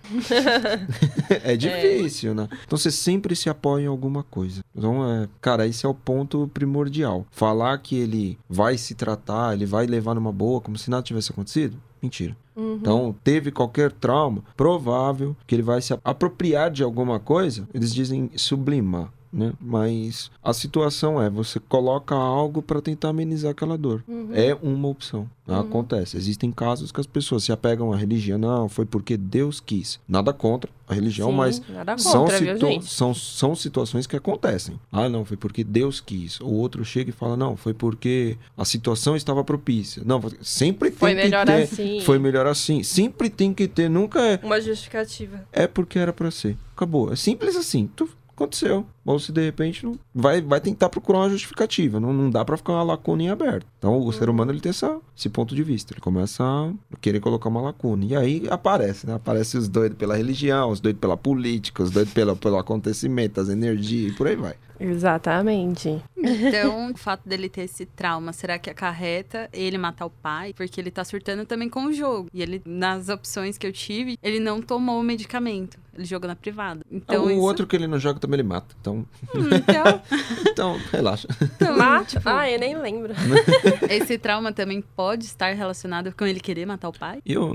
é 1.42 1.56
difícil, 1.56 2.30
é. 2.30 2.34
né? 2.34 2.48
Então 2.64 2.78
você 2.78 2.90
sempre 2.90 3.34
se 3.34 3.50
apoia 3.50 3.84
em 3.84 3.88
alguma 3.88 4.22
coisa. 4.22 4.62
Então, 4.74 5.04
é, 5.04 5.28
cara, 5.40 5.66
esse 5.66 5.84
é 5.84 5.88
o 5.88 5.94
ponto 5.94 6.48
primordial. 6.54 7.26
Falar 7.32 7.76
que 7.78 7.96
ele 7.96 8.38
vai 8.48 8.78
se 8.78 8.94
tratar, 8.94 9.54
ele 9.54 9.66
vai 9.66 9.86
levar 9.86 10.14
numa 10.14 10.30
boa, 10.30 10.60
como 10.60 10.78
se 10.78 10.88
nada 10.88 11.02
tivesse 11.02 11.32
acontecido, 11.32 11.76
mentira. 12.00 12.36
Uhum. 12.54 12.78
Então, 12.80 13.14
teve 13.24 13.50
qualquer 13.50 13.90
trauma, 13.90 14.42
provável 14.56 15.36
que 15.46 15.54
ele 15.54 15.62
vai 15.62 15.82
se 15.82 15.98
apropriar 16.04 16.70
de 16.70 16.84
alguma 16.84 17.18
coisa, 17.18 17.68
eles 17.74 17.92
dizem 17.92 18.30
sublimar. 18.36 19.12
Né? 19.32 19.52
Mas 19.60 20.30
a 20.42 20.52
situação 20.52 21.20
é, 21.20 21.28
você 21.28 21.60
coloca 21.60 22.14
algo 22.14 22.62
para 22.62 22.80
tentar 22.80 23.10
amenizar 23.10 23.50
aquela 23.50 23.76
dor. 23.76 24.02
Uhum. 24.08 24.30
É 24.32 24.56
uma 24.62 24.88
opção. 24.88 25.28
Uhum. 25.46 25.60
Acontece. 25.60 26.16
Existem 26.16 26.50
casos 26.50 26.90
que 26.90 27.00
as 27.00 27.06
pessoas 27.06 27.44
se 27.44 27.52
apegam 27.52 27.92
à 27.92 27.96
religião. 27.96 28.38
Não, 28.38 28.68
foi 28.68 28.84
porque 28.84 29.16
Deus 29.16 29.60
quis. 29.60 30.00
Nada 30.08 30.32
contra 30.32 30.70
a 30.88 30.94
religião, 30.94 31.30
Sim, 31.30 31.36
mas 31.36 31.58
contra, 31.58 31.98
são, 31.98 32.28
situ... 32.28 32.82
são, 32.82 33.14
são 33.14 33.54
situações 33.56 34.06
que 34.06 34.16
acontecem. 34.16 34.78
Ah, 34.90 35.08
não, 35.08 35.24
foi 35.24 35.36
porque 35.36 35.64
Deus 35.64 36.00
quis. 36.00 36.40
O 36.40 36.48
outro 36.52 36.84
chega 36.84 37.10
e 37.10 37.12
fala, 37.12 37.36
não, 37.36 37.56
foi 37.56 37.74
porque 37.74 38.36
a 38.56 38.64
situação 38.64 39.16
estava 39.16 39.42
propícia. 39.42 40.02
Não, 40.04 40.22
sempre 40.40 40.90
tem 40.90 40.98
foi 40.98 41.14
que 41.14 41.22
melhor 41.22 41.46
ter... 41.46 41.62
assim. 41.62 42.00
Foi 42.00 42.18
melhor 42.18 42.46
assim. 42.46 42.82
Sempre 42.82 43.28
tem 43.28 43.52
que 43.52 43.66
ter, 43.66 43.88
nunca 43.88 44.20
é... 44.20 44.40
Uma 44.42 44.60
justificativa. 44.60 45.44
É 45.52 45.66
porque 45.66 45.98
era 45.98 46.12
para 46.12 46.30
ser. 46.30 46.56
Acabou. 46.74 47.12
É 47.12 47.16
simples 47.16 47.56
assim. 47.56 47.88
Tu 47.94 48.08
aconteceu. 48.36 48.86
Ou 49.04 49.18
se 49.18 49.32
de 49.32 49.42
repente 49.42 49.84
não, 49.84 49.98
vai, 50.14 50.40
vai 50.40 50.60
tentar 50.60 50.88
procurar 50.88 51.20
uma 51.20 51.30
justificativa. 51.30 51.98
Não, 51.98 52.12
não 52.12 52.30
dá 52.30 52.44
para 52.44 52.56
ficar 52.56 52.74
uma 52.74 52.82
lacuna 52.82 53.22
em 53.22 53.30
aberto. 53.30 53.66
Então 53.78 53.98
o 53.98 54.12
ser 54.12 54.28
humano 54.28 54.52
ele 54.52 54.60
tem 54.60 54.70
essa, 54.70 54.98
esse 55.16 55.28
ponto 55.28 55.54
de 55.54 55.62
vista. 55.62 55.92
Ele 55.92 56.00
começa 56.00 56.44
a 56.44 56.96
querer 57.00 57.20
colocar 57.20 57.48
uma 57.48 57.60
lacuna. 57.60 58.04
E 58.04 58.14
aí 58.14 58.46
aparece, 58.50 59.06
né? 59.06 59.14
Aparece 59.14 59.56
os 59.56 59.68
doidos 59.68 59.96
pela 59.98 60.16
religião, 60.16 60.70
os 60.70 60.80
doidos 60.80 61.00
pela 61.00 61.16
política, 61.16 61.82
os 61.82 61.90
doidos 61.90 62.12
pela, 62.12 62.36
pelo 62.36 62.58
acontecimento, 62.58 63.40
as 63.40 63.48
energias 63.48 64.12
e 64.12 64.14
por 64.14 64.26
aí 64.26 64.36
vai. 64.36 64.54
Exatamente. 64.78 66.02
Então, 66.16 66.90
o 66.92 66.96
fato 66.96 67.28
dele 67.28 67.48
ter 67.48 67.62
esse 67.62 67.86
trauma, 67.86 68.32
será 68.32 68.58
que 68.58 68.70
acarreta 68.70 69.48
ele 69.52 69.78
matar 69.78 70.06
o 70.06 70.10
pai? 70.10 70.52
Porque 70.54 70.80
ele 70.80 70.90
tá 70.90 71.04
surtando 71.04 71.44
também 71.44 71.68
com 71.68 71.86
o 71.86 71.92
jogo. 71.92 72.28
E 72.32 72.42
ele, 72.42 72.62
nas 72.64 73.08
opções 73.08 73.58
que 73.58 73.66
eu 73.66 73.72
tive, 73.72 74.18
ele 74.22 74.40
não 74.40 74.60
tomou 74.60 75.00
o 75.00 75.02
medicamento. 75.02 75.78
Ele 75.96 76.04
joga 76.04 76.28
na 76.28 76.36
privada. 76.36 76.80
Então, 76.90 77.24
o 77.24 77.30
isso... 77.30 77.40
outro 77.40 77.66
que 77.66 77.74
ele 77.74 77.86
não 77.86 77.98
joga 77.98 78.20
também 78.20 78.40
ele 78.40 78.48
mata. 78.48 78.74
Então. 78.78 79.06
Hum, 79.34 79.48
então... 79.52 80.02
então, 80.46 80.80
relaxa. 80.92 81.26
Então, 81.40 81.76
mata? 81.76 82.04
Tipo... 82.04 82.28
Ah, 82.28 82.50
eu 82.50 82.60
nem 82.60 82.76
lembro. 82.76 83.14
Esse 83.88 84.18
trauma 84.18 84.52
também 84.52 84.82
pode 84.94 85.24
estar 85.24 85.54
relacionado 85.54 86.12
com 86.14 86.26
ele 86.26 86.38
querer 86.38 86.66
matar 86.66 86.90
o 86.90 86.92
pai? 86.92 87.20
Eu, 87.24 87.48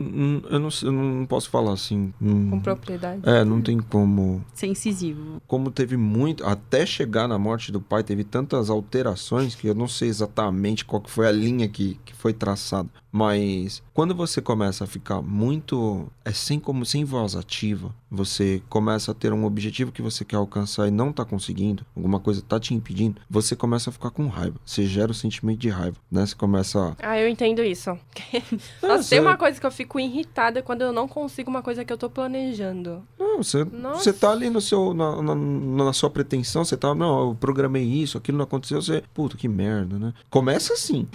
eu, 0.50 0.60
não, 0.60 0.70
eu 0.82 0.92
não 0.92 1.26
posso 1.28 1.50
falar 1.52 1.74
assim. 1.74 2.12
Com 2.20 2.60
propriedade. 2.60 3.22
É, 3.24 3.46
não 3.46 3.62
tem 3.62 3.80
como. 3.80 4.44
Ser 4.56 4.68
incisivo. 4.68 5.42
Como 5.46 5.70
teve 5.70 5.96
muito. 5.96 6.44
Até 6.46 6.86
chegar 7.12 7.28
na 7.28 7.38
morte 7.38 7.74
do 7.74 7.82
pai, 7.82 8.04
teve 8.04 8.24
tantas 8.24 8.70
alterações 8.70 9.54
que 9.54 9.68
eu 9.68 9.76
não 9.76 9.88
sei 9.88 10.08
exatamente 10.08 10.86
qual 10.86 11.02
que 11.02 11.12
foi 11.12 11.28
a 11.28 11.32
linha 11.32 11.68
que, 11.68 12.00
que 12.06 12.16
foi 12.16 12.32
traçada. 12.32 12.88
Mas 13.12 13.84
quando 13.94 14.16
você 14.16 14.42
começa 14.42 14.84
a 14.84 14.88
ficar 14.88 15.22
muito 15.22 16.08
é 16.24 16.32
sem 16.32 16.60
como 16.60 16.86
sem 16.86 17.04
voz 17.04 17.36
ativa, 17.36 17.94
você 18.10 18.62
começa 18.70 19.12
a 19.12 19.16
ter 19.16 19.34
um 19.34 19.46
objetivo 19.46 19.92
que 19.92 20.02
você 20.02 20.24
quer 20.24 20.38
alcançar 20.38 20.88
e 20.88 20.92
não 20.92 21.10
está 21.10 21.26
conseguindo, 21.26 21.86
alguma 21.96 22.20
coisa 22.20 22.40
está 22.40 22.60
te 22.60 22.74
impedindo, 22.74 23.22
você 23.30 23.56
começa 23.56 23.90
a 23.90 23.94
ficar 23.94 24.12
com 24.12 24.28
raiva. 24.28 24.56
Você 24.66 24.86
gera 24.86 25.12
o 25.12 25.16
sentimento 25.16 25.60
de 25.60 25.70
raiva, 25.70 25.98
né? 26.12 26.26
Você 26.26 26.36
começa 26.36 26.96
a... 27.00 27.10
Ah, 27.12 27.20
eu 27.20 27.28
entendo 27.28 27.62
isso. 27.64 27.98
Nossa, 28.82 29.10
tem 29.10 29.20
uma 29.20 29.38
coisa 29.38 29.60
que 29.60 29.66
eu 29.66 29.72
fico 29.72 30.00
irritada 30.00 30.62
quando 30.62 30.82
eu 30.82 30.94
não 30.94 31.08
consigo 31.08 31.50
uma 31.50 31.62
coisa 31.62 31.84
que 31.84 31.92
eu 31.92 31.98
tô 31.98 32.10
planejando. 32.10 33.04
Não, 33.20 33.38
você, 33.44 33.64
você 33.64 34.14
tá 34.14 34.32
ali 34.32 34.50
no 34.50 34.62
seu 34.62 34.94
na, 34.94 35.22
na, 35.22 35.36
na 35.36 35.94
sua 35.94 36.10
pretensão, 36.10 36.64
você 36.64 36.78
tá, 36.78 36.94
não, 36.94 37.30
eu 37.30 37.36
programei 37.36 37.84
isso, 37.84 38.18
aquilo 38.18 38.38
não 38.38 38.46
aconteceu, 38.46 38.82
você, 38.82 39.04
puta, 39.14 39.38
que 39.38 39.48
merda, 39.48 39.98
né? 39.98 40.14
Começa 40.30 40.74
assim. 40.74 41.08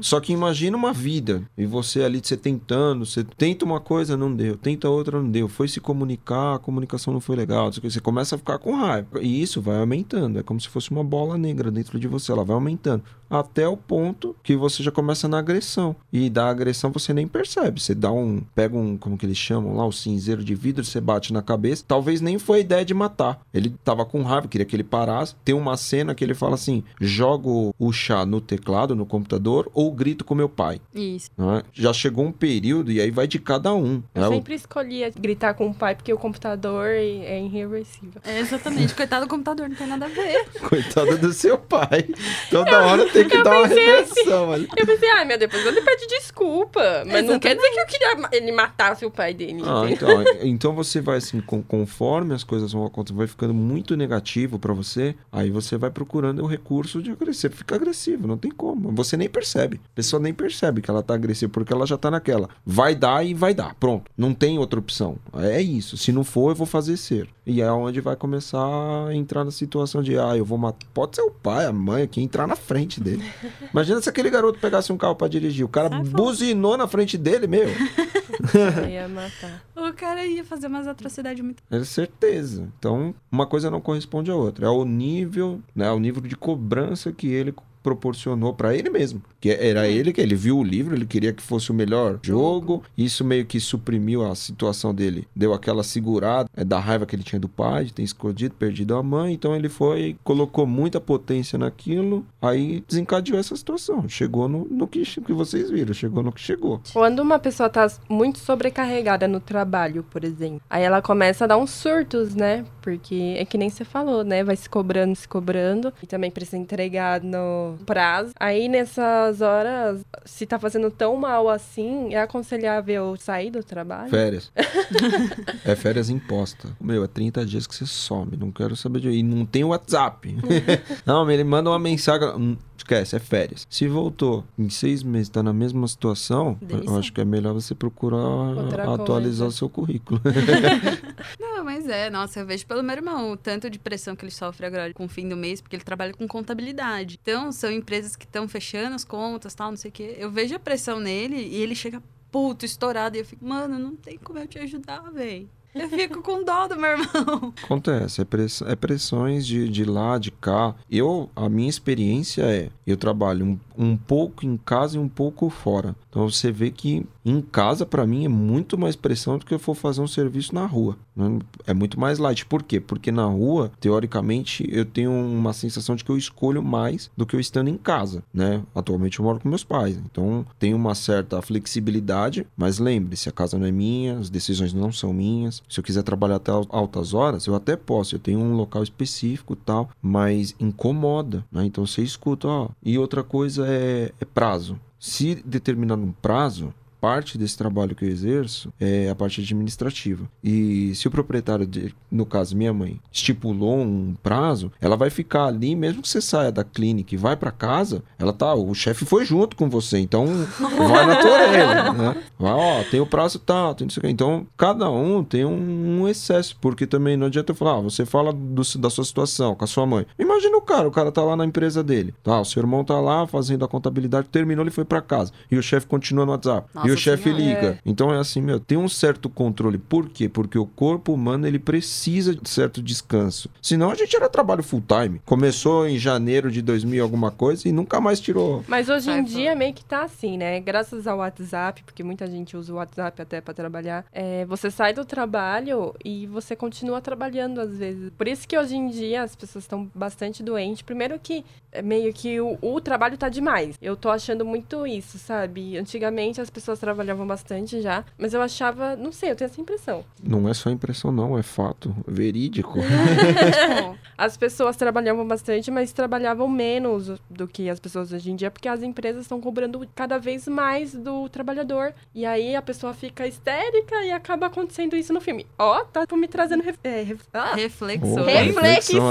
Só 0.00 0.20
que 0.20 0.32
imagina 0.32 0.76
uma 0.76 0.92
vida 0.92 1.42
e 1.56 1.66
você 1.66 2.02
ali, 2.02 2.20
você 2.22 2.36
tentando, 2.36 3.04
você 3.04 3.24
tenta 3.24 3.64
uma 3.64 3.80
coisa, 3.80 4.16
não 4.16 4.34
deu, 4.34 4.56
tenta 4.56 4.88
outra, 4.88 5.20
não 5.20 5.30
deu, 5.30 5.48
foi 5.48 5.68
se 5.68 5.80
comunicar, 5.80 6.56
a 6.56 6.58
comunicação 6.58 7.12
não 7.12 7.20
foi 7.20 7.36
legal, 7.36 7.70
você 7.72 8.00
começa 8.00 8.34
a 8.34 8.38
ficar 8.38 8.58
com 8.58 8.74
raiva. 8.74 9.20
E 9.22 9.42
isso 9.42 9.60
vai 9.60 9.78
aumentando, 9.78 10.38
é 10.38 10.42
como 10.42 10.60
se 10.60 10.68
fosse 10.68 10.90
uma 10.90 11.04
bola 11.04 11.38
negra 11.38 11.70
dentro 11.70 11.98
de 11.98 12.06
você, 12.06 12.32
ela 12.32 12.44
vai 12.44 12.54
aumentando. 12.54 13.02
Até 13.28 13.66
o 13.68 13.76
ponto 13.76 14.36
que 14.42 14.56
você 14.56 14.82
já 14.82 14.90
começa 14.90 15.28
na 15.28 15.38
agressão. 15.38 15.96
E 16.12 16.30
da 16.30 16.48
agressão 16.48 16.90
você 16.90 17.12
nem 17.12 17.26
percebe. 17.26 17.80
Você 17.80 17.94
dá 17.94 18.12
um. 18.12 18.42
Pega 18.54 18.76
um. 18.76 18.96
Como 18.96 19.16
que 19.16 19.26
eles 19.26 19.38
chamam 19.38 19.76
lá? 19.76 19.86
O 19.86 19.92
cinzeiro 19.92 20.44
de 20.44 20.54
vidro, 20.54 20.84
você 20.84 21.00
bate 21.00 21.32
na 21.32 21.42
cabeça. 21.42 21.84
Talvez 21.86 22.20
nem 22.20 22.38
foi 22.38 22.58
a 22.58 22.60
ideia 22.60 22.84
de 22.84 22.94
matar. 22.94 23.40
Ele 23.52 23.74
tava 23.84 24.04
com 24.04 24.22
raiva, 24.22 24.48
queria 24.48 24.64
que 24.64 24.74
ele 24.76 24.84
parasse. 24.84 25.34
Tem 25.44 25.54
uma 25.54 25.76
cena 25.76 26.14
que 26.14 26.24
ele 26.24 26.34
fala 26.34 26.54
assim: 26.54 26.82
jogo 27.00 27.74
o 27.78 27.92
chá 27.92 28.24
no 28.24 28.40
teclado, 28.40 28.94
no 28.94 29.06
computador, 29.06 29.70
ou 29.74 29.90
grito 29.92 30.24
com 30.24 30.34
meu 30.34 30.48
pai. 30.48 30.80
Isso. 30.94 31.30
É? 31.38 31.62
Já 31.72 31.92
chegou 31.92 32.24
um 32.24 32.32
período 32.32 32.90
e 32.92 33.00
aí 33.00 33.10
vai 33.10 33.26
de 33.26 33.38
cada 33.38 33.74
um. 33.74 34.02
Eu 34.14 34.22
né? 34.22 34.28
sempre 34.28 34.54
escolhia 34.54 35.10
gritar 35.10 35.54
com 35.54 35.68
o 35.68 35.74
pai 35.74 35.94
porque 35.94 36.12
o 36.12 36.18
computador 36.18 36.86
é 36.88 37.40
irreversível. 37.42 38.20
É, 38.24 38.38
exatamente. 38.40 38.94
Coitado 38.94 39.26
do 39.26 39.28
computador, 39.28 39.68
não 39.68 39.76
tem 39.76 39.86
nada 39.86 40.06
a 40.06 40.08
ver. 40.08 40.48
Coitado 40.68 41.18
do 41.18 41.32
seu 41.32 41.58
pai. 41.58 42.08
Toda 42.50 42.70
eu, 42.70 42.86
hora 42.86 43.06
tem 43.20 43.28
que 43.28 43.42
dar 43.42 43.58
uma 43.58 43.66
reversão 43.66 44.52
assim, 44.52 44.64
ali. 44.64 44.68
Eu 44.76 44.86
pensei, 44.86 45.10
ai, 45.10 45.24
meu, 45.24 45.38
depois 45.38 45.64
ele 45.66 45.80
pede 45.82 46.06
desculpa. 46.06 46.80
Mas 46.80 47.24
exatamente. 47.24 47.30
não 47.30 47.40
quer 47.40 47.56
dizer 47.56 47.70
que 47.70 47.80
eu 47.80 47.86
queria 47.86 48.28
ele 48.32 48.52
matasse 48.52 49.04
o 49.04 49.10
pai 49.10 49.34
dele. 49.34 49.62
Ah, 49.64 49.84
então, 49.90 50.24
então 50.42 50.74
você 50.74 51.00
vai 51.00 51.18
assim, 51.18 51.40
conforme 51.40 52.34
as 52.34 52.44
coisas 52.44 52.72
vão 52.72 52.84
acontecendo, 52.84 53.18
vai 53.18 53.26
ficando 53.26 53.54
muito 53.54 53.96
negativo 53.96 54.58
para 54.58 54.72
você, 54.72 55.14
aí 55.30 55.50
você 55.50 55.76
vai 55.76 55.90
procurando 55.90 56.42
o 56.42 56.46
recurso 56.46 57.02
de 57.02 57.10
agressivo. 57.10 57.54
Fica 57.56 57.74
agressivo, 57.74 58.26
não 58.26 58.36
tem 58.36 58.50
como. 58.50 58.92
Você 58.92 59.16
nem 59.16 59.28
percebe. 59.28 59.80
A 59.92 59.96
pessoa 59.96 60.20
nem 60.20 60.34
percebe 60.34 60.80
que 60.80 60.90
ela 60.90 61.02
tá 61.02 61.14
agressiva, 61.14 61.50
porque 61.52 61.72
ela 61.72 61.86
já 61.86 61.96
tá 61.96 62.10
naquela. 62.10 62.48
Vai 62.64 62.94
dar 62.94 63.24
e 63.24 63.34
vai 63.34 63.54
dar. 63.54 63.74
Pronto. 63.74 64.10
Não 64.16 64.34
tem 64.34 64.58
outra 64.58 64.78
opção. 64.78 65.16
É 65.34 65.60
isso. 65.60 65.96
Se 65.96 66.12
não 66.12 66.24
for, 66.24 66.50
eu 66.50 66.54
vou 66.54 66.66
fazer 66.66 66.96
ser. 66.96 67.28
E 67.46 67.60
é 67.60 67.70
onde 67.70 68.00
vai 68.00 68.16
começar 68.16 68.58
a 69.06 69.14
entrar 69.14 69.44
na 69.44 69.52
situação 69.52 70.02
de, 70.02 70.18
ah, 70.18 70.36
eu 70.36 70.44
vou 70.44 70.58
matar. 70.58 70.86
Pode 70.92 71.16
ser 71.16 71.22
o 71.22 71.30
pai, 71.30 71.66
a 71.66 71.72
mãe, 71.72 72.06
que 72.08 72.20
entrar 72.20 72.46
na 72.46 72.56
frente 72.56 73.00
dele. 73.06 73.24
Imagina 73.72 74.00
se 74.00 74.08
aquele 74.08 74.28
garoto 74.30 74.58
pegasse 74.58 74.92
um 74.92 74.96
carro 74.96 75.14
para 75.14 75.28
dirigir. 75.28 75.64
O 75.64 75.68
cara 75.68 75.88
Sai 75.88 76.02
buzinou 76.02 76.72
fora. 76.72 76.82
na 76.82 76.88
frente 76.88 77.16
dele, 77.16 77.46
meu. 77.46 77.68
ia 78.90 79.08
matar. 79.08 79.62
O 79.74 79.92
cara 79.92 80.26
ia 80.26 80.44
fazer 80.44 80.66
umas 80.66 80.86
atrocidades 80.86 81.42
muito. 81.42 81.62
É 81.70 81.82
certeza. 81.84 82.68
Então, 82.78 83.14
uma 83.30 83.46
coisa 83.46 83.70
não 83.70 83.80
corresponde 83.80 84.30
à 84.30 84.34
outra. 84.34 84.66
É 84.66 84.68
o 84.68 84.84
nível, 84.84 85.60
né? 85.74 85.90
O 85.90 85.98
nível 85.98 86.22
de 86.22 86.36
cobrança 86.36 87.12
que 87.12 87.28
ele 87.28 87.54
proporcionou 87.86 88.52
para 88.52 88.74
ele 88.74 88.90
mesmo. 88.90 89.22
Que 89.40 89.50
era 89.50 89.86
ele 89.86 90.12
que 90.12 90.20
ele 90.20 90.34
viu 90.34 90.58
o 90.58 90.64
livro, 90.64 90.96
ele 90.96 91.06
queria 91.06 91.32
que 91.32 91.40
fosse 91.40 91.70
o 91.70 91.74
melhor 91.74 92.18
jogo. 92.20 92.82
Isso 92.98 93.24
meio 93.24 93.46
que 93.46 93.60
suprimiu 93.60 94.26
a 94.26 94.34
situação 94.34 94.92
dele. 94.92 95.28
Deu 95.36 95.54
aquela 95.54 95.84
segurada 95.84 96.50
é, 96.56 96.64
da 96.64 96.80
raiva 96.80 97.06
que 97.06 97.14
ele 97.14 97.22
tinha 97.22 97.38
do 97.38 97.48
pai, 97.48 97.84
de 97.84 97.92
ter 97.92 98.02
escondido, 98.02 98.56
perdido 98.56 98.96
a 98.96 99.02
mãe. 99.04 99.32
Então 99.34 99.54
ele 99.54 99.68
foi, 99.68 100.16
colocou 100.24 100.66
muita 100.66 101.00
potência 101.00 101.56
naquilo, 101.56 102.26
aí 102.42 102.82
desencadeou 102.88 103.38
essa 103.38 103.54
situação. 103.54 104.08
Chegou 104.08 104.48
no, 104.48 104.64
no 104.64 104.88
que, 104.88 105.04
que 105.04 105.32
vocês 105.32 105.70
viram, 105.70 105.94
chegou 105.94 106.24
no 106.24 106.32
que 106.32 106.40
chegou. 106.40 106.80
Quando 106.92 107.20
uma 107.20 107.38
pessoa 107.38 107.68
tá 107.68 107.88
muito 108.08 108.40
sobrecarregada 108.40 109.28
no 109.28 109.38
trabalho, 109.38 110.02
por 110.10 110.24
exemplo, 110.24 110.60
aí 110.68 110.82
ela 110.82 111.00
começa 111.00 111.44
a 111.44 111.46
dar 111.46 111.56
uns 111.56 111.70
surtos, 111.70 112.34
né? 112.34 112.64
Porque 112.82 113.36
é 113.38 113.44
que 113.44 113.56
nem 113.56 113.70
você 113.70 113.84
falou, 113.84 114.24
né? 114.24 114.42
Vai 114.42 114.56
se 114.56 114.68
cobrando, 114.68 115.14
se 115.14 115.28
cobrando. 115.28 115.92
E 116.02 116.06
também 116.06 116.32
precisa 116.32 116.56
entregar 116.56 117.22
no 117.22 117.75
prazo. 117.76 118.32
Aí 118.38 118.68
nessas 118.68 119.40
horas, 119.40 120.04
se 120.24 120.46
tá 120.46 120.58
fazendo 120.58 120.90
tão 120.90 121.16
mal 121.16 121.48
assim, 121.48 122.14
é 122.14 122.20
aconselhável 122.20 123.16
sair 123.16 123.50
do 123.50 123.62
trabalho? 123.62 124.10
Férias. 124.10 124.50
é 125.64 125.74
férias 125.76 126.10
imposta. 126.10 126.68
Meu, 126.80 127.04
é 127.04 127.06
30 127.06 127.44
dias 127.44 127.66
que 127.66 127.74
você 127.74 127.86
some. 127.86 128.36
Não 128.36 128.50
quero 128.50 128.76
saber 128.76 129.00
de. 129.00 129.10
E 129.10 129.22
não 129.22 129.44
tem 129.44 129.64
WhatsApp. 129.64 130.36
não, 131.04 131.30
ele 131.30 131.44
manda 131.44 131.70
uma 131.70 131.78
mensagem. 131.78 132.58
Esquece, 132.76 133.16
é 133.16 133.18
férias. 133.18 133.66
Se 133.70 133.88
voltou 133.88 134.44
em 134.58 134.68
seis 134.68 135.02
meses, 135.02 135.28
tá 135.28 135.42
na 135.42 135.52
mesma 135.52 135.86
situação, 135.88 136.58
Delícia. 136.60 136.90
eu 136.90 136.98
acho 136.98 137.12
que 137.12 137.20
é 137.20 137.24
melhor 137.24 137.54
você 137.54 137.74
procurar 137.74 138.16
Outra 138.16 138.94
atualizar 138.94 139.46
coisa. 139.46 139.46
o 139.46 139.52
seu 139.52 139.68
currículo. 139.68 140.20
não, 141.40 141.64
mas 141.64 141.88
é, 141.88 142.10
nossa, 142.10 142.40
eu 142.40 142.46
vejo 142.46 142.66
pelo 142.66 142.82
meu 142.82 142.96
irmão 142.96 143.32
o 143.32 143.36
tanto 143.36 143.70
de 143.70 143.78
pressão 143.78 144.14
que 144.14 144.24
ele 144.24 144.32
sofre 144.32 144.66
agora 144.66 144.92
com 144.92 145.04
o 145.04 145.08
fim 145.08 145.28
do 145.28 145.36
mês, 145.36 145.60
porque 145.60 145.76
ele 145.76 145.84
trabalha 145.84 146.12
com 146.12 146.26
contabilidade. 146.28 147.18
Então, 147.20 147.50
são 147.52 147.70
empresas 147.70 148.14
que 148.14 148.24
estão 148.24 148.46
fechando 148.48 148.94
as 148.94 149.04
contas, 149.04 149.54
tal, 149.54 149.70
não 149.70 149.76
sei 149.76 149.90
o 149.90 149.92
quê. 149.92 150.16
Eu 150.18 150.30
vejo 150.30 150.54
a 150.54 150.58
pressão 150.58 151.00
nele 151.00 151.36
e 151.36 151.56
ele 151.56 151.74
chega 151.74 152.02
puto, 152.30 152.64
estourado, 152.64 153.16
e 153.16 153.20
eu 153.20 153.24
fico, 153.24 153.44
mano, 153.46 153.78
não 153.78 153.96
tem 153.96 154.18
como 154.18 154.38
eu 154.38 154.46
te 154.46 154.58
ajudar, 154.58 155.10
velho. 155.10 155.48
Eu 155.78 155.90
fico 155.90 156.22
com 156.22 156.42
dó 156.42 156.66
do 156.66 156.74
meu 156.74 156.90
irmão. 156.92 157.52
Acontece, 157.62 158.22
é, 158.22 158.72
é 158.72 158.74
pressões 158.74 159.46
de, 159.46 159.68
de 159.68 159.84
lá, 159.84 160.16
de 160.16 160.30
cá. 160.30 160.74
Eu, 160.90 161.28
a 161.36 161.50
minha 161.50 161.68
experiência 161.68 162.42
é, 162.44 162.70
eu 162.86 162.96
trabalho 162.96 163.44
um, 163.44 163.58
um 163.76 163.96
pouco 163.96 164.46
em 164.46 164.56
casa 164.56 164.96
e 164.96 164.98
um 164.98 165.08
pouco 165.08 165.50
fora. 165.50 165.94
Então 166.08 166.30
você 166.30 166.50
vê 166.50 166.70
que 166.70 167.06
em 167.22 167.42
casa, 167.42 167.84
para 167.84 168.06
mim, 168.06 168.24
é 168.24 168.28
muito 168.28 168.78
mais 168.78 168.96
pressão 168.96 169.36
do 169.36 169.44
que 169.44 169.52
eu 169.52 169.58
for 169.58 169.74
fazer 169.74 170.00
um 170.00 170.08
serviço 170.08 170.54
na 170.54 170.64
rua. 170.64 170.96
Né? 171.16 171.38
É 171.66 171.72
muito 171.72 171.98
mais 171.98 172.18
light. 172.18 172.44
Por 172.44 172.62
quê? 172.62 172.78
Porque 172.78 173.10
na 173.10 173.24
rua, 173.24 173.72
teoricamente, 173.80 174.66
eu 174.70 174.84
tenho 174.84 175.10
uma 175.10 175.52
sensação 175.52 175.96
de 175.96 176.04
que 176.04 176.10
eu 176.10 176.18
escolho 176.18 176.62
mais 176.62 177.10
do 177.16 177.24
que 177.24 177.34
eu 177.34 177.40
estando 177.40 177.68
em 177.68 177.76
casa, 177.76 178.22
né? 178.32 178.62
Atualmente 178.74 179.18
eu 179.18 179.24
moro 179.24 179.40
com 179.40 179.48
meus 179.48 179.64
pais. 179.64 179.96
Então 179.96 180.44
tem 180.58 180.74
uma 180.74 180.94
certa 180.94 181.40
flexibilidade, 181.40 182.46
mas 182.56 182.78
lembre-se, 182.78 183.28
a 183.28 183.32
casa 183.32 183.58
não 183.58 183.66
é 183.66 183.72
minha, 183.72 184.18
as 184.18 184.28
decisões 184.28 184.72
não 184.72 184.92
são 184.92 185.12
minhas. 185.12 185.62
Se 185.68 185.80
eu 185.80 185.84
quiser 185.84 186.02
trabalhar 186.02 186.36
até 186.36 186.52
altas 186.52 187.14
horas, 187.14 187.46
eu 187.46 187.54
até 187.54 187.76
posso. 187.76 188.14
Eu 188.14 188.18
tenho 188.18 188.38
um 188.38 188.54
local 188.54 188.82
específico 188.82 189.56
tal, 189.56 189.88
mas 190.02 190.54
incomoda, 190.60 191.44
né? 191.50 191.64
Então 191.64 191.86
você 191.86 192.02
escuta, 192.02 192.46
ó. 192.46 192.68
E 192.82 192.98
outra 192.98 193.22
coisa 193.22 193.66
é, 193.66 194.12
é 194.20 194.24
prazo. 194.24 194.78
Se 194.98 195.34
determinar 195.44 195.96
um 195.96 196.12
prazo, 196.12 196.72
parte 197.06 197.38
desse 197.38 197.56
trabalho 197.56 197.94
que 197.94 198.04
eu 198.04 198.08
exerço 198.08 198.72
é 198.80 199.08
a 199.08 199.14
parte 199.14 199.40
administrativa. 199.40 200.28
E 200.42 200.92
se 200.96 201.06
o 201.06 201.10
proprietário, 201.10 201.64
de, 201.64 201.94
no 202.10 202.26
caso 202.26 202.56
minha 202.56 202.72
mãe, 202.72 202.98
estipulou 203.12 203.78
um 203.78 204.16
prazo, 204.20 204.72
ela 204.80 204.96
vai 204.96 205.08
ficar 205.08 205.44
ali, 205.44 205.76
mesmo 205.76 206.02
que 206.02 206.08
você 206.08 206.20
saia 206.20 206.50
da 206.50 206.64
clínica 206.64 207.14
e 207.14 207.16
vai 207.16 207.36
para 207.36 207.52
casa, 207.52 208.02
ela 208.18 208.32
tá, 208.32 208.52
o 208.56 208.74
chefe 208.74 209.04
foi 209.04 209.24
junto 209.24 209.54
com 209.54 209.70
você, 209.70 209.98
então 209.98 210.26
vai 210.58 211.06
na 211.06 211.14
tua 211.14 211.30
orelha, 211.30 211.92
né? 211.92 212.22
Vai, 212.36 212.52
ó, 212.52 212.82
tem 212.90 212.98
o 212.98 213.06
prazo 213.06 213.38
tal, 213.38 213.72
tem 213.72 213.86
isso 213.86 214.00
aqui. 214.00 214.08
Então, 214.08 214.44
cada 214.56 214.90
um 214.90 215.22
tem 215.22 215.44
um, 215.44 216.00
um, 216.00 216.08
excesso, 216.08 216.56
porque 216.60 216.88
também 216.88 217.16
não 217.16 217.28
adianta 217.28 217.52
eu 217.52 217.56
falar, 217.56 217.78
ah, 217.78 217.82
você 217.82 218.04
fala 218.04 218.32
do, 218.32 218.62
da 218.80 218.90
sua 218.90 219.04
situação 219.04 219.54
com 219.54 219.62
a 219.62 219.68
sua 219.68 219.86
mãe. 219.86 220.04
Imagina 220.18 220.56
o 220.56 220.60
cara, 220.60 220.88
o 220.88 220.90
cara 220.90 221.12
tá 221.12 221.22
lá 221.22 221.36
na 221.36 221.44
empresa 221.44 221.84
dele, 221.84 222.12
tá? 222.24 222.40
O 222.40 222.44
seu 222.44 222.60
irmão 222.60 222.82
tá 222.82 223.00
lá 223.00 223.28
fazendo 223.28 223.64
a 223.64 223.68
contabilidade, 223.68 224.26
terminou, 224.28 224.64
ele 224.64 224.72
foi 224.72 224.84
para 224.84 225.00
casa. 225.00 225.30
E 225.48 225.56
o 225.56 225.62
chefe 225.62 225.86
continua 225.86 226.26
no 226.26 226.32
WhatsApp. 226.32 226.68
Nossa, 226.74 226.88
e 226.88 226.90
o 226.90 226.95
o 226.96 227.02
chefe 227.02 227.30
liga. 227.30 227.66
É. 227.66 227.78
Então 227.84 228.12
é 228.12 228.18
assim, 228.18 228.40
meu, 228.40 228.58
tem 228.58 228.78
um 228.78 228.88
certo 228.88 229.28
controle. 229.28 229.78
Por 229.78 230.08
quê? 230.08 230.28
Porque 230.28 230.58
o 230.58 230.66
corpo 230.66 231.12
humano 231.12 231.46
ele 231.46 231.58
precisa 231.58 232.34
de 232.34 232.48
certo 232.48 232.82
descanso. 232.82 233.48
Senão 233.60 233.90
a 233.90 233.94
gente 233.94 234.14
era 234.16 234.28
trabalho 234.28 234.62
full 234.62 234.82
time. 234.86 235.20
Começou 235.24 235.86
em 235.86 235.98
janeiro 235.98 236.50
de 236.50 236.62
2000 236.62 237.02
alguma 237.02 237.30
coisa 237.30 237.68
e 237.68 237.72
nunca 237.72 238.00
mais 238.00 238.20
tirou. 238.20 238.64
Mas 238.66 238.88
hoje 238.88 239.10
em 239.10 239.22
dia 239.22 239.54
meio 239.54 239.74
que 239.74 239.84
tá 239.84 240.04
assim, 240.04 240.36
né? 240.36 240.60
Graças 240.60 241.06
ao 241.06 241.18
WhatsApp, 241.18 241.82
porque 241.84 242.02
muita 242.02 242.26
gente 242.26 242.56
usa 242.56 242.72
o 242.72 242.76
WhatsApp 242.76 243.22
até 243.22 243.40
para 243.40 243.54
trabalhar. 243.54 244.04
É, 244.12 244.44
você 244.46 244.70
sai 244.70 244.92
do 244.92 245.04
trabalho 245.04 245.94
e 246.04 246.26
você 246.26 246.56
continua 246.56 247.00
trabalhando 247.00 247.60
às 247.60 247.76
vezes. 247.76 248.10
Por 248.16 248.26
isso 248.28 248.46
que 248.46 248.58
hoje 248.58 248.76
em 248.76 248.88
dia 248.88 249.22
as 249.22 249.36
pessoas 249.36 249.64
estão 249.64 249.90
bastante 249.94 250.42
doentes. 250.42 250.82
Primeiro 250.82 251.18
que 251.18 251.44
é 251.72 251.82
meio 251.82 252.12
que 252.12 252.40
o, 252.40 252.58
o 252.60 252.80
trabalho 252.80 253.18
tá 253.18 253.28
demais. 253.28 253.76
Eu 253.80 253.96
tô 253.96 254.08
achando 254.08 254.44
muito 254.44 254.86
isso, 254.86 255.18
sabe? 255.18 255.76
Antigamente 255.76 256.40
as 256.40 256.50
pessoas 256.50 256.75
trabalhavam 256.78 257.26
bastante 257.26 257.80
já, 257.80 258.04
mas 258.18 258.34
eu 258.34 258.42
achava, 258.42 258.96
não 258.96 259.12
sei, 259.12 259.30
eu 259.30 259.36
tenho 259.36 259.50
essa 259.50 259.60
impressão. 259.60 260.04
Não 260.22 260.48
é 260.48 260.54
só 260.54 260.70
impressão, 260.70 261.10
não, 261.12 261.38
é 261.38 261.42
fato 261.42 261.94
verídico. 262.06 262.78
as 264.16 264.36
pessoas 264.36 264.76
trabalhavam 264.76 265.26
bastante, 265.26 265.70
mas 265.70 265.92
trabalhavam 265.92 266.48
menos 266.48 267.20
do 267.28 267.46
que 267.46 267.68
as 267.68 267.78
pessoas 267.78 268.12
hoje 268.12 268.30
em 268.30 268.36
dia, 268.36 268.50
porque 268.50 268.68
as 268.68 268.82
empresas 268.82 269.22
estão 269.22 269.40
cobrando 269.40 269.86
cada 269.94 270.18
vez 270.18 270.48
mais 270.48 270.94
do 270.94 271.28
trabalhador. 271.28 271.92
E 272.14 272.24
aí 272.24 272.56
a 272.56 272.62
pessoa 272.62 272.94
fica 272.94 273.26
histérica 273.26 274.04
e 274.04 274.10
acaba 274.10 274.46
acontecendo 274.46 274.96
isso 274.96 275.12
no 275.12 275.20
filme. 275.20 275.46
Ó, 275.58 275.80
oh, 275.80 275.84
tá 275.84 276.16
me 276.16 276.28
trazendo 276.28 276.62
ref... 276.62 276.76
é, 276.82 277.02
ref... 277.02 277.22
ah. 277.32 277.54
reflexão. 277.54 278.22
Oh, 278.22 278.24
reflexão 278.24 279.06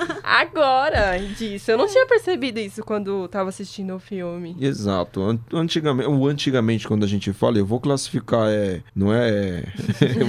agora 0.22 1.18
disso. 1.36 1.70
Eu 1.70 1.78
não 1.78 1.86
tinha 1.86 2.06
percebido 2.06 2.58
isso 2.58 2.82
quando 2.82 3.28
tava 3.28 3.48
assistindo 3.48 3.94
o 3.94 3.98
filme. 3.98 4.56
Exato. 4.60 5.40
Antigamente, 5.52 6.08
o 6.08 6.26
antigamente 6.26 6.46
geralmente 6.66 6.88
quando 6.88 7.04
a 7.04 7.06
gente 7.06 7.32
fala, 7.32 7.58
eu 7.58 7.64
vou 7.64 7.78
classificar, 7.78 8.48
é, 8.48 8.82
não 8.94 9.12
é 9.12 9.62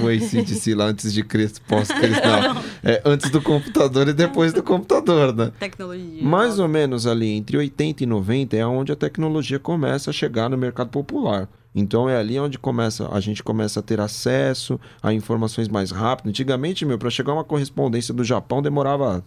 o 0.00 0.08
ACDC 0.08 0.74
lá 0.76 0.86
antes 0.86 1.12
de 1.12 1.24
Cristo, 1.24 1.60
pós-Cristo, 1.62 2.22
não. 2.26 2.62
É 2.82 3.02
antes 3.04 3.30
do 3.30 3.42
computador 3.42 4.08
e 4.08 4.12
depois 4.12 4.52
do 4.52 4.62
computador, 4.62 5.34
né? 5.34 5.50
Tecnologia. 5.58 6.22
Mais 6.22 6.58
ou 6.58 6.68
menos 6.68 7.06
ali, 7.06 7.30
entre 7.30 7.56
80 7.56 8.04
e 8.04 8.06
90 8.06 8.56
é 8.56 8.64
onde 8.64 8.92
a 8.92 8.96
tecnologia 8.96 9.58
começa 9.58 10.10
a 10.10 10.12
chegar 10.12 10.48
no 10.48 10.56
mercado 10.56 10.90
popular. 10.90 11.48
Então 11.74 12.08
é 12.08 12.16
ali 12.16 12.38
onde 12.38 12.58
começa, 12.58 13.08
a 13.12 13.20
gente 13.20 13.42
começa 13.42 13.80
a 13.80 13.82
ter 13.82 14.00
acesso 14.00 14.80
a 15.02 15.12
informações 15.12 15.68
mais 15.68 15.90
rápido. 15.90 16.28
Antigamente, 16.28 16.84
meu, 16.84 16.98
para 16.98 17.10
chegar 17.10 17.32
uma 17.32 17.44
correspondência 17.44 18.14
do 18.14 18.24
Japão 18.24 18.62
demorava 18.62 19.24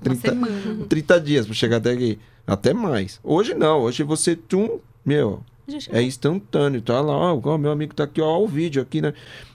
30, 0.00 0.36
30 0.88 1.20
dias 1.20 1.46
para 1.46 1.54
chegar 1.54 1.78
até 1.78 1.92
aqui. 1.92 2.18
Até 2.46 2.72
mais. 2.74 3.20
Hoje 3.22 3.54
não, 3.54 3.80
hoje 3.80 4.02
você, 4.02 4.34
tum, 4.34 4.80
meu, 5.04 5.42
é 5.90 6.02
instantâneo, 6.02 6.82
tá 6.82 7.00
lá, 7.00 7.34
ó, 7.34 7.58
meu 7.58 7.70
amigo 7.70 7.94
tá 7.94 8.04
aqui, 8.04 8.20
ó, 8.20 8.38
o 8.38 8.46
vídeo 8.48 8.82
aqui, 8.82 9.00
né? 9.00 9.14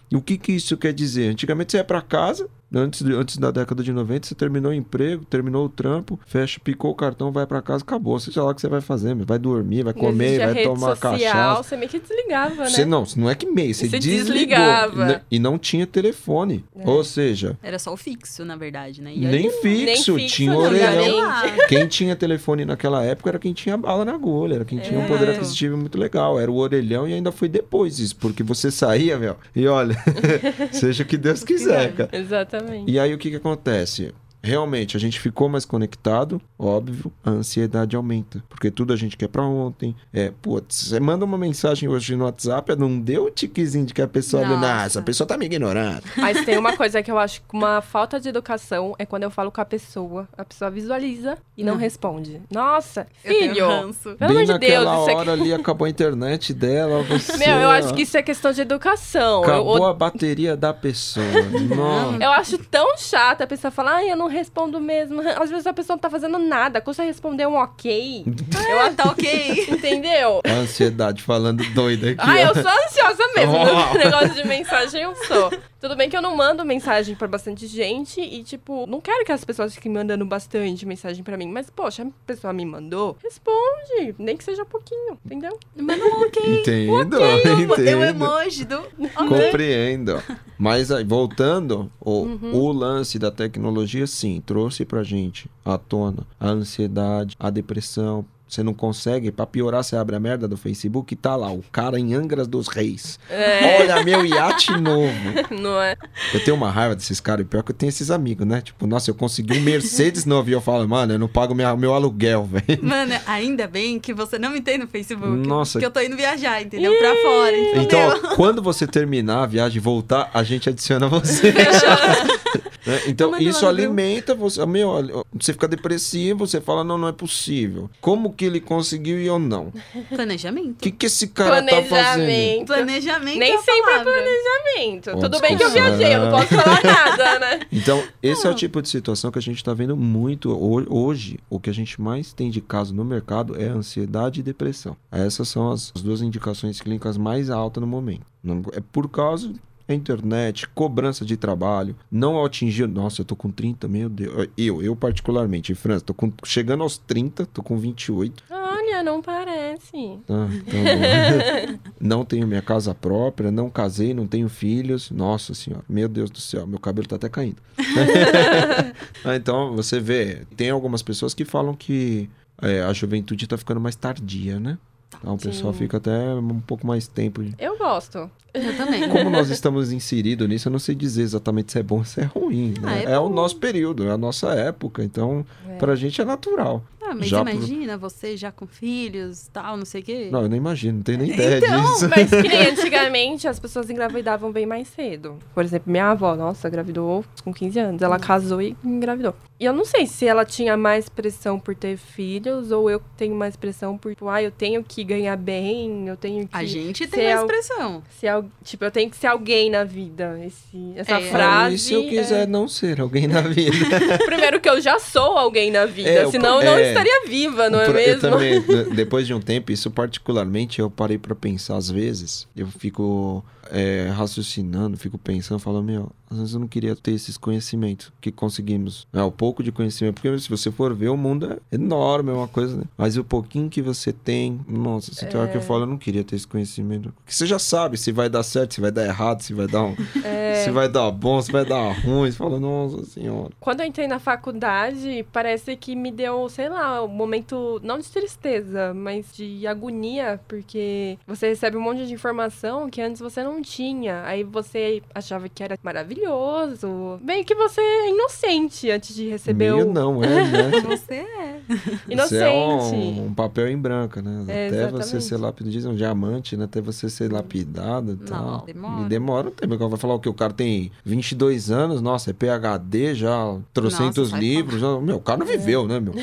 E 0.09 0.15
o 0.15 0.21
que 0.21 0.37
que 0.37 0.53
isso 0.53 0.77
quer 0.77 0.93
dizer? 0.93 1.29
Antigamente 1.29 1.71
você 1.71 1.77
ia 1.77 1.83
para 1.83 2.01
casa, 2.01 2.49
Antes, 2.73 3.01
antes 3.01 3.37
da 3.37 3.49
década 3.49 3.81
de 3.81 3.93
90, 3.93 4.27
você 4.27 4.35
terminou 4.35 4.71
o 4.71 4.75
emprego, 4.75 5.23
terminou 5.23 5.65
o 5.65 5.69
trampo, 5.69 6.19
fecha, 6.25 6.59
picou 6.61 6.91
o 6.91 6.95
cartão, 6.95 7.31
vai 7.31 7.45
para 7.45 7.61
casa, 7.61 7.81
acabou. 7.83 8.19
Você 8.19 8.37
lá 8.37 8.51
o 8.51 8.55
que 8.55 8.59
você 8.59 8.67
vai 8.67 8.81
fazer, 8.81 9.15
vai 9.15 9.39
dormir, 9.39 9.83
vai 9.83 9.93
comer, 9.93 10.39
vai 10.39 10.63
tomar 10.63 10.95
social, 10.95 11.13
cachaça. 11.13 11.63
Você 11.63 11.77
meio 11.77 11.89
que 11.89 11.99
desligava, 11.99 12.63
né? 12.63 12.69
Você 12.69 12.85
não, 12.85 13.05
não 13.15 13.29
é 13.29 13.35
que 13.35 13.45
meio, 13.45 13.73
você, 13.73 13.87
você. 13.87 13.99
Desligava. 13.99 15.21
E 15.31 15.39
não 15.39 15.57
tinha 15.57 15.87
telefone. 15.87 16.65
É. 16.75 16.87
Ou 16.89 17.03
seja. 17.03 17.57
Era 17.63 17.79
só 17.79 17.93
o 17.93 17.97
fixo, 17.97 18.43
na 18.43 18.57
verdade, 18.57 19.01
né? 19.01 19.13
Nem 19.15 19.49
fixo, 19.61 20.15
nem, 20.15 20.27
tinha 20.27 20.51
o 20.51 20.57
orelhão. 20.57 21.25
Quem 21.69 21.87
tinha 21.87 22.15
telefone 22.15 22.65
naquela 22.65 23.03
época 23.03 23.29
era 23.29 23.39
quem 23.39 23.53
tinha 23.53 23.77
bala 23.77 24.03
na 24.03 24.13
agulha, 24.13 24.55
era 24.55 24.65
quem 24.65 24.79
é. 24.79 24.81
tinha 24.81 24.99
um 24.99 25.07
poder 25.07 25.29
aquisitivo 25.29 25.77
muito 25.77 25.97
legal. 25.97 26.37
Era 26.37 26.51
o 26.51 26.57
orelhão 26.57 27.07
e 27.07 27.13
ainda 27.13 27.31
foi 27.31 27.47
depois 27.47 27.99
isso, 27.99 28.15
porque 28.17 28.43
você 28.43 28.69
saía, 28.69 29.17
meu, 29.17 29.37
e 29.55 29.65
olha, 29.67 29.95
seja 30.71 31.03
o 31.03 31.05
que 31.05 31.15
Deus 31.15 31.43
quiser, 31.43 31.93
cara. 31.93 32.09
Exatamente. 32.11 32.56
E 32.87 32.99
aí 32.99 33.13
o 33.13 33.17
que, 33.17 33.29
que 33.29 33.35
acontece? 33.35 34.13
Realmente 34.41 34.95
a 34.95 34.99
gente 34.99 35.19
ficou 35.19 35.49
mais 35.49 35.65
conectado, 35.65 36.41
óbvio, 36.57 37.11
a 37.23 37.31
ansiedade 37.31 37.95
aumenta. 37.95 38.43
Porque 38.49 38.71
tudo 38.71 38.93
a 38.93 38.95
gente 38.95 39.17
quer 39.17 39.27
pra 39.27 39.43
ontem. 39.43 39.95
É, 40.13 40.31
putz, 40.41 40.89
você 40.89 40.99
manda 40.99 41.25
uma 41.25 41.37
mensagem 41.37 41.89
hoje 41.89 42.15
no 42.15 42.25
WhatsApp, 42.25 42.75
não 42.75 42.99
deu 42.99 43.25
o 43.25 43.31
tiquezinho 43.31 43.85
de 43.85 43.93
que 43.93 44.01
a 44.01 44.07
pessoa 44.07 44.43
ali, 44.43 44.53
ah, 44.65 44.85
essa 44.85 45.01
pessoa 45.01 45.27
tá 45.27 45.37
me 45.37 45.45
ignorando. 45.45 46.03
Mas 46.15 46.45
tem 46.45 46.57
uma 46.57 46.75
coisa 46.75 47.01
que 47.03 47.11
eu 47.11 47.17
acho 47.17 47.41
que 47.41 47.55
uma 47.55 47.81
falta 47.81 48.19
de 48.19 48.29
educação 48.29 48.95
é 48.97 49.05
quando 49.05 49.23
eu 49.23 49.31
falo 49.31 49.51
com 49.51 49.61
a 49.61 49.65
pessoa, 49.65 50.27
a 50.37 50.45
pessoa 50.45 50.69
visualiza 50.69 51.37
e 51.57 51.63
não 51.63 51.73
hum. 51.73 51.77
responde. 51.77 52.41
Nossa, 52.51 53.07
filho! 53.23 53.57
Eu 53.57 53.93
pelo 54.17 54.31
amor 54.31 54.45
de 54.45 54.59
Deus. 54.59 54.85
hora 54.85 55.33
aqui... 55.33 55.41
ali 55.41 55.53
acabou 55.53 55.85
a 55.85 55.89
internet 55.89 56.53
dela, 56.53 57.03
você... 57.09 57.37
Meu, 57.37 57.57
eu 57.57 57.69
acho 57.69 57.93
que 57.93 58.03
isso 58.03 58.17
é 58.17 58.23
questão 58.23 58.51
de 58.51 58.61
educação. 58.61 59.43
Acabou 59.43 59.77
eu... 59.77 59.85
a 59.85 59.93
bateria 59.93 60.55
da 60.55 60.73
pessoa. 60.73 61.25
Nossa. 61.75 62.23
Eu 62.23 62.31
acho 62.31 62.57
tão 62.57 62.97
chato 62.97 63.41
a 63.41 63.47
pessoa 63.47 63.71
falar, 63.71 63.95
ai, 63.95 64.11
eu 64.11 64.15
não 64.15 64.26
respondo 64.27 64.79
mesmo. 64.79 65.21
Às 65.41 65.49
vezes 65.49 65.67
a 65.67 65.73
pessoa 65.73 65.95
não 65.95 66.01
tá 66.01 66.09
fazendo 66.09 66.37
nada, 66.37 66.81
custa 66.81 67.03
responder 67.03 67.47
um 67.47 67.55
ok. 67.55 68.25
eu 68.69 68.95
tá 68.95 69.05
ok. 69.11 69.65
Entendeu? 69.69 70.41
A 70.45 70.53
ansiedade 70.53 71.23
falando 71.23 71.63
doida 71.73 72.11
aqui. 72.11 72.21
Ah, 72.21 72.41
eu 72.41 72.53
sou 72.53 72.71
ansiosa 72.85 73.23
mesmo. 73.35 73.55
Oh. 73.55 73.93
No 73.93 73.99
negócio 73.99 74.33
de 74.33 74.47
mensagem 74.47 75.01
eu 75.01 75.15
sou. 75.25 75.51
Tudo 75.79 75.95
bem 75.95 76.09
que 76.09 76.17
eu 76.17 76.21
não 76.21 76.35
mando 76.35 76.65
mensagem 76.65 77.15
pra 77.15 77.27
bastante 77.27 77.67
gente 77.67 78.19
e, 78.19 78.43
tipo, 78.43 78.87
não 78.87 78.99
quero 78.99 79.23
que 79.23 79.31
as 79.31 79.45
pessoas 79.45 79.75
fiquem 79.75 79.91
mandando 79.91 80.25
bastante 80.25 80.85
mensagem 80.85 81.23
pra 81.23 81.37
mim. 81.37 81.47
Mas, 81.47 81.69
poxa, 81.69 82.03
a 82.03 82.11
pessoa 82.25 82.51
me 82.51 82.65
mandou, 82.65 83.15
responde. 83.23 84.15
Nem 84.17 84.35
que 84.35 84.43
seja 84.43 84.65
pouquinho, 84.65 85.19
entendeu? 85.23 85.57
Manda 85.75 86.03
um 86.03 86.21
ok. 86.21 86.59
Entendo, 86.59 87.19
um 87.19 87.35
okay, 87.35 87.53
entendo. 87.63 87.99
O 87.99 88.03
emoji 88.03 88.65
do... 88.65 88.81
Compreendo. 89.15 90.21
Mas, 90.57 90.91
aí, 90.91 91.03
voltando, 91.03 91.91
o, 92.01 92.23
uhum. 92.23 92.55
o 92.55 92.71
lance 92.71 93.19
da 93.19 93.29
tecnologia, 93.29 94.07
sim, 94.07 94.41
trouxe 94.43 94.83
pra 94.83 95.03
gente 95.03 95.49
à 95.63 95.77
tona 95.77 96.25
a 96.39 96.49
ansiedade, 96.49 97.35
a 97.39 97.49
depressão, 97.49 98.25
você 98.47 98.63
não 98.63 98.73
consegue, 98.73 99.31
pra 99.31 99.45
piorar, 99.45 99.83
você 99.83 99.95
abre 99.95 100.15
a 100.15 100.19
merda 100.19 100.47
do 100.47 100.55
Facebook 100.55 101.13
e 101.13 101.17
tá 101.17 101.35
lá, 101.35 101.51
o 101.51 101.63
cara 101.71 101.99
em 101.99 102.13
Angras 102.13 102.47
dos 102.47 102.67
Reis. 102.67 103.19
É. 103.29 103.81
Olha, 103.81 104.03
meu 104.03 104.25
iate 104.25 104.71
novo. 104.79 105.13
Não 105.51 105.81
é? 105.81 105.95
Eu 106.33 106.43
tenho 106.43 106.55
uma 106.55 106.71
raiva 106.71 106.95
desses 106.95 107.19
caras, 107.19 107.45
e 107.45 107.49
pior 107.49 107.63
que 107.63 107.71
eu 107.71 107.75
tenho 107.75 107.89
esses 107.89 108.11
amigos, 108.11 108.45
né? 108.45 108.61
Tipo, 108.61 108.87
nossa, 108.87 109.09
eu 109.09 109.15
consegui 109.15 109.57
um 109.57 109.61
Mercedes 109.61 110.23
novo 110.25 110.49
e 110.49 110.53
eu 110.53 110.61
falo, 110.61 110.87
mano, 110.87 111.13
eu 111.13 111.19
não 111.19 111.27
pago 111.27 111.53
minha, 111.53 111.75
meu 111.75 111.93
aluguel, 111.93 112.45
velho. 112.45 112.83
Mano, 112.83 113.13
ainda 113.25 113.67
bem 113.67 113.99
que 113.99 114.13
você 114.13 114.37
não 114.37 114.51
me 114.51 114.61
tem 114.61 114.77
no 114.77 114.87
Facebook. 114.87 115.47
Nossa. 115.47 115.79
Que 115.79 115.85
eu 115.85 115.91
tô 115.91 115.99
indo 115.99 116.15
viajar, 116.15 116.61
entendeu? 116.61 116.97
Pra 116.97 117.15
fora, 117.15 117.57
entendeu? 117.57 117.81
Então, 117.83 118.35
quando 118.35 118.61
você 118.61 118.87
terminar 118.87 119.43
a 119.43 119.45
viagem 119.45 119.77
e 119.77 119.81
voltar, 119.81 120.29
a 120.33 120.43
gente 120.43 120.69
adiciona 120.69 121.07
você. 121.07 121.51
Fechou. 121.51 122.66
Né? 122.87 123.01
Então, 123.07 123.37
isso 123.37 123.67
alimenta 123.67 124.33
você. 124.33 124.65
Meu, 124.65 125.25
você 125.33 125.51
fica 125.51 125.67
depressivo, 125.67 126.47
você 126.47 126.61
fala, 126.61 126.83
não, 126.83 126.97
não 126.97 127.09
é 127.09 127.11
possível. 127.11 127.89
Como 127.99 128.31
que 128.31 128.45
ele 128.45 128.61
conseguiu 128.61 129.19
e 129.19 129.27
eu 129.27 129.37
não? 129.37 129.73
Planejamento. 130.09 130.71
O 130.71 130.75
que, 130.75 130.91
que 130.91 131.05
esse 131.07 131.27
cara 131.27 131.61
tá 131.61 131.83
fazendo? 131.83 132.65
Planejamento. 132.65 133.37
Nem 133.37 133.53
é 133.53 133.57
sempre 133.57 133.91
é 133.91 134.03
planejamento. 134.03 135.11
Pode 135.11 135.21
Tudo 135.21 135.39
bem 135.41 135.57
que 135.57 135.63
eu 135.63 135.69
viajei, 135.69 136.15
eu 136.15 136.21
não 136.21 136.31
posso 136.31 136.47
falar 136.47 136.83
nada, 136.83 137.39
né? 137.39 137.59
Então, 137.71 138.01
esse 138.23 138.47
é 138.47 138.49
o 138.49 138.53
tipo 138.53 138.81
de 138.81 138.87
situação 138.87 139.31
que 139.31 139.39
a 139.39 139.41
gente 139.41 139.61
tá 139.61 139.73
vendo 139.73 139.97
muito 139.97 140.49
hoje. 140.49 141.39
O 141.49 141.59
que 141.59 141.69
a 141.69 141.73
gente 141.73 141.99
mais 141.99 142.31
tem 142.31 142.49
de 142.49 142.61
caso 142.61 142.93
no 142.93 143.03
mercado 143.03 143.61
é 143.61 143.65
ansiedade 143.65 144.39
e 144.39 144.43
depressão. 144.43 144.95
Essas 145.11 145.49
são 145.49 145.71
as 145.71 145.91
duas 145.91 146.21
indicações 146.21 146.79
clínicas 146.79 147.17
mais 147.17 147.49
altas 147.49 147.81
no 147.81 147.87
momento. 147.87 148.25
É 148.73 148.79
por 148.79 149.09
causa 149.09 149.51
a 149.87 149.93
internet, 149.93 150.67
cobrança 150.69 151.25
de 151.25 151.37
trabalho, 151.37 151.95
não 152.11 152.43
atingir. 152.43 152.87
Nossa, 152.87 153.21
eu 153.21 153.25
tô 153.25 153.35
com 153.35 153.49
30, 153.49 153.87
meu 153.87 154.09
Deus. 154.09 154.47
Eu, 154.57 154.81
eu 154.81 154.95
particularmente, 154.95 155.71
em 155.71 155.75
França, 155.75 156.05
tô 156.05 156.13
com... 156.13 156.31
chegando 156.43 156.83
aos 156.83 156.97
30, 156.97 157.45
tô 157.47 157.63
com 157.63 157.77
28. 157.77 158.43
Olha, 158.49 159.03
não 159.03 159.21
parece. 159.21 160.19
Ah, 160.29 160.47
tá 160.65 161.79
não 161.99 162.25
tenho 162.25 162.47
minha 162.47 162.61
casa 162.61 162.93
própria, 162.93 163.51
não 163.51 163.69
casei, 163.69 164.13
não 164.13 164.27
tenho 164.27 164.49
filhos. 164.49 165.09
Nossa 165.11 165.53
senhora, 165.53 165.83
meu 165.87 166.09
Deus 166.09 166.29
do 166.29 166.39
céu, 166.39 166.67
meu 166.67 166.79
cabelo 166.79 167.07
tá 167.07 167.15
até 167.15 167.29
caindo. 167.29 167.61
ah, 169.23 169.35
então, 169.35 169.75
você 169.75 169.99
vê, 169.99 170.45
tem 170.55 170.69
algumas 170.69 171.01
pessoas 171.01 171.33
que 171.33 171.45
falam 171.45 171.73
que 171.73 172.29
é, 172.61 172.81
a 172.81 172.91
juventude 172.91 173.47
tá 173.47 173.57
ficando 173.57 173.79
mais 173.79 173.95
tardia, 173.95 174.59
né? 174.59 174.77
Então 175.19 175.35
o 175.35 175.37
pessoal 175.37 175.73
fica 175.73 175.97
até 175.97 176.33
um 176.35 176.59
pouco 176.59 176.85
mais 176.85 177.07
tempo. 177.07 177.43
Eu 177.57 177.77
gosto. 177.77 178.29
Eu 178.53 178.75
também. 178.75 179.07
Como 179.09 179.29
nós 179.29 179.49
estamos 179.49 179.91
inseridos 179.91 180.47
nisso, 180.47 180.67
eu 180.67 180.71
não 180.71 180.79
sei 180.79 180.95
dizer 180.95 181.23
exatamente 181.23 181.71
se 181.71 181.79
é 181.79 181.83
bom 181.83 181.99
ou 181.99 182.05
se 182.05 182.21
é 182.21 182.23
ruim. 182.23 182.73
Né? 182.81 182.83
Ah, 182.83 182.97
é, 182.97 183.03
é 183.13 183.19
o 183.19 183.29
nosso 183.29 183.57
período, 183.57 184.05
é 184.05 184.11
a 184.11 184.17
nossa 184.17 184.53
época. 184.53 185.03
Então, 185.03 185.45
é. 185.67 185.75
pra 185.75 185.95
gente 185.95 186.21
é 186.21 186.25
natural. 186.25 186.83
Ah, 187.09 187.15
mas 187.15 187.27
já 187.27 187.39
imagina 187.39 187.93
por... 187.97 188.09
você 188.09 188.35
já 188.35 188.51
com 188.51 188.67
filhos 188.67 189.47
tal, 189.53 189.77
não 189.77 189.85
sei 189.85 190.01
o 190.01 190.03
quê. 190.03 190.29
Não, 190.29 190.41
eu 190.41 190.49
não 190.49 190.57
imagino, 190.57 190.97
não 190.97 191.03
tenho 191.03 191.19
nem 191.19 191.31
ideia 191.31 191.57
então, 191.57 191.93
disso. 191.93 192.09
Mas 192.11 192.29
que 192.29 192.47
nem 192.47 192.67
antigamente 192.67 193.47
as 193.47 193.59
pessoas 193.59 193.89
engravidavam 193.89 194.51
bem 194.51 194.65
mais 194.65 194.89
cedo. 194.89 195.37
Por 195.53 195.63
exemplo, 195.63 195.89
minha 195.89 196.11
avó, 196.11 196.35
nossa, 196.35 196.67
engravidou 196.67 197.23
com 197.43 197.53
15 197.53 197.79
anos. 197.79 198.01
Ela 198.01 198.17
hum. 198.17 198.19
casou 198.19 198.61
e 198.61 198.75
engravidou. 198.83 199.33
E 199.59 199.65
eu 199.65 199.73
não 199.73 199.85
sei 199.85 200.05
se 200.05 200.27
ela 200.27 200.45
tinha 200.45 200.77
mais 200.77 201.09
pressão 201.09 201.59
por 201.59 201.73
ter 201.73 201.97
filhos 201.97 202.71
ou 202.71 202.89
eu 202.91 203.01
tenho 203.15 203.33
mais 203.33 203.55
pressão 203.55 203.97
por, 203.97 204.11
tipo, 204.11 204.27
ah, 204.29 204.41
eu 204.41 204.51
tenho 204.51 204.83
que 204.83 205.03
ganhar 205.03 205.35
bem, 205.35 206.07
eu 206.07 206.15
tenho 206.15 206.47
que. 206.47 206.55
A 206.55 206.63
gente 206.63 207.07
tem 207.07 207.23
mais 207.23 207.39
al... 207.39 207.47
pressão. 207.47 208.03
Se 208.19 208.27
al... 208.27 208.45
Tipo, 208.63 208.85
eu 208.85 208.91
tenho 208.91 209.09
que 209.09 209.17
ser 209.17 209.27
alguém 209.27 209.71
na 209.71 209.83
vida. 209.83 210.39
Esse... 210.45 210.93
Essa 210.95 211.19
é. 211.19 211.21
frase. 211.21 211.75
E 211.75 211.79
se 211.79 211.93
eu 211.93 212.03
quiser 212.03 212.43
é... 212.43 212.45
não 212.45 212.67
ser 212.67 213.01
alguém 213.01 213.27
na 213.27 213.41
vida? 213.41 213.71
Primeiro 214.25 214.59
que 214.59 214.69
eu 214.69 214.79
já 214.79 214.99
sou 214.99 215.37
alguém 215.37 215.71
na 215.71 215.85
vida, 215.85 216.09
é, 216.09 216.29
senão 216.29 216.61
eu 216.61 216.71
não 216.71 216.77
é. 216.77 216.93
Estaria 216.97 217.27
viva, 217.27 217.69
não 217.69 217.79
é 217.79 217.91
mesmo? 217.91 218.27
Eu 218.27 218.31
também, 218.31 218.61
depois 218.95 219.25
de 219.27 219.33
um 219.33 219.39
tempo, 219.39 219.71
isso 219.71 219.89
particularmente 219.91 220.79
eu 220.79 220.89
parei 220.89 221.17
para 221.17 221.35
pensar 221.35 221.77
às 221.77 221.89
vezes. 221.89 222.47
Eu 222.55 222.67
fico 222.67 223.43
é, 223.71 224.09
raciocinando, 224.09 224.97
fico 224.97 225.17
pensando, 225.17 225.59
falando, 225.59 225.85
meu, 225.85 226.11
às 226.29 226.37
vezes 226.37 226.53
eu 226.53 226.59
não 226.59 226.67
queria 226.67 226.95
ter 226.95 227.11
esses 227.11 227.37
conhecimentos 227.37 228.11
que 228.19 228.31
conseguimos. 228.31 229.07
É, 229.13 229.21
o 229.21 229.31
pouco 229.31 229.63
de 229.63 229.71
conhecimento, 229.71 230.15
porque 230.15 230.37
se 230.39 230.49
você 230.49 230.71
for 230.71 230.93
ver, 230.93 231.09
o 231.09 231.17
mundo 231.17 231.53
é 231.53 231.75
enorme, 231.75 232.31
é 232.31 232.33
uma 232.33 232.47
coisa, 232.47 232.77
né? 232.77 232.83
Mas 232.97 233.17
o 233.17 233.23
pouquinho 233.23 233.69
que 233.69 233.81
você 233.81 234.11
tem, 234.11 234.59
nossa, 234.67 235.13
se 235.13 235.25
tem 235.25 235.39
hora 235.39 235.49
que 235.49 235.57
eu 235.57 235.61
é. 235.61 235.63
falo, 235.63 235.83
eu 235.83 235.87
não 235.87 235.97
queria 235.97 236.23
ter 236.23 236.35
esse 236.35 236.47
conhecimento. 236.47 237.13
Porque 237.13 237.33
você 237.33 237.45
já 237.45 237.57
sabe 237.57 237.97
se 237.97 238.11
vai 238.11 238.29
dar 238.29 238.43
certo, 238.43 238.73
se 238.73 238.81
vai 238.81 238.91
dar 238.91 239.05
errado, 239.05 239.41
se 239.41 239.53
vai 239.53 239.67
dar 239.67 239.83
um. 239.83 239.95
É... 240.23 240.63
Se 240.63 240.71
vai 240.71 240.89
dar 240.89 241.09
bom, 241.11 241.41
se 241.41 241.51
vai 241.51 241.63
dar 241.63 241.91
ruim. 242.01 242.29
Você 242.29 242.37
fala, 242.37 242.59
nossa 242.59 243.05
senhora. 243.05 243.51
Quando 243.59 243.81
eu 243.81 243.85
entrei 243.85 244.07
na 244.07 244.19
faculdade, 244.19 245.25
parece 245.31 245.75
que 245.77 245.95
me 245.95 246.11
deu, 246.11 246.49
sei 246.49 246.67
lá, 246.69 247.03
um 247.03 247.07
momento, 247.07 247.79
não 247.83 247.99
de 247.99 248.09
tristeza, 248.09 248.93
mas 248.93 249.31
de 249.33 249.65
agonia, 249.67 250.39
porque 250.47 251.17
você 251.25 251.49
recebe 251.49 251.77
um 251.77 251.81
monte 251.81 252.05
de 252.07 252.13
informação 252.13 252.89
que 252.89 253.01
antes 253.01 253.21
você 253.21 253.43
não 253.43 253.56
não 253.57 253.61
tinha. 253.61 254.23
Aí 254.23 254.43
você 254.43 255.01
achava 255.13 255.49
que 255.49 255.63
era 255.63 255.77
maravilhoso. 255.81 257.19
Bem 257.21 257.43
que 257.43 257.55
você 257.55 257.81
é 257.81 258.09
inocente 258.11 258.89
antes 258.91 259.15
de 259.15 259.29
receber 259.29 259.73
Meio 259.73 259.89
o... 259.89 259.93
não, 259.93 260.23
é, 260.23 260.45
né? 260.45 260.71
você 260.85 261.15
é. 261.15 261.61
Inocente. 262.07 262.29
Você 262.29 262.43
é 262.43 262.49
um, 262.49 263.25
um, 263.27 263.33
papel 263.33 263.67
em 263.67 263.77
branco, 263.77 264.21
né? 264.21 264.45
É, 264.47 264.67
até 264.67 264.77
exatamente. 264.77 265.05
você 265.05 265.21
ser 265.21 265.37
lapidado, 265.37 265.71
dizem 265.71 265.91
um 265.91 265.95
diamante, 265.95 266.55
né? 266.55 266.65
Até 266.65 266.79
você 266.79 267.09
ser 267.09 267.31
lapidado 267.31 268.13
e 268.13 268.27
tal. 268.27 268.45
Não, 268.45 268.65
demora. 268.65 269.01
E 269.01 269.09
demora 269.09 269.47
um 269.49 269.51
tempo. 269.51 269.89
Vai 269.89 269.99
falar 269.99 270.13
o 270.13 270.19
que? 270.19 270.29
O 270.29 270.33
cara 270.33 270.53
tem 270.53 270.91
22 271.03 271.71
anos, 271.71 272.01
nossa, 272.01 272.29
é 272.29 272.33
PHD 272.33 273.15
já, 273.15 273.57
trocentos 273.73 274.31
livros. 274.31 274.79
Já, 274.79 274.99
meu, 274.99 275.17
o 275.17 275.21
cara 275.21 275.39
não 275.39 275.51
é. 275.51 275.57
viveu, 275.57 275.87
né, 275.87 275.99
meu? 275.99 276.13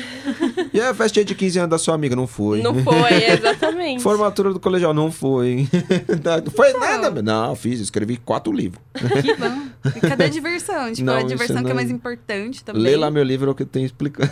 E 0.75 0.81
a 0.81 0.93
festinha 0.93 1.23
de 1.23 1.33
15 1.33 1.59
anos 1.59 1.69
da 1.69 1.77
sua 1.77 1.95
amiga? 1.95 2.17
Não 2.17 2.27
foi. 2.27 2.61
Não 2.61 2.75
foi, 2.83 3.31
exatamente. 3.31 4.03
Formatura 4.03 4.51
do 4.51 4.59
colegial? 4.59 4.93
Não 4.93 5.09
foi. 5.09 5.67
Não 6.43 6.51
foi 6.51 6.73
nada, 6.73 7.21
não, 7.21 7.55
fiz, 7.55 7.79
escrevi 7.79 8.17
quatro 8.17 8.51
livros. 8.51 8.81
Que 8.93 9.35
bom. 9.35 9.65
E 9.95 9.99
cadê 9.99 10.23
a 10.23 10.29
diversão? 10.29 10.91
Tipo, 10.91 11.05
não, 11.05 11.17
a 11.17 11.21
diversão 11.21 11.63
que 11.63 11.69
é 11.69 11.73
mais 11.73 11.91
importante 11.91 12.63
também. 12.63 12.81
Lê 12.81 12.95
lá 12.95 13.11
meu 13.11 13.23
livro, 13.23 13.49
é 13.49 13.51
o 13.51 13.55
que 13.55 13.61
eu 13.61 13.67
tenho 13.67 13.85
explicando. 13.85 14.29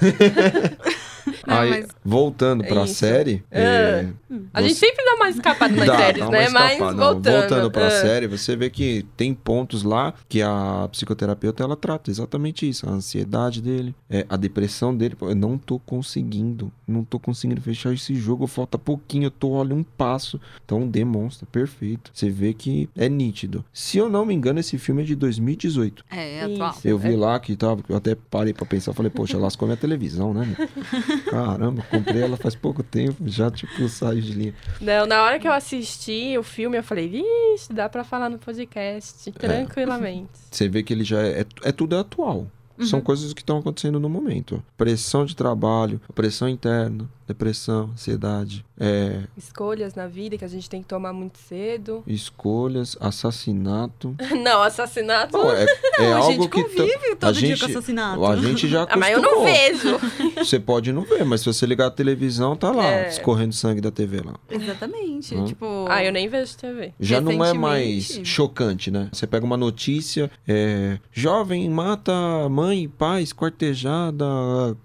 Não, 1.45 1.55
Aí, 1.55 1.69
mas... 1.69 1.87
voltando 2.03 2.63
pra 2.63 2.81
é 2.81 2.87
série. 2.87 3.43
É. 3.51 3.61
É... 3.61 4.09
A 4.53 4.61
você... 4.61 4.69
gente 4.69 4.79
sempre 4.79 5.05
dá 5.05 5.15
uma 5.15 5.29
escapada 5.29 5.75
nas 5.75 5.87
dá, 5.87 5.97
séries, 5.97 6.29
né? 6.29 6.49
Mas 6.49 6.77
voltando. 6.79 7.23
voltando 7.23 7.71
pra 7.71 7.85
é. 7.85 7.89
série, 7.89 8.27
você 8.27 8.55
vê 8.55 8.69
que 8.69 9.05
tem 9.17 9.33
pontos 9.33 9.83
lá 9.83 10.13
que 10.29 10.41
a 10.41 10.87
psicoterapeuta 10.91 11.63
ela 11.63 11.75
trata 11.75 12.09
exatamente 12.09 12.67
isso. 12.67 12.87
A 12.87 12.91
ansiedade 12.91 13.61
dele, 13.61 13.93
é, 14.09 14.25
a 14.29 14.37
depressão 14.37 14.95
dele. 14.95 15.15
Eu 15.21 15.35
não 15.35 15.57
tô 15.57 15.79
conseguindo. 15.79 16.71
Não 16.87 17.03
tô 17.03 17.19
conseguindo 17.19 17.61
fechar 17.61 17.93
esse 17.93 18.15
jogo. 18.15 18.47
Falta 18.47 18.77
pouquinho. 18.77 19.25
Eu 19.25 19.31
tô, 19.31 19.51
olha, 19.51 19.75
um 19.75 19.83
passo. 19.83 20.39
Então 20.63 20.87
demonstra, 20.87 21.45
perfeito. 21.45 22.11
Você 22.13 22.29
vê 22.29 22.53
que 22.53 22.89
é 22.95 23.09
nítido. 23.09 23.65
Se 23.73 23.97
eu 23.97 24.09
não 24.09 24.25
me 24.25 24.33
engano, 24.33 24.59
esse 24.59 24.77
filme 24.77 25.01
é 25.01 25.05
de 25.05 25.15
2018. 25.15 26.05
É, 26.09 26.37
é 26.37 26.43
atual. 26.43 26.75
Eu 26.83 26.97
vi 26.97 27.15
lá 27.15 27.39
que 27.39 27.55
tava. 27.55 27.83
Eu 27.89 27.97
até 27.97 28.15
parei 28.15 28.53
pra 28.53 28.65
pensar. 28.65 28.93
Falei, 28.93 29.11
poxa, 29.11 29.37
lascou 29.37 29.67
minha 29.67 29.77
televisão, 29.77 30.33
né? 30.33 30.47
Caramba, 31.33 31.83
comprei 31.89 32.21
ela 32.21 32.37
faz 32.37 32.55
pouco 32.55 32.83
tempo, 32.83 33.15
já 33.25 33.49
tipo 33.49 33.89
saiu 33.89 34.21
de 34.21 34.33
linha. 34.33 34.53
Não, 34.79 35.07
na 35.07 35.23
hora 35.23 35.39
que 35.39 35.47
eu 35.47 35.51
assisti 35.51 36.37
o 36.37 36.43
filme, 36.43 36.77
eu 36.77 36.83
falei, 36.83 37.07
vixe, 37.07 37.73
dá 37.73 37.89
pra 37.89 38.03
falar 38.03 38.29
no 38.29 38.37
podcast, 38.37 39.31
tranquilamente. 39.31 40.29
É. 40.31 40.47
Você 40.51 40.69
vê 40.69 40.83
que 40.83 40.93
ele 40.93 41.03
já 41.03 41.19
é, 41.21 41.41
é, 41.41 41.45
é 41.63 41.71
tudo 41.71 41.97
atual. 41.97 42.47
Uhum. 42.77 42.85
São 42.85 43.01
coisas 43.01 43.33
que 43.33 43.41
estão 43.41 43.57
acontecendo 43.57 43.99
no 43.99 44.09
momento. 44.09 44.63
Pressão 44.77 45.25
de 45.25 45.35
trabalho, 45.35 45.99
pressão 46.13 46.47
interna, 46.47 47.09
depressão, 47.27 47.89
ansiedade. 47.93 48.65
É... 48.79 49.21
Escolhas 49.37 49.95
na 49.95 50.07
vida 50.07 50.37
que 50.37 50.43
a 50.43 50.47
gente 50.47 50.69
tem 50.69 50.81
que 50.81 50.87
tomar 50.87 51.13
muito 51.13 51.37
cedo. 51.37 52.03
Escolhas, 52.05 52.97
assassinato. 52.99 54.15
não, 54.43 54.61
assassinato. 54.61 55.37
Não, 55.37 55.51
é, 55.51 55.63
é 55.99 56.09
não, 56.09 56.17
algo 56.17 56.27
a 56.27 56.31
gente 56.31 56.49
que 56.49 56.63
convive 56.63 57.15
todo 57.15 57.29
a 57.29 57.31
dia 57.31 57.47
gente, 57.49 57.59
com 57.59 57.65
assassinato. 57.65 58.25
A 58.25 58.35
gente 58.35 58.67
já 58.67 58.83
ah, 58.89 58.97
mas 58.97 59.13
eu 59.13 59.21
não 59.21 59.43
vejo. 59.43 59.99
Você 60.37 60.59
pode 60.59 60.91
não 60.91 61.03
ver, 61.03 61.23
mas 61.23 61.41
se 61.41 61.45
você 61.45 61.65
ligar 61.65 61.87
a 61.87 61.91
televisão, 61.91 62.55
tá 62.55 62.71
lá, 62.71 62.85
é. 62.85 63.09
escorrendo 63.09 63.53
sangue 63.53 63.81
da 63.81 63.91
TV 63.91 64.21
lá. 64.21 64.35
Exatamente. 64.49 65.35
Hum? 65.35 65.45
Tipo. 65.45 65.85
Ah, 65.89 66.03
eu 66.03 66.11
nem 66.11 66.27
vejo 66.27 66.57
TV. 66.57 66.93
Já 66.99 67.21
não 67.21 67.43
é 67.43 67.53
mais 67.53 68.19
chocante, 68.23 68.91
né? 68.91 69.09
Você 69.11 69.27
pega 69.27 69.45
uma 69.45 69.57
notícia, 69.57 70.29
é, 70.47 70.99
jovem 71.11 71.69
mata 71.69 72.13
mãe 72.49 72.89
pai, 72.89 73.21
esquartejada, 73.23 74.25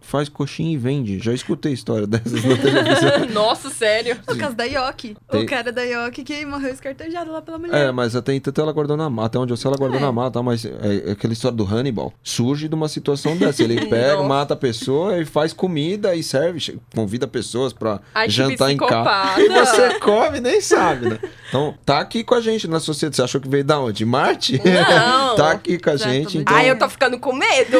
faz 0.00 0.28
coxinha 0.28 0.72
e 0.72 0.76
vende. 0.76 1.18
Já 1.18 1.32
escutei 1.32 1.72
história 1.72 2.06
dessas 2.32 2.50
na 2.50 2.56
televisão. 2.56 3.26
Nossa, 3.32 3.70
sério? 3.70 4.16
Por 4.24 4.36
causa 4.36 4.54
da 4.54 4.64
Yoki. 4.64 5.16
Tem... 5.30 5.42
O 5.42 5.46
cara 5.46 5.72
da 5.72 5.82
Yoki 5.82 6.24
que 6.24 6.44
morreu 6.44 6.70
esquartejado 6.70 7.30
lá 7.32 7.42
pela 7.42 7.58
mulher. 7.58 7.88
É, 7.88 7.92
mas 7.92 8.14
até 8.16 8.34
então 8.34 8.52
ela 8.58 8.72
guardou 8.72 8.96
na 8.96 9.08
mata. 9.08 9.28
Até 9.28 9.38
onde 9.38 9.52
eu 9.52 9.56
sei, 9.56 9.68
ela 9.68 9.76
guardou 9.76 9.98
é. 9.98 10.02
na 10.02 10.12
mata. 10.12 10.42
Mas 10.42 10.64
é, 10.64 10.70
é, 11.08 11.12
aquela 11.12 11.32
história 11.32 11.56
do 11.56 11.64
Hannibal. 11.64 12.12
Surge 12.22 12.68
de 12.68 12.74
uma 12.74 12.88
situação 12.88 13.36
dessa. 13.36 13.62
Ele 13.62 13.84
pega, 13.86 14.22
mata 14.22 14.54
a 14.54 14.56
pessoa 14.56 15.18
e 15.20 15.24
faz 15.24 15.52
comida 15.52 16.14
e 16.14 16.22
serve. 16.22 16.80
Convida 16.94 17.26
pessoas 17.26 17.72
pra 17.72 18.00
Ai, 18.14 18.28
jantar 18.28 18.70
em 18.70 18.76
casa. 18.76 19.08
E 19.38 19.48
você 19.48 19.98
come 20.00 20.40
nem 20.40 20.60
sabe, 20.60 21.08
né? 21.08 21.18
Então, 21.48 21.74
tá 21.84 21.98
aqui 22.00 22.24
com 22.24 22.34
a 22.34 22.40
gente 22.40 22.66
na 22.66 22.80
sociedade. 22.80 23.16
Você 23.16 23.22
achou 23.22 23.40
que 23.40 23.48
veio 23.48 23.64
da 23.64 23.80
onde? 23.80 24.04
Marte? 24.04 24.60
Não. 24.64 25.36
tá 25.36 25.52
aqui 25.52 25.78
com 25.78 25.90
a 25.90 25.96
gente. 25.96 26.38
Então... 26.38 26.54
Ai, 26.54 26.70
eu 26.70 26.78
tô 26.78 26.88
ficando 26.88 27.18
com 27.18 27.32
medo. 27.32 27.78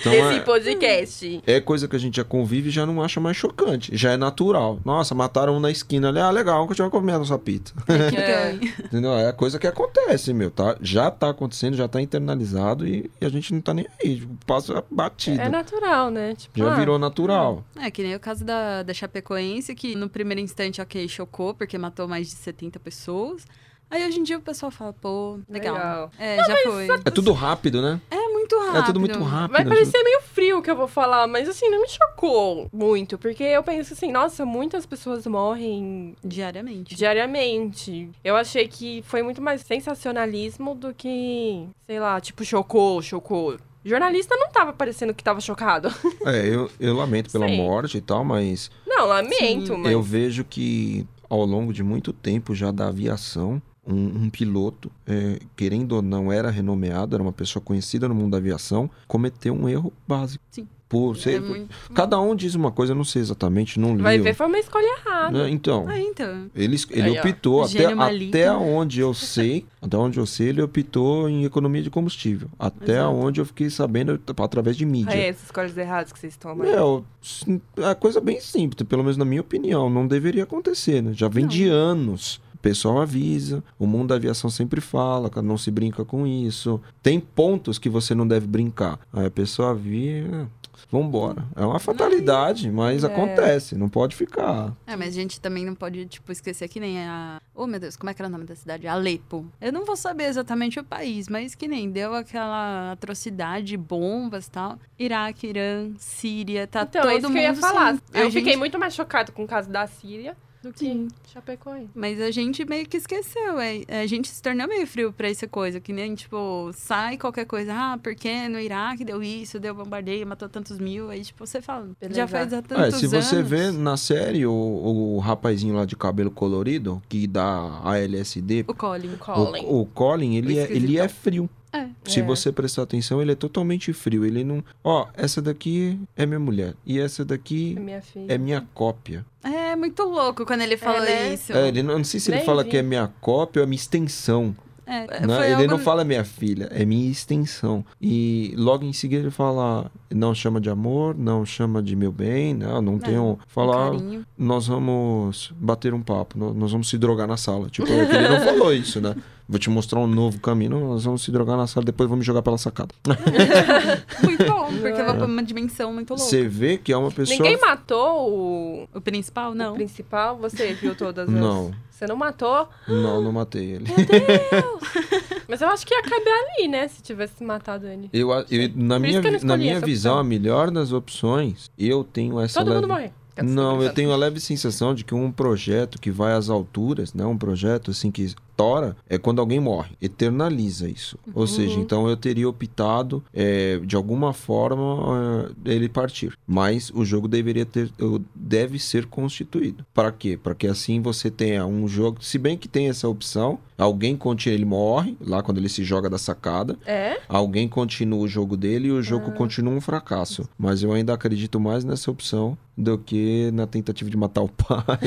Então, 0.00 0.12
desse 0.12 0.34
é, 0.34 0.40
podcast. 0.40 1.42
É 1.46 1.60
coisa 1.60 1.88
que 1.88 1.96
a 1.96 1.98
gente 1.98 2.16
já 2.16 2.24
convive 2.24 2.68
e 2.68 2.72
já 2.72 2.84
não 2.86 3.02
acha 3.02 3.20
mais 3.20 3.36
chocante. 3.36 3.96
Já 3.96 4.12
é 4.12 4.16
natural. 4.16 4.80
Nossa, 4.84 5.14
mataram 5.14 5.56
um 5.56 5.60
na 5.60 5.70
esquina 5.70 6.08
ali. 6.08 6.18
Ah, 6.18 6.30
legal, 6.30 6.56
vamos 6.56 6.68
continuar 6.68 6.90
comendo 6.90 7.22
essa 7.22 7.38
pizza. 7.38 7.74
É. 8.16 8.52
Entendeu? 8.84 9.12
É 9.14 9.32
coisa 9.32 9.58
que 9.58 9.66
acontece, 9.66 10.32
meu. 10.32 10.50
Tá? 10.50 10.76
Já 10.80 11.10
tá 11.10 11.30
acontecendo, 11.30 11.76
já 11.76 11.86
tá 11.86 12.00
internalizado 12.00 12.86
e, 12.86 13.10
e 13.20 13.26
a 13.26 13.28
gente 13.28 13.52
não 13.52 13.60
tá 13.60 13.74
nem 13.74 13.86
aí. 14.02 14.16
Tipo, 14.16 14.36
passa 14.46 14.84
batido. 14.90 15.40
É 15.40 15.48
natural, 15.48 16.10
né? 16.10 16.34
Tipo, 16.34 16.58
já 16.58 16.72
ah, 16.72 16.76
virou 16.76 16.98
natural. 16.98 17.64
É, 17.76 17.90
que 17.90 18.02
nem 18.02 18.14
o 18.14 18.20
caso 18.20 18.44
da, 18.44 18.82
da 18.82 18.94
Chapecoense, 18.94 19.74
que 19.74 19.94
no 19.94 20.08
primeiro 20.08 20.40
instante, 20.40 20.80
ok, 20.80 21.06
chocou, 21.08 21.54
porque 21.54 21.76
matou 21.76 22.08
mais 22.08 22.28
de 22.28 22.34
70 22.34 22.78
pessoas. 22.80 23.44
Aí 23.88 24.04
hoje 24.04 24.18
em 24.18 24.22
dia 24.24 24.36
o 24.36 24.40
pessoal 24.40 24.70
fala, 24.70 24.92
pô, 24.92 25.38
legal. 25.48 25.74
legal. 25.74 26.10
É, 26.18 26.36
não, 26.36 26.44
já 26.44 26.56
foi. 26.64 26.88
É 27.04 27.10
tudo 27.10 27.32
rápido, 27.32 27.80
né? 27.80 28.00
É 28.10 28.28
muito 28.28 28.58
rápido. 28.58 28.78
É 28.78 28.82
tudo 28.82 29.00
muito 29.00 29.22
rápido. 29.22 29.52
Vai 29.52 29.64
parecer 29.64 30.02
meio 30.02 30.20
frio 30.22 30.58
o 30.58 30.62
que 30.62 30.70
eu 30.70 30.76
vou 30.76 30.88
falar, 30.88 31.26
mas 31.28 31.48
assim, 31.48 31.68
não 31.70 31.80
me 31.80 31.88
chocou 31.88 32.68
muito. 32.72 33.16
Porque 33.16 33.44
eu 33.44 33.62
penso 33.62 33.92
assim, 33.92 34.10
nossa, 34.10 34.44
muitas 34.44 34.84
pessoas 34.84 35.26
morrem 35.26 36.16
diariamente. 36.24 36.96
Diariamente. 36.96 38.10
Eu 38.24 38.36
achei 38.36 38.66
que 38.66 39.02
foi 39.06 39.22
muito 39.22 39.40
mais 39.40 39.60
sensacionalismo 39.60 40.74
do 40.74 40.92
que, 40.92 41.68
sei 41.86 42.00
lá, 42.00 42.20
tipo, 42.20 42.44
chocou, 42.44 43.00
chocou. 43.00 43.56
Jornalista 43.84 44.34
não 44.36 44.50
tava 44.50 44.72
parecendo 44.72 45.14
que 45.14 45.22
tava 45.22 45.40
chocado. 45.40 45.88
É, 46.26 46.44
eu, 46.44 46.68
eu 46.80 46.92
lamento 46.96 47.30
pela 47.30 47.46
Sim. 47.46 47.56
morte 47.56 47.98
e 47.98 48.00
tal, 48.00 48.24
mas. 48.24 48.68
Não, 48.84 49.06
lamento, 49.06 49.74
Sim. 49.74 49.76
mas. 49.78 49.92
Eu 49.92 50.02
vejo 50.02 50.42
que 50.42 51.06
ao 51.30 51.44
longo 51.44 51.72
de 51.72 51.84
muito 51.84 52.12
tempo 52.12 52.52
já 52.52 52.72
da 52.72 52.88
aviação, 52.88 53.62
um, 53.86 54.24
um 54.24 54.30
piloto, 54.30 54.90
é, 55.06 55.38
querendo 55.54 55.92
ou 55.92 56.02
não, 56.02 56.32
era 56.32 56.50
renomeado, 56.50 57.14
era 57.14 57.22
uma 57.22 57.32
pessoa 57.32 57.62
conhecida 57.62 58.08
no 58.08 58.14
mundo 58.14 58.32
da 58.32 58.38
aviação, 58.38 58.90
cometeu 59.06 59.54
um 59.54 59.68
erro 59.68 59.92
básico. 60.06 60.44
Sim. 60.50 60.66
Por 60.88 61.16
ser, 61.16 61.34
é 61.34 61.40
muito... 61.40 61.68
Cada 61.92 62.20
um 62.20 62.34
diz 62.36 62.54
uma 62.54 62.70
coisa, 62.70 62.92
eu 62.92 62.96
não 62.96 63.02
sei 63.02 63.20
exatamente, 63.20 63.80
não 63.80 63.96
li. 63.96 64.02
Vai 64.02 64.20
ver, 64.20 64.34
foi 64.34 64.46
uma 64.46 64.58
escolha 64.58 64.86
errada. 64.86 65.42
Né? 65.42 65.50
Então, 65.50 65.84
ah, 65.88 65.98
então. 65.98 66.48
ele, 66.54 66.76
ele 66.90 67.18
Aí, 67.18 67.18
optou, 67.18 67.64
até, 67.64 67.86
até 67.86 68.52
onde 68.52 69.00
eu 69.00 69.12
sei, 69.12 69.66
até 69.82 69.96
onde 69.96 70.20
eu 70.20 70.26
sei, 70.26 70.50
ele 70.50 70.62
optou 70.62 71.28
em 71.28 71.44
economia 71.44 71.82
de 71.82 71.90
combustível. 71.90 72.48
Até 72.56 72.98
Exato. 72.98 73.16
onde 73.16 73.40
eu 73.40 73.44
fiquei 73.44 73.68
sabendo 73.68 74.20
através 74.38 74.76
de 74.76 74.86
mídia. 74.86 75.12
É, 75.12 75.26
essas 75.26 75.46
escolhas 75.46 75.76
erradas 75.76 76.12
que 76.12 76.20
vocês 76.20 76.36
tomam. 76.36 76.64
É, 76.64 77.90
é 77.90 77.94
coisa 77.96 78.20
bem 78.20 78.40
simples, 78.40 78.86
pelo 78.88 79.02
menos 79.02 79.16
na 79.16 79.24
minha 79.24 79.40
opinião. 79.40 79.90
Não 79.90 80.06
deveria 80.06 80.44
acontecer, 80.44 81.02
né? 81.02 81.12
Já 81.12 81.26
vem 81.26 81.42
não. 81.42 81.50
de 81.50 81.66
anos 81.66 82.40
pessoal 82.56 83.00
avisa, 83.00 83.62
o 83.78 83.86
mundo 83.86 84.08
da 84.08 84.14
aviação 84.16 84.50
sempre 84.50 84.80
fala, 84.80 85.30
não 85.42 85.58
se 85.58 85.70
brinca 85.70 86.04
com 86.04 86.26
isso. 86.26 86.80
Tem 87.02 87.20
pontos 87.20 87.78
que 87.78 87.88
você 87.88 88.14
não 88.14 88.26
deve 88.26 88.46
brincar. 88.46 88.98
Aí 89.12 89.26
a 89.26 89.30
pessoa 89.30 89.70
avisa, 89.70 90.48
vambora. 90.90 91.44
É 91.54 91.64
uma 91.64 91.78
fatalidade, 91.78 92.70
mas 92.70 93.04
é. 93.04 93.06
acontece, 93.06 93.76
não 93.76 93.88
pode 93.88 94.14
ficar. 94.14 94.72
É, 94.86 94.96
mas 94.96 95.08
a 95.08 95.20
gente 95.20 95.40
também 95.40 95.64
não 95.64 95.74
pode, 95.74 96.06
tipo, 96.06 96.30
esquecer 96.30 96.68
que 96.68 96.78
nem 96.78 97.00
a. 97.00 97.40
Oh, 97.54 97.66
meu 97.66 97.80
Deus, 97.80 97.96
como 97.96 98.10
é 98.10 98.14
que 98.14 98.20
era 98.20 98.28
o 98.28 98.32
nome 98.32 98.44
da 98.44 98.54
cidade? 98.54 98.86
Alepo. 98.86 99.46
Eu 99.60 99.72
não 99.72 99.84
vou 99.84 99.96
saber 99.96 100.24
exatamente 100.24 100.78
o 100.78 100.84
país, 100.84 101.28
mas 101.28 101.54
que 101.54 101.66
nem 101.66 101.90
deu 101.90 102.14
aquela 102.14 102.92
atrocidade, 102.92 103.76
bombas 103.76 104.46
e 104.46 104.50
tal. 104.50 104.78
Iraque, 104.98 105.48
Irã, 105.48 105.90
Síria, 105.98 106.66
tá 106.66 106.82
então, 106.82 107.02
todo 107.02 107.10
é 107.10 107.16
isso 107.16 107.28
mundo. 107.28 107.32
Que 107.32 107.38
eu 107.38 107.42
ia 107.42 107.54
falar. 107.54 107.98
Eu 108.12 108.24
gente... 108.24 108.32
fiquei 108.34 108.56
muito 108.56 108.78
mais 108.78 108.94
chocado 108.94 109.32
com 109.32 109.44
o 109.44 109.46
caso 109.46 109.70
da 109.70 109.86
Síria 109.86 110.36
do 110.62 110.72
que 110.72 110.80
Sim. 110.80 111.08
Chapecoense. 111.32 111.90
Mas 111.94 112.20
a 112.20 112.30
gente 112.30 112.64
meio 112.64 112.86
que 112.86 112.96
esqueceu, 112.96 113.58
é, 113.58 113.82
a 113.88 114.06
gente 114.06 114.28
se 114.28 114.42
tornou 114.42 114.66
meio 114.66 114.86
frio 114.86 115.12
pra 115.12 115.28
essa 115.28 115.46
coisa, 115.46 115.80
que 115.80 115.92
nem, 115.92 116.14
tipo, 116.14 116.70
sai 116.74 117.16
qualquer 117.16 117.44
coisa, 117.44 117.72
ah, 117.74 117.98
porque 118.02 118.48
no 118.48 118.58
Iraque 118.58 119.04
deu 119.04 119.22
isso, 119.22 119.60
deu 119.60 119.74
bombardeio, 119.74 120.26
matou 120.26 120.48
tantos 120.48 120.78
mil, 120.78 121.10
aí, 121.10 121.22
tipo, 121.22 121.46
você 121.46 121.60
fala, 121.60 121.88
Beleza. 122.00 122.20
já 122.20 122.28
faz 122.28 122.52
há 122.52 122.62
tantos 122.62 122.94
é, 122.94 122.98
se 122.98 123.06
você 123.06 123.42
vê 123.42 123.70
na 123.70 123.96
série 123.96 124.46
o, 124.46 124.52
o 124.52 125.18
rapazinho 125.18 125.74
lá 125.74 125.84
de 125.84 125.96
cabelo 125.96 126.30
colorido, 126.30 127.02
que 127.08 127.26
dá 127.26 127.80
a 127.84 127.98
LSD... 127.98 128.64
O 128.66 128.74
Colin. 128.74 129.14
O 129.14 129.18
Colin, 129.18 129.64
o, 129.64 129.80
o 129.80 129.86
Colin 129.86 130.36
ele, 130.36 130.58
é, 130.58 130.72
ele 130.72 130.98
é 130.98 131.08
frio. 131.08 131.48
É. 131.76 131.88
Se 132.04 132.20
é. 132.20 132.22
você 132.22 132.50
prestar 132.50 132.82
atenção, 132.82 133.20
ele 133.20 133.32
é 133.32 133.34
totalmente 133.34 133.92
frio. 133.92 134.24
Ele 134.24 134.44
não. 134.44 134.64
Ó, 134.82 135.06
essa 135.14 135.42
daqui 135.42 135.98
é 136.16 136.24
minha 136.24 136.40
mulher. 136.40 136.74
E 136.84 136.98
essa 136.98 137.24
daqui 137.24 137.74
é 137.76 137.80
minha, 137.80 138.02
filha. 138.02 138.32
É 138.32 138.38
minha 138.38 138.66
cópia. 138.72 139.24
É 139.42 139.76
muito 139.76 140.02
louco 140.02 140.44
quando 140.46 140.62
ele 140.62 140.76
fala 140.76 141.08
é, 141.08 141.28
né? 141.28 141.34
isso. 141.34 141.52
É, 141.52 141.68
ele 141.68 141.82
não, 141.82 141.98
não 141.98 142.04
sei 142.04 142.18
se 142.18 142.30
ele 142.32 142.40
fala 142.40 142.64
que 142.64 142.76
é 142.76 142.82
minha 142.82 143.12
cópia 143.20 143.60
ou 143.60 143.64
é 143.64 143.66
minha 143.66 143.76
extensão. 143.76 144.54
É, 144.86 145.26
né? 145.26 145.46
Ele 145.46 145.54
algo... 145.54 145.66
não 145.66 145.78
fala 145.80 146.04
minha 146.04 146.24
filha, 146.24 146.68
é 146.70 146.84
minha 146.84 147.10
extensão. 147.10 147.84
E 148.00 148.54
logo 148.56 148.84
em 148.84 148.92
seguida 148.92 149.22
ele 149.22 149.32
fala: 149.32 149.90
não 150.08 150.32
chama 150.32 150.60
de 150.60 150.70
amor, 150.70 151.16
não 151.18 151.44
chama 151.44 151.82
de 151.82 151.96
meu 151.96 152.12
bem, 152.12 152.54
não, 152.54 152.80
não 152.80 152.96
é, 152.96 152.98
tem 153.00 153.18
um. 153.18 153.36
Falar, 153.48 153.90
um 153.90 154.22
nós 154.38 154.68
vamos 154.68 155.52
bater 155.56 155.92
um 155.92 156.00
papo, 156.00 156.38
nós 156.38 156.70
vamos 156.70 156.88
se 156.88 156.96
drogar 156.96 157.26
na 157.26 157.36
sala. 157.36 157.68
Tipo, 157.68 157.90
é 157.90 158.02
ele 158.02 158.28
não 158.28 158.40
falou 158.40 158.72
isso, 158.72 159.00
né? 159.00 159.16
Vou 159.48 159.60
te 159.60 159.70
mostrar 159.70 160.00
um 160.00 160.08
novo 160.08 160.40
caminho. 160.40 160.80
Nós 160.80 161.04
vamos 161.04 161.22
se 161.22 161.30
drogar 161.30 161.56
na 161.56 161.66
sala, 161.68 161.86
depois 161.86 162.10
vamos 162.10 162.26
jogar 162.26 162.42
pela 162.42 162.58
sacada. 162.58 162.92
muito 164.24 164.44
bom, 164.44 164.66
porque 164.80 165.00
é 165.00 165.12
uma 165.12 165.42
dimensão 165.42 165.92
muito 165.92 166.10
louca. 166.10 166.24
Você 166.24 166.48
vê 166.48 166.76
que 166.76 166.92
é 166.92 166.96
uma 166.96 167.10
pessoa. 167.12 167.36
Ninguém 167.36 167.60
matou 167.60 168.30
o. 168.30 168.88
O 168.92 169.00
principal, 169.00 169.54
não. 169.54 169.72
O 169.72 169.76
principal, 169.76 170.36
você 170.36 170.74
viu 170.74 170.96
todas 170.96 171.28
as. 171.28 171.34
Não. 171.34 171.72
Você 171.88 172.06
não 172.06 172.16
matou? 172.16 172.68
Não, 172.86 173.22
não 173.22 173.32
matei 173.32 173.70
ele. 173.70 173.84
Meu 173.88 174.04
Deus! 174.04 175.36
Mas 175.48 175.62
eu 175.62 175.68
acho 175.68 175.86
que 175.86 175.94
ia 175.94 176.02
caber 176.02 176.32
ali, 176.32 176.68
né? 176.68 176.88
Se 176.88 177.00
tivesse 177.00 177.42
matado 177.42 177.86
ele. 177.86 178.10
Eu, 178.12 178.30
eu 178.50 178.70
na 178.74 178.98
minha, 178.98 179.22
na 179.42 179.56
minha 179.56 179.80
visão, 179.80 180.18
a 180.18 180.24
melhor 180.24 180.70
das 180.70 180.92
opções, 180.92 181.70
eu 181.78 182.02
tenho 182.04 182.40
essa. 182.40 182.58
Todo 182.58 182.68
leve... 182.68 182.80
mundo 182.82 182.92
morrer. 182.92 183.12
Não, 183.42 183.82
eu 183.82 183.92
tenho 183.92 184.12
a 184.12 184.16
leve 184.16 184.40
sensação 184.40 184.94
de 184.94 185.04
que 185.04 185.14
um 185.14 185.30
projeto 185.30 186.00
que 186.00 186.10
vai 186.10 186.32
às 186.32 186.48
alturas, 186.48 187.12
né? 187.12 187.24
Um 187.24 187.36
projeto 187.36 187.90
assim 187.90 188.10
que 188.10 188.34
tora 188.56 188.96
é 189.08 189.18
quando 189.18 189.40
alguém 189.40 189.60
morre, 189.60 189.90
eternaliza 190.00 190.88
isso. 190.88 191.18
Uhum. 191.26 191.32
Ou 191.36 191.46
seja, 191.46 191.78
então 191.78 192.08
eu 192.08 192.16
teria 192.16 192.48
optado 192.48 193.22
é, 193.32 193.78
de 193.84 193.94
alguma 193.94 194.32
forma 194.32 195.52
é, 195.64 195.72
ele 195.72 195.88
partir, 195.88 196.36
mas 196.46 196.90
o 196.90 197.04
jogo 197.04 197.28
deveria 197.28 197.66
ter, 197.66 197.90
deve 198.34 198.78
ser 198.78 199.06
constituído. 199.06 199.84
Para 199.92 200.10
quê? 200.10 200.38
Para 200.42 200.54
que 200.54 200.66
assim 200.66 201.00
você 201.00 201.30
tenha 201.30 201.66
um 201.66 201.86
jogo, 201.86 202.22
se 202.22 202.38
bem 202.38 202.56
que 202.56 202.68
tem 202.68 202.88
essa 202.88 203.08
opção, 203.08 203.58
alguém 203.76 204.16
continua, 204.16 204.54
ele 204.54 204.64
morre 204.64 205.16
lá 205.20 205.42
quando 205.42 205.58
ele 205.58 205.68
se 205.68 205.84
joga 205.84 206.08
da 206.08 206.18
sacada, 206.18 206.76
é? 206.86 207.18
alguém 207.28 207.68
continua 207.68 208.20
o 208.20 208.28
jogo 208.28 208.56
dele 208.56 208.88
e 208.88 208.92
o 208.92 209.02
jogo 209.02 209.26
ah. 209.28 209.32
continua 209.32 209.74
um 209.74 209.80
fracasso. 209.80 210.48
Mas 210.58 210.82
eu 210.82 210.92
ainda 210.92 211.12
acredito 211.12 211.60
mais 211.60 211.84
nessa 211.84 212.10
opção 212.10 212.56
do 212.76 212.98
que 212.98 213.50
na 213.52 213.66
tentativa 213.66 214.10
de 214.10 214.16
matar 214.16 214.42
o 214.42 214.48
pai. 214.52 214.98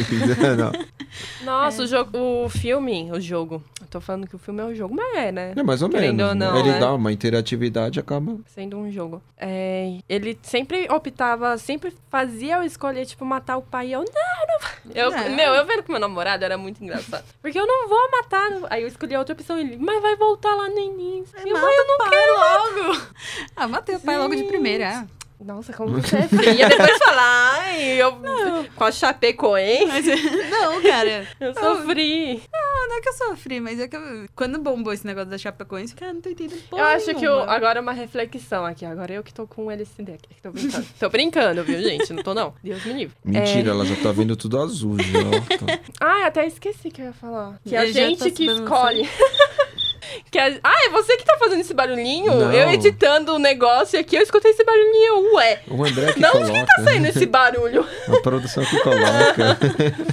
Nossa, 1.44 1.82
é. 1.82 1.86
o 1.86 1.88
jogo, 1.88 2.18
o 2.18 2.50
filme, 2.50 3.12
o 3.12 3.20
jogo. 3.20 3.39
Eu 3.82 3.88
tô 3.90 4.02
falando 4.02 4.28
que 4.28 4.36
o 4.36 4.40
filme 4.40 4.62
é 4.62 4.66
um 4.66 4.76
jogo, 4.76 4.96
mas 4.96 5.16
é, 5.16 5.32
né? 5.32 5.54
É 5.56 5.64
mais 5.64 5.82
ou 5.82 5.90
Querendo 5.90 6.18
menos. 6.18 6.30
Ou 6.30 6.36
né? 6.36 6.46
não, 6.46 6.60
Ele 6.60 6.72
né? 6.72 6.80
dá 6.80 6.94
uma 6.94 7.12
interatividade 7.12 8.00
acaba 8.00 8.38
sendo 8.48 8.78
um 8.78 8.92
jogo. 8.92 9.22
É, 9.38 9.98
ele 10.08 10.38
sempre 10.42 10.88
optava, 10.92 11.58
sempre 11.58 11.94
fazia 12.10 12.58
eu 12.58 12.64
escolher 12.64 13.06
tipo 13.06 13.24
matar 13.24 13.58
o 13.58 13.62
pai 13.62 13.88
e 13.88 13.94
eu 13.94 14.00
não, 14.00 14.06
não. 14.06 14.94
Eu, 14.94 15.14
é. 15.14 15.30
Meu, 15.30 15.54
eu 15.54 15.66
vendo 15.66 15.84
com 15.84 15.92
meu 15.92 16.02
namorado 16.02 16.44
era 16.44 16.58
muito 16.58 16.84
engraçado. 16.84 17.24
Porque 17.42 17.60
eu 17.60 17.66
não 17.66 17.88
vou 17.88 18.12
matar. 18.12 18.50
Aí 18.70 18.82
eu 18.82 18.88
escolhi 18.88 19.16
a 19.16 19.20
outra 19.20 19.34
opção. 19.34 19.58
Ele, 19.58 19.78
mas 19.78 20.02
vai 20.02 20.16
voltar 20.16 20.56
lá 20.56 20.68
no 20.70 20.80
início. 20.80 21.38
Eu, 21.40 21.54
mata 21.54 21.68
eu 21.68 21.88
não 21.88 22.10
quero 22.10 22.34
logo. 22.34 23.02
ah, 23.56 23.68
matei 23.68 23.96
o 23.96 24.00
pai 24.00 24.18
logo 24.18 24.36
de 24.36 24.44
primeira. 24.44 25.08
Nossa, 25.44 25.72
como 25.72 26.02
você 26.02 26.18
é 26.18 26.28
fria. 26.28 26.68
Depois 26.68 26.98
falar, 26.98 27.60
ai, 27.62 28.02
eu 28.02 28.20
não. 28.20 28.66
com 28.66 28.84
a 28.84 28.92
Chapecoense. 28.92 29.86
Mas, 29.88 30.06
não, 30.50 30.82
cara. 30.82 31.28
Eu 31.40 31.54
sofri. 31.54 32.42
Não, 32.52 32.88
não 32.90 32.98
é 32.98 33.02
que 33.02 33.10
eu 33.10 33.14
sofri, 33.14 33.60
mas 33.62 33.80
é 33.80 33.88
que 33.88 33.96
eu, 33.96 34.26
quando 34.36 34.60
bombou 34.60 34.92
esse 34.92 35.06
negócio 35.08 35.30
da 35.30 35.38
Chapecoense, 35.38 35.96
cara, 35.96 36.14
não 36.14 36.22
tô 36.22 36.30
entendendo 36.30 36.62
porra 36.70 36.82
Eu 36.82 36.86
acho 36.88 37.06
nenhuma. 37.08 37.20
que 37.20 37.26
eu, 37.26 37.50
agora 37.50 37.80
é 37.80 37.82
uma 37.82 37.94
reflexão 37.94 38.66
aqui. 38.66 38.86
Agora 38.86 39.14
eu 39.14 39.24
que 39.24 39.34
tô 39.34 39.48
com 39.48 39.72
LSD 39.72 40.14
aqui. 40.14 40.30
Tô 40.42 40.52
brincando. 40.52 40.86
tô 41.00 41.10
brincando, 41.10 41.64
viu, 41.64 41.82
gente? 41.82 42.12
Não 42.12 42.22
tô, 42.22 42.34
não. 42.34 42.54
Deus 42.62 42.84
me 42.86 42.94
livre. 42.94 43.16
Mentira, 43.24 43.70
é... 43.70 43.72
ela 43.72 43.86
já 43.86 43.96
tá 43.96 44.12
vendo 44.12 44.36
tudo 44.36 44.60
azul 44.60 44.98
já. 44.98 45.58
Tá. 45.58 45.80
Ah, 46.02 46.28
até 46.28 46.46
esqueci 46.46 46.90
que 46.90 47.02
eu 47.02 47.08
ia 47.08 47.14
falar. 47.14 47.60
Que 47.64 47.76
é 47.76 47.80
a 47.80 47.92
gente 47.92 48.32
que 48.32 48.46
escolhe. 48.46 49.08
Que 50.32 50.38
a... 50.40 50.48
Ah, 50.64 50.86
é 50.86 50.90
você 50.90 51.18
que 51.18 51.26
tá 51.26 51.38
fazendo 51.40 51.62
esse 51.62 51.74
barulhinho? 51.74 52.34
Não. 52.36 52.52
Eu 52.54 52.70
editando 52.72 53.34
o 53.34 53.40
negócio 53.40 54.00
aqui 54.00 54.16
eu 54.16 54.22
escutei 54.22 54.52
esse 54.52 54.64
barulhinho. 54.64 55.34
Ué. 55.36 55.62
O 55.68 55.84
André 55.84 56.14
que 56.14 56.20
Não, 56.20 56.32
coloca. 56.32 56.52
que 56.54 56.66
tá 56.66 56.84
saindo 56.84 57.08
esse 57.08 57.26
barulho? 57.26 57.86
A 58.08 58.22
produção 58.22 58.64
que 58.66 58.80
coloca. 58.80 59.58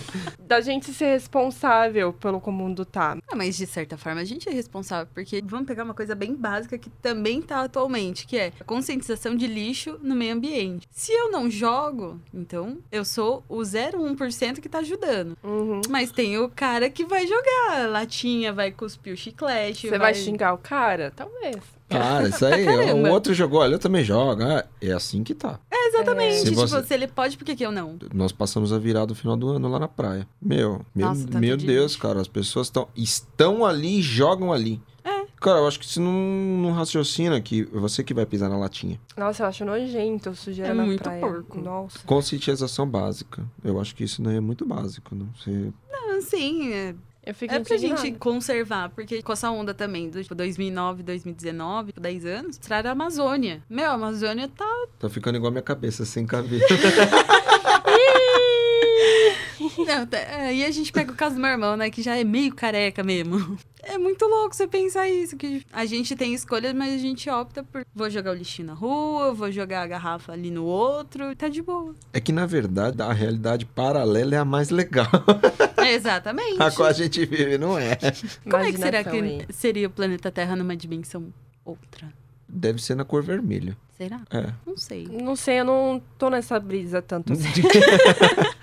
da 0.46 0.60
gente 0.60 0.92
ser 0.92 1.06
responsável 1.06 2.12
pelo 2.12 2.40
como 2.40 2.56
o 2.56 2.66
mundo 2.66 2.84
tá. 2.84 3.18
Ah, 3.28 3.36
mas 3.36 3.56
de 3.56 3.66
certa 3.66 3.96
forma 3.96 4.20
a 4.20 4.24
gente 4.24 4.48
é 4.48 4.52
responsável, 4.52 5.08
porque 5.12 5.42
vamos 5.44 5.66
pegar 5.66 5.84
uma 5.84 5.94
coisa 5.94 6.14
bem 6.14 6.34
básica 6.34 6.78
que 6.78 6.88
também 6.88 7.42
tá 7.42 7.62
atualmente, 7.62 8.26
que 8.26 8.38
é 8.38 8.52
a 8.60 8.64
conscientização 8.64 9.34
de 9.34 9.46
lixo 9.46 9.98
no 10.02 10.14
meio 10.14 10.34
ambiente. 10.34 10.88
Se 10.90 11.12
eu 11.12 11.30
não 11.30 11.50
jogo, 11.50 12.20
então 12.32 12.78
eu 12.90 13.04
sou 13.04 13.44
o 13.48 13.58
0,1% 13.58 14.60
que 14.60 14.68
tá 14.68 14.78
ajudando. 14.78 15.36
Uhum. 15.42 15.80
Mas 15.88 16.10
tem 16.10 16.38
o 16.38 16.48
cara 16.48 16.88
que 16.88 17.04
vai 17.04 17.26
jogar 17.26 17.88
latinha, 17.88 18.52
vai 18.52 18.70
cuspir 18.70 19.12
o 19.12 19.16
chiclete. 19.16 19.88
Você 19.88 19.90
vai... 19.90 20.12
vai 20.12 20.14
xingar 20.14 20.54
o 20.54 20.58
cara? 20.58 21.12
Talvez. 21.14 21.75
Cara, 21.88 22.28
isso 22.28 22.44
aí, 22.44 22.66
um 22.92 23.10
outro 23.10 23.32
jogou, 23.32 23.60
olha, 23.60 23.74
eu 23.74 23.78
também 23.78 24.02
jogo. 24.02 24.42
Ah, 24.42 24.64
é 24.80 24.92
assim 24.92 25.22
que 25.22 25.34
tá. 25.34 25.60
É, 25.70 25.88
exatamente. 25.88 26.34
É. 26.34 26.38
Se 26.38 26.44
tipo, 26.46 26.56
você... 26.66 26.82
se 26.82 26.94
ele 26.94 27.06
pode, 27.06 27.36
por 27.36 27.44
que, 27.44 27.54
que 27.54 27.64
eu 27.64 27.70
não? 27.70 27.96
Nós 28.12 28.32
passamos 28.32 28.72
a 28.72 28.78
virada 28.78 29.06
no 29.06 29.14
final 29.14 29.36
do 29.36 29.48
ano 29.50 29.68
lá 29.68 29.78
na 29.78 29.88
praia. 29.88 30.26
Meu, 30.42 30.84
Nossa, 30.94 31.20
meu, 31.20 31.30
tá 31.30 31.38
meu 31.38 31.56
Deus, 31.56 31.94
cara, 31.94 32.20
as 32.20 32.28
pessoas 32.28 32.68
tão, 32.70 32.88
estão 32.96 33.64
ali 33.64 33.98
e 34.00 34.02
jogam 34.02 34.52
ali. 34.52 34.80
É. 35.04 35.26
Cara, 35.40 35.60
eu 35.60 35.68
acho 35.68 35.78
que 35.78 35.86
você 35.86 36.00
não, 36.00 36.12
não 36.12 36.72
raciocina 36.72 37.40
que 37.40 37.62
você 37.64 38.02
que 38.02 38.12
vai 38.12 38.26
pisar 38.26 38.48
na 38.48 38.58
latinha. 38.58 38.98
Nossa, 39.16 39.44
eu 39.44 39.46
acho 39.46 39.64
nojento 39.64 40.34
sujeira 40.34 40.72
é 40.72 40.74
na 40.74 40.84
muito 40.84 41.04
praia. 41.04 41.20
porco. 41.20 41.60
Nossa. 41.60 42.00
Conscientização 42.04 42.88
básica. 42.88 43.44
Eu 43.62 43.80
acho 43.80 43.94
que 43.94 44.02
isso 44.02 44.20
não 44.20 44.32
é 44.32 44.40
muito 44.40 44.66
básico, 44.66 45.14
não. 45.14 45.28
Você... 45.36 45.72
Não, 45.88 46.20
sim, 46.20 46.72
é 46.72 46.94
eu 47.26 47.34
fico 47.34 47.52
é 47.52 47.58
pra 47.58 47.76
gente 47.76 48.12
conservar, 48.12 48.88
porque 48.90 49.20
com 49.20 49.32
essa 49.32 49.50
onda 49.50 49.74
também, 49.74 50.08
do 50.08 50.22
tipo 50.22 50.32
2009, 50.32 51.02
2019, 51.02 51.92
10 52.00 52.24
anos, 52.24 52.56
mostrar 52.56 52.86
a 52.86 52.92
Amazônia. 52.92 53.64
Meu, 53.68 53.90
a 53.90 53.94
Amazônia 53.94 54.46
tá. 54.46 54.86
Tá 55.00 55.10
ficando 55.10 55.34
igual 55.34 55.48
a 55.48 55.50
minha 55.50 55.62
cabeça, 55.62 56.04
sem 56.04 56.24
cabelo. 56.24 56.62
Não, 59.86 60.06
tá, 60.06 60.18
aí 60.18 60.64
a 60.64 60.70
gente 60.70 60.92
pega 60.92 61.10
o 61.10 61.16
caso 61.16 61.34
do 61.34 61.40
meu 61.40 61.50
irmão, 61.50 61.76
né? 61.76 61.90
Que 61.90 62.00
já 62.00 62.16
é 62.16 62.22
meio 62.22 62.54
careca 62.54 63.02
mesmo. 63.02 63.58
É 63.96 63.98
muito 63.98 64.26
louco 64.26 64.54
você 64.54 64.68
pensar 64.68 65.08
isso, 65.08 65.38
que 65.38 65.64
a 65.72 65.86
gente 65.86 66.14
tem 66.14 66.34
escolhas, 66.34 66.74
mas 66.74 66.92
a 66.92 66.98
gente 66.98 67.30
opta 67.30 67.64
por 67.64 67.82
vou 67.94 68.10
jogar 68.10 68.32
o 68.32 68.34
lixinho 68.34 68.68
na 68.68 68.74
rua, 68.74 69.32
vou 69.32 69.50
jogar 69.50 69.80
a 69.80 69.86
garrafa 69.86 70.34
ali 70.34 70.50
no 70.50 70.64
outro, 70.64 71.34
tá 71.34 71.48
de 71.48 71.62
boa. 71.62 71.94
É 72.12 72.20
que, 72.20 72.30
na 72.30 72.44
verdade, 72.44 73.00
a 73.00 73.10
realidade 73.10 73.64
paralela 73.64 74.34
é 74.34 74.38
a 74.38 74.44
mais 74.44 74.68
legal. 74.68 75.08
É, 75.78 75.94
exatamente. 75.96 76.60
a 76.62 76.70
qual 76.70 76.90
a 76.90 76.92
gente 76.92 77.24
vive, 77.24 77.56
não 77.56 77.78
é? 77.78 77.96
Como 78.44 78.62
é 78.62 78.70
que 78.70 78.76
será 78.76 79.02
que 79.02 79.16
aí. 79.16 79.46
seria 79.48 79.86
o 79.86 79.90
planeta 79.90 80.30
Terra 80.30 80.54
numa 80.54 80.76
dimensão 80.76 81.32
outra? 81.64 82.12
Deve 82.46 82.82
ser 82.82 82.96
na 82.96 83.04
cor 83.04 83.22
vermelha. 83.22 83.74
Será? 83.96 84.20
É. 84.30 84.52
Não 84.66 84.76
sei. 84.76 85.08
Não 85.10 85.34
sei, 85.36 85.60
eu 85.60 85.64
não 85.64 86.02
tô 86.18 86.28
nessa 86.28 86.60
brisa 86.60 87.00
tanto 87.00 87.32
assim. 87.32 87.48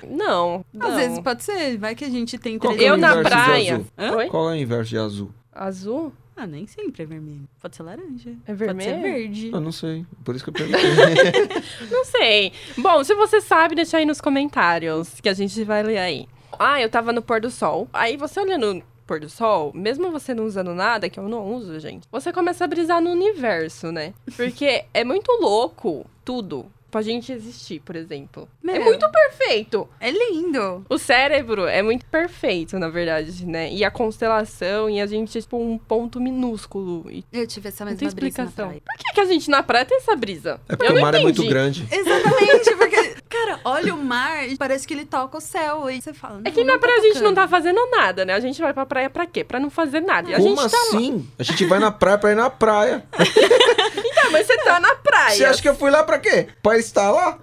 não, 0.07 0.63
não. 0.71 0.87
Às 0.87 0.95
vezes 0.95 1.19
pode 1.19 1.43
ser. 1.43 1.77
Vai 1.77 1.95
que 1.95 2.05
a 2.05 2.09
gente 2.09 2.37
tem... 2.37 2.59
Qual 2.59 2.75
eu 2.75 2.93
é 2.93 2.97
na 2.97 3.21
praia. 3.21 3.83
Qual 4.29 4.49
é 4.49 4.53
o 4.53 4.55
inverso 4.55 4.91
de 4.91 4.97
azul? 4.97 5.31
Azul? 5.51 6.13
Ah, 6.35 6.47
nem 6.47 6.65
sempre 6.67 7.03
é 7.03 7.05
vermelho. 7.05 7.47
Pode 7.61 7.75
ser 7.75 7.83
laranja. 7.83 8.33
É 8.45 8.53
vermelho? 8.53 8.91
Pode 8.91 9.01
ser 9.01 9.13
verde. 9.13 9.51
Eu 9.53 9.59
não 9.59 9.71
sei. 9.71 10.05
Por 10.23 10.35
isso 10.35 10.43
que 10.43 10.49
eu 10.49 10.53
perguntei. 10.53 10.81
não 11.91 12.05
sei. 12.05 12.53
Bom, 12.77 13.03
se 13.03 13.13
você 13.15 13.41
sabe, 13.41 13.75
deixa 13.75 13.97
aí 13.97 14.05
nos 14.05 14.19
comentários 14.21 15.19
que 15.19 15.29
a 15.29 15.33
gente 15.33 15.63
vai 15.63 15.83
ler 15.83 15.97
aí. 15.97 16.27
Ah, 16.57 16.81
eu 16.81 16.89
tava 16.89 17.11
no 17.11 17.21
pôr 17.21 17.41
do 17.41 17.49
sol. 17.49 17.87
Aí 17.93 18.17
você 18.17 18.39
olhando 18.39 18.83
pôr 19.05 19.19
do 19.19 19.29
sol, 19.29 19.71
mesmo 19.73 20.11
você 20.11 20.33
não 20.33 20.45
usando 20.45 20.73
nada, 20.73 21.09
que 21.09 21.19
eu 21.19 21.27
não 21.27 21.53
uso, 21.53 21.79
gente, 21.79 22.07
você 22.11 22.31
começa 22.31 22.63
a 22.63 22.67
brisar 22.67 23.01
no 23.01 23.11
universo, 23.11 23.91
né? 23.91 24.13
Porque 24.35 24.85
é 24.93 25.03
muito 25.03 25.31
louco 25.41 26.05
tudo 26.23 26.71
pra 26.93 27.01
gente 27.01 27.31
existir, 27.31 27.79
por 27.79 27.95
exemplo. 27.95 28.47
Meu. 28.61 28.75
É 28.75 28.79
muito 28.79 29.09
perfeito. 29.09 29.89
É 29.99 30.11
lindo. 30.11 30.85
O 30.87 30.99
cérebro 30.99 31.65
é 31.65 31.81
muito 31.81 32.05
perfeito, 32.05 32.77
na 32.77 32.87
verdade, 32.87 33.47
né? 33.47 33.73
E 33.73 33.83
a 33.83 33.89
constelação, 33.89 34.87
e 34.87 35.01
a 35.01 35.07
gente 35.07 35.35
é 35.35 35.41
tipo 35.41 35.57
um 35.57 35.75
ponto 35.75 36.21
minúsculo. 36.21 37.09
E 37.09 37.25
eu 37.33 37.47
tive 37.47 37.69
essa 37.69 37.83
mesma 37.83 38.07
explicação. 38.07 38.69
Por 38.69 38.97
que, 38.99 39.13
que 39.15 39.19
a 39.19 39.25
gente 39.25 39.49
na 39.49 39.63
praia 39.63 39.85
tem 39.85 39.97
essa 39.97 40.15
brisa? 40.15 40.61
É 40.69 40.75
porque 40.75 40.93
o 40.93 41.01
mar 41.01 41.15
entendi. 41.15 41.17
é 41.17 41.23
muito 41.23 41.49
grande. 41.49 41.87
Exatamente, 41.91 42.75
porque, 42.77 43.02
cara, 43.33 43.59
olha 43.65 43.95
o 43.95 43.97
mar 43.97 44.47
e 44.47 44.55
parece 44.55 44.87
que 44.87 44.93
ele 44.93 45.05
toca 45.05 45.37
o 45.37 45.41
céu. 45.41 45.89
E 45.89 45.99
você 45.99 46.13
fala. 46.13 46.41
É 46.45 46.51
que 46.51 46.63
na 46.63 46.77
praia 46.77 46.97
tá 46.97 47.01
a 47.01 47.05
gente 47.05 47.21
não 47.21 47.33
tá 47.33 47.47
fazendo 47.47 47.79
nada, 47.89 48.23
né? 48.23 48.33
A 48.33 48.39
gente 48.39 48.61
vai 48.61 48.73
pra 48.73 48.85
praia 48.85 49.09
pra 49.09 49.25
quê? 49.25 49.43
Pra 49.43 49.59
não 49.59 49.69
fazer 49.71 50.01
nada. 50.01 50.29
E 50.29 50.33
a 50.35 50.37
Como 50.37 50.49
gente 50.49 50.71
tá 50.71 50.77
assim? 50.77 51.17
Lá. 51.17 51.23
A 51.39 51.43
gente 51.43 51.65
vai 51.65 51.79
na 51.79 51.91
praia 51.91 52.17
pra 52.17 52.31
ir 52.31 52.35
na 52.35 52.49
praia. 52.49 53.03
então, 53.17 54.31
mas 54.31 54.45
você 54.45 54.57
tá 54.59 54.79
na 54.79 54.95
praia. 54.95 55.35
Você 55.35 55.45
acha 55.45 55.61
que 55.61 55.69
eu 55.69 55.75
fui 55.75 55.89
lá 55.89 56.03
pra 56.03 56.19
quê? 56.19 56.47
Pra 56.61 56.77
estar 56.77 57.09
lá? 57.11 57.39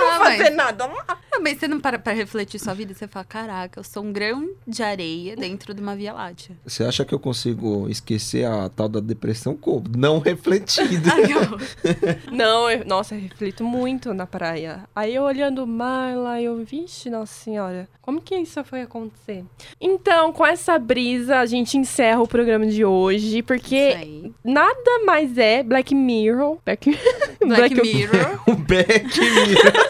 Não 0.00 0.18
fazer 0.18 0.44
mas... 0.44 0.56
nada 0.56 0.86
lá. 0.86 1.18
Mas 1.40 1.58
você 1.58 1.68
não 1.68 1.80
para 1.80 1.98
pra 1.98 2.12
refletir 2.12 2.58
sua 2.58 2.74
vida, 2.74 2.92
você 2.92 3.08
fala, 3.08 3.24
caraca, 3.24 3.80
eu 3.80 3.84
sou 3.84 4.04
um 4.04 4.12
grão 4.12 4.50
de 4.66 4.82
areia 4.82 5.36
dentro 5.36 5.72
de 5.72 5.80
uma 5.80 5.96
Via 5.96 6.12
Láctea. 6.12 6.56
Você 6.66 6.84
acha 6.84 7.04
que 7.04 7.14
eu 7.14 7.18
consigo 7.18 7.88
esquecer 7.88 8.44
a 8.44 8.68
tal 8.68 8.88
da 8.88 9.00
depressão 9.00 9.56
como? 9.56 9.84
Não 9.96 10.18
refletido. 10.20 11.08
não, 12.30 12.70
eu, 12.70 12.84
nossa, 12.84 13.14
eu 13.14 13.20
reflito 13.20 13.64
muito 13.64 14.12
na 14.12 14.26
praia. 14.26 14.84
Aí 14.94 15.14
eu 15.14 15.22
olhando 15.22 15.64
o 15.64 15.66
mar 15.66 16.16
lá, 16.16 16.40
eu, 16.40 16.62
vixe, 16.64 17.08
nossa 17.08 17.32
senhora, 17.32 17.88
como 18.02 18.20
que 18.20 18.34
isso 18.36 18.62
foi 18.64 18.82
acontecer? 18.82 19.44
Então, 19.80 20.32
com 20.32 20.44
essa 20.44 20.78
brisa, 20.78 21.38
a 21.38 21.46
gente 21.46 21.78
encerra 21.78 22.20
o 22.20 22.28
programa 22.28 22.66
de 22.66 22.84
hoje, 22.84 23.42
porque 23.42 24.32
nada 24.44 25.04
mais 25.06 25.38
é 25.38 25.62
Black 25.62 25.94
Mirror. 25.94 26.58
Black, 26.64 26.90
Black, 27.40 27.74
Black 27.74 27.80
Mirror. 27.80 28.42
o 28.46 28.54
Black 28.56 29.20
Mirror. 29.20 29.89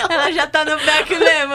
Ela 0.11 0.31
já 0.31 0.47
tá 0.47 0.65
no 0.65 0.77
back 0.77 1.09
mesmo. 1.15 1.53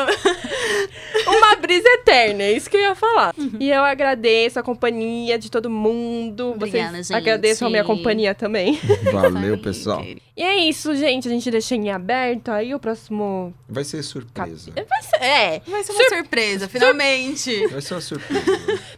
Uma 1.26 1.56
brisa 1.56 1.88
eterna, 1.88 2.42
é 2.44 2.52
isso 2.52 2.70
que 2.70 2.76
eu 2.76 2.80
ia 2.80 2.94
falar. 2.94 3.34
Uhum. 3.36 3.52
E 3.58 3.70
eu 3.70 3.82
agradeço 3.84 4.58
a 4.58 4.62
companhia 4.62 5.38
de 5.38 5.50
todo 5.50 5.68
mundo. 5.68 6.52
Obrigada, 6.52 6.90
Vocês 6.92 7.08
gente. 7.08 7.16
agradeçam 7.16 7.68
a 7.68 7.70
minha 7.70 7.84
companhia 7.84 8.34
também. 8.34 8.78
Valeu, 9.12 9.58
pessoal. 9.58 10.04
E 10.36 10.42
é 10.42 10.56
isso, 10.68 10.94
gente. 10.94 11.26
A 11.26 11.30
gente 11.30 11.50
deixa 11.50 11.74
em 11.74 11.90
aberto. 11.90 12.50
Aí 12.50 12.74
o 12.74 12.78
próximo. 12.78 13.54
Vai 13.68 13.84
ser 13.84 14.02
surpresa. 14.02 14.70
Cap... 14.70 14.86
Vai 14.88 15.02
ser, 15.02 15.16
é. 15.22 15.62
Vai 15.66 15.82
ser 15.82 15.92
uma 15.92 16.04
Sur... 16.04 16.16
surpresa, 16.16 16.68
finalmente. 16.68 17.66
Vai 17.68 17.80
ser 17.80 17.94
uma 17.94 18.00
surpresa. 18.00 18.44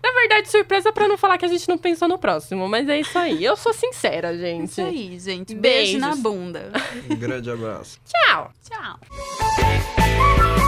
Na 0.03 0.13
verdade, 0.13 0.51
surpresa 0.51 0.93
pra 0.93 1.07
não 1.07 1.17
falar 1.17 1.39
que 1.39 1.45
a 1.45 1.49
gente 1.49 1.69
não 1.69 1.79
pensou 1.79 2.09
no 2.09 2.19
próximo. 2.19 2.69
Mas 2.69 2.89
é 2.89 2.99
isso 2.99 3.17
aí. 3.17 3.45
Eu 3.45 3.57
sou 3.57 3.73
sincera, 3.73 4.37
gente. 4.37 4.71
Isso 4.71 4.81
aí, 4.81 5.19
gente. 5.19 5.55
Beijo 5.55 5.93
Beijos. 5.93 6.01
na 6.01 6.17
bunda. 6.17 6.73
Um 7.09 7.17
grande 7.17 7.51
abraço. 7.51 7.99
Tchau. 8.05 8.53
Tchau. 8.69 9.48
Thank 9.57 10.63
you. 10.63 10.68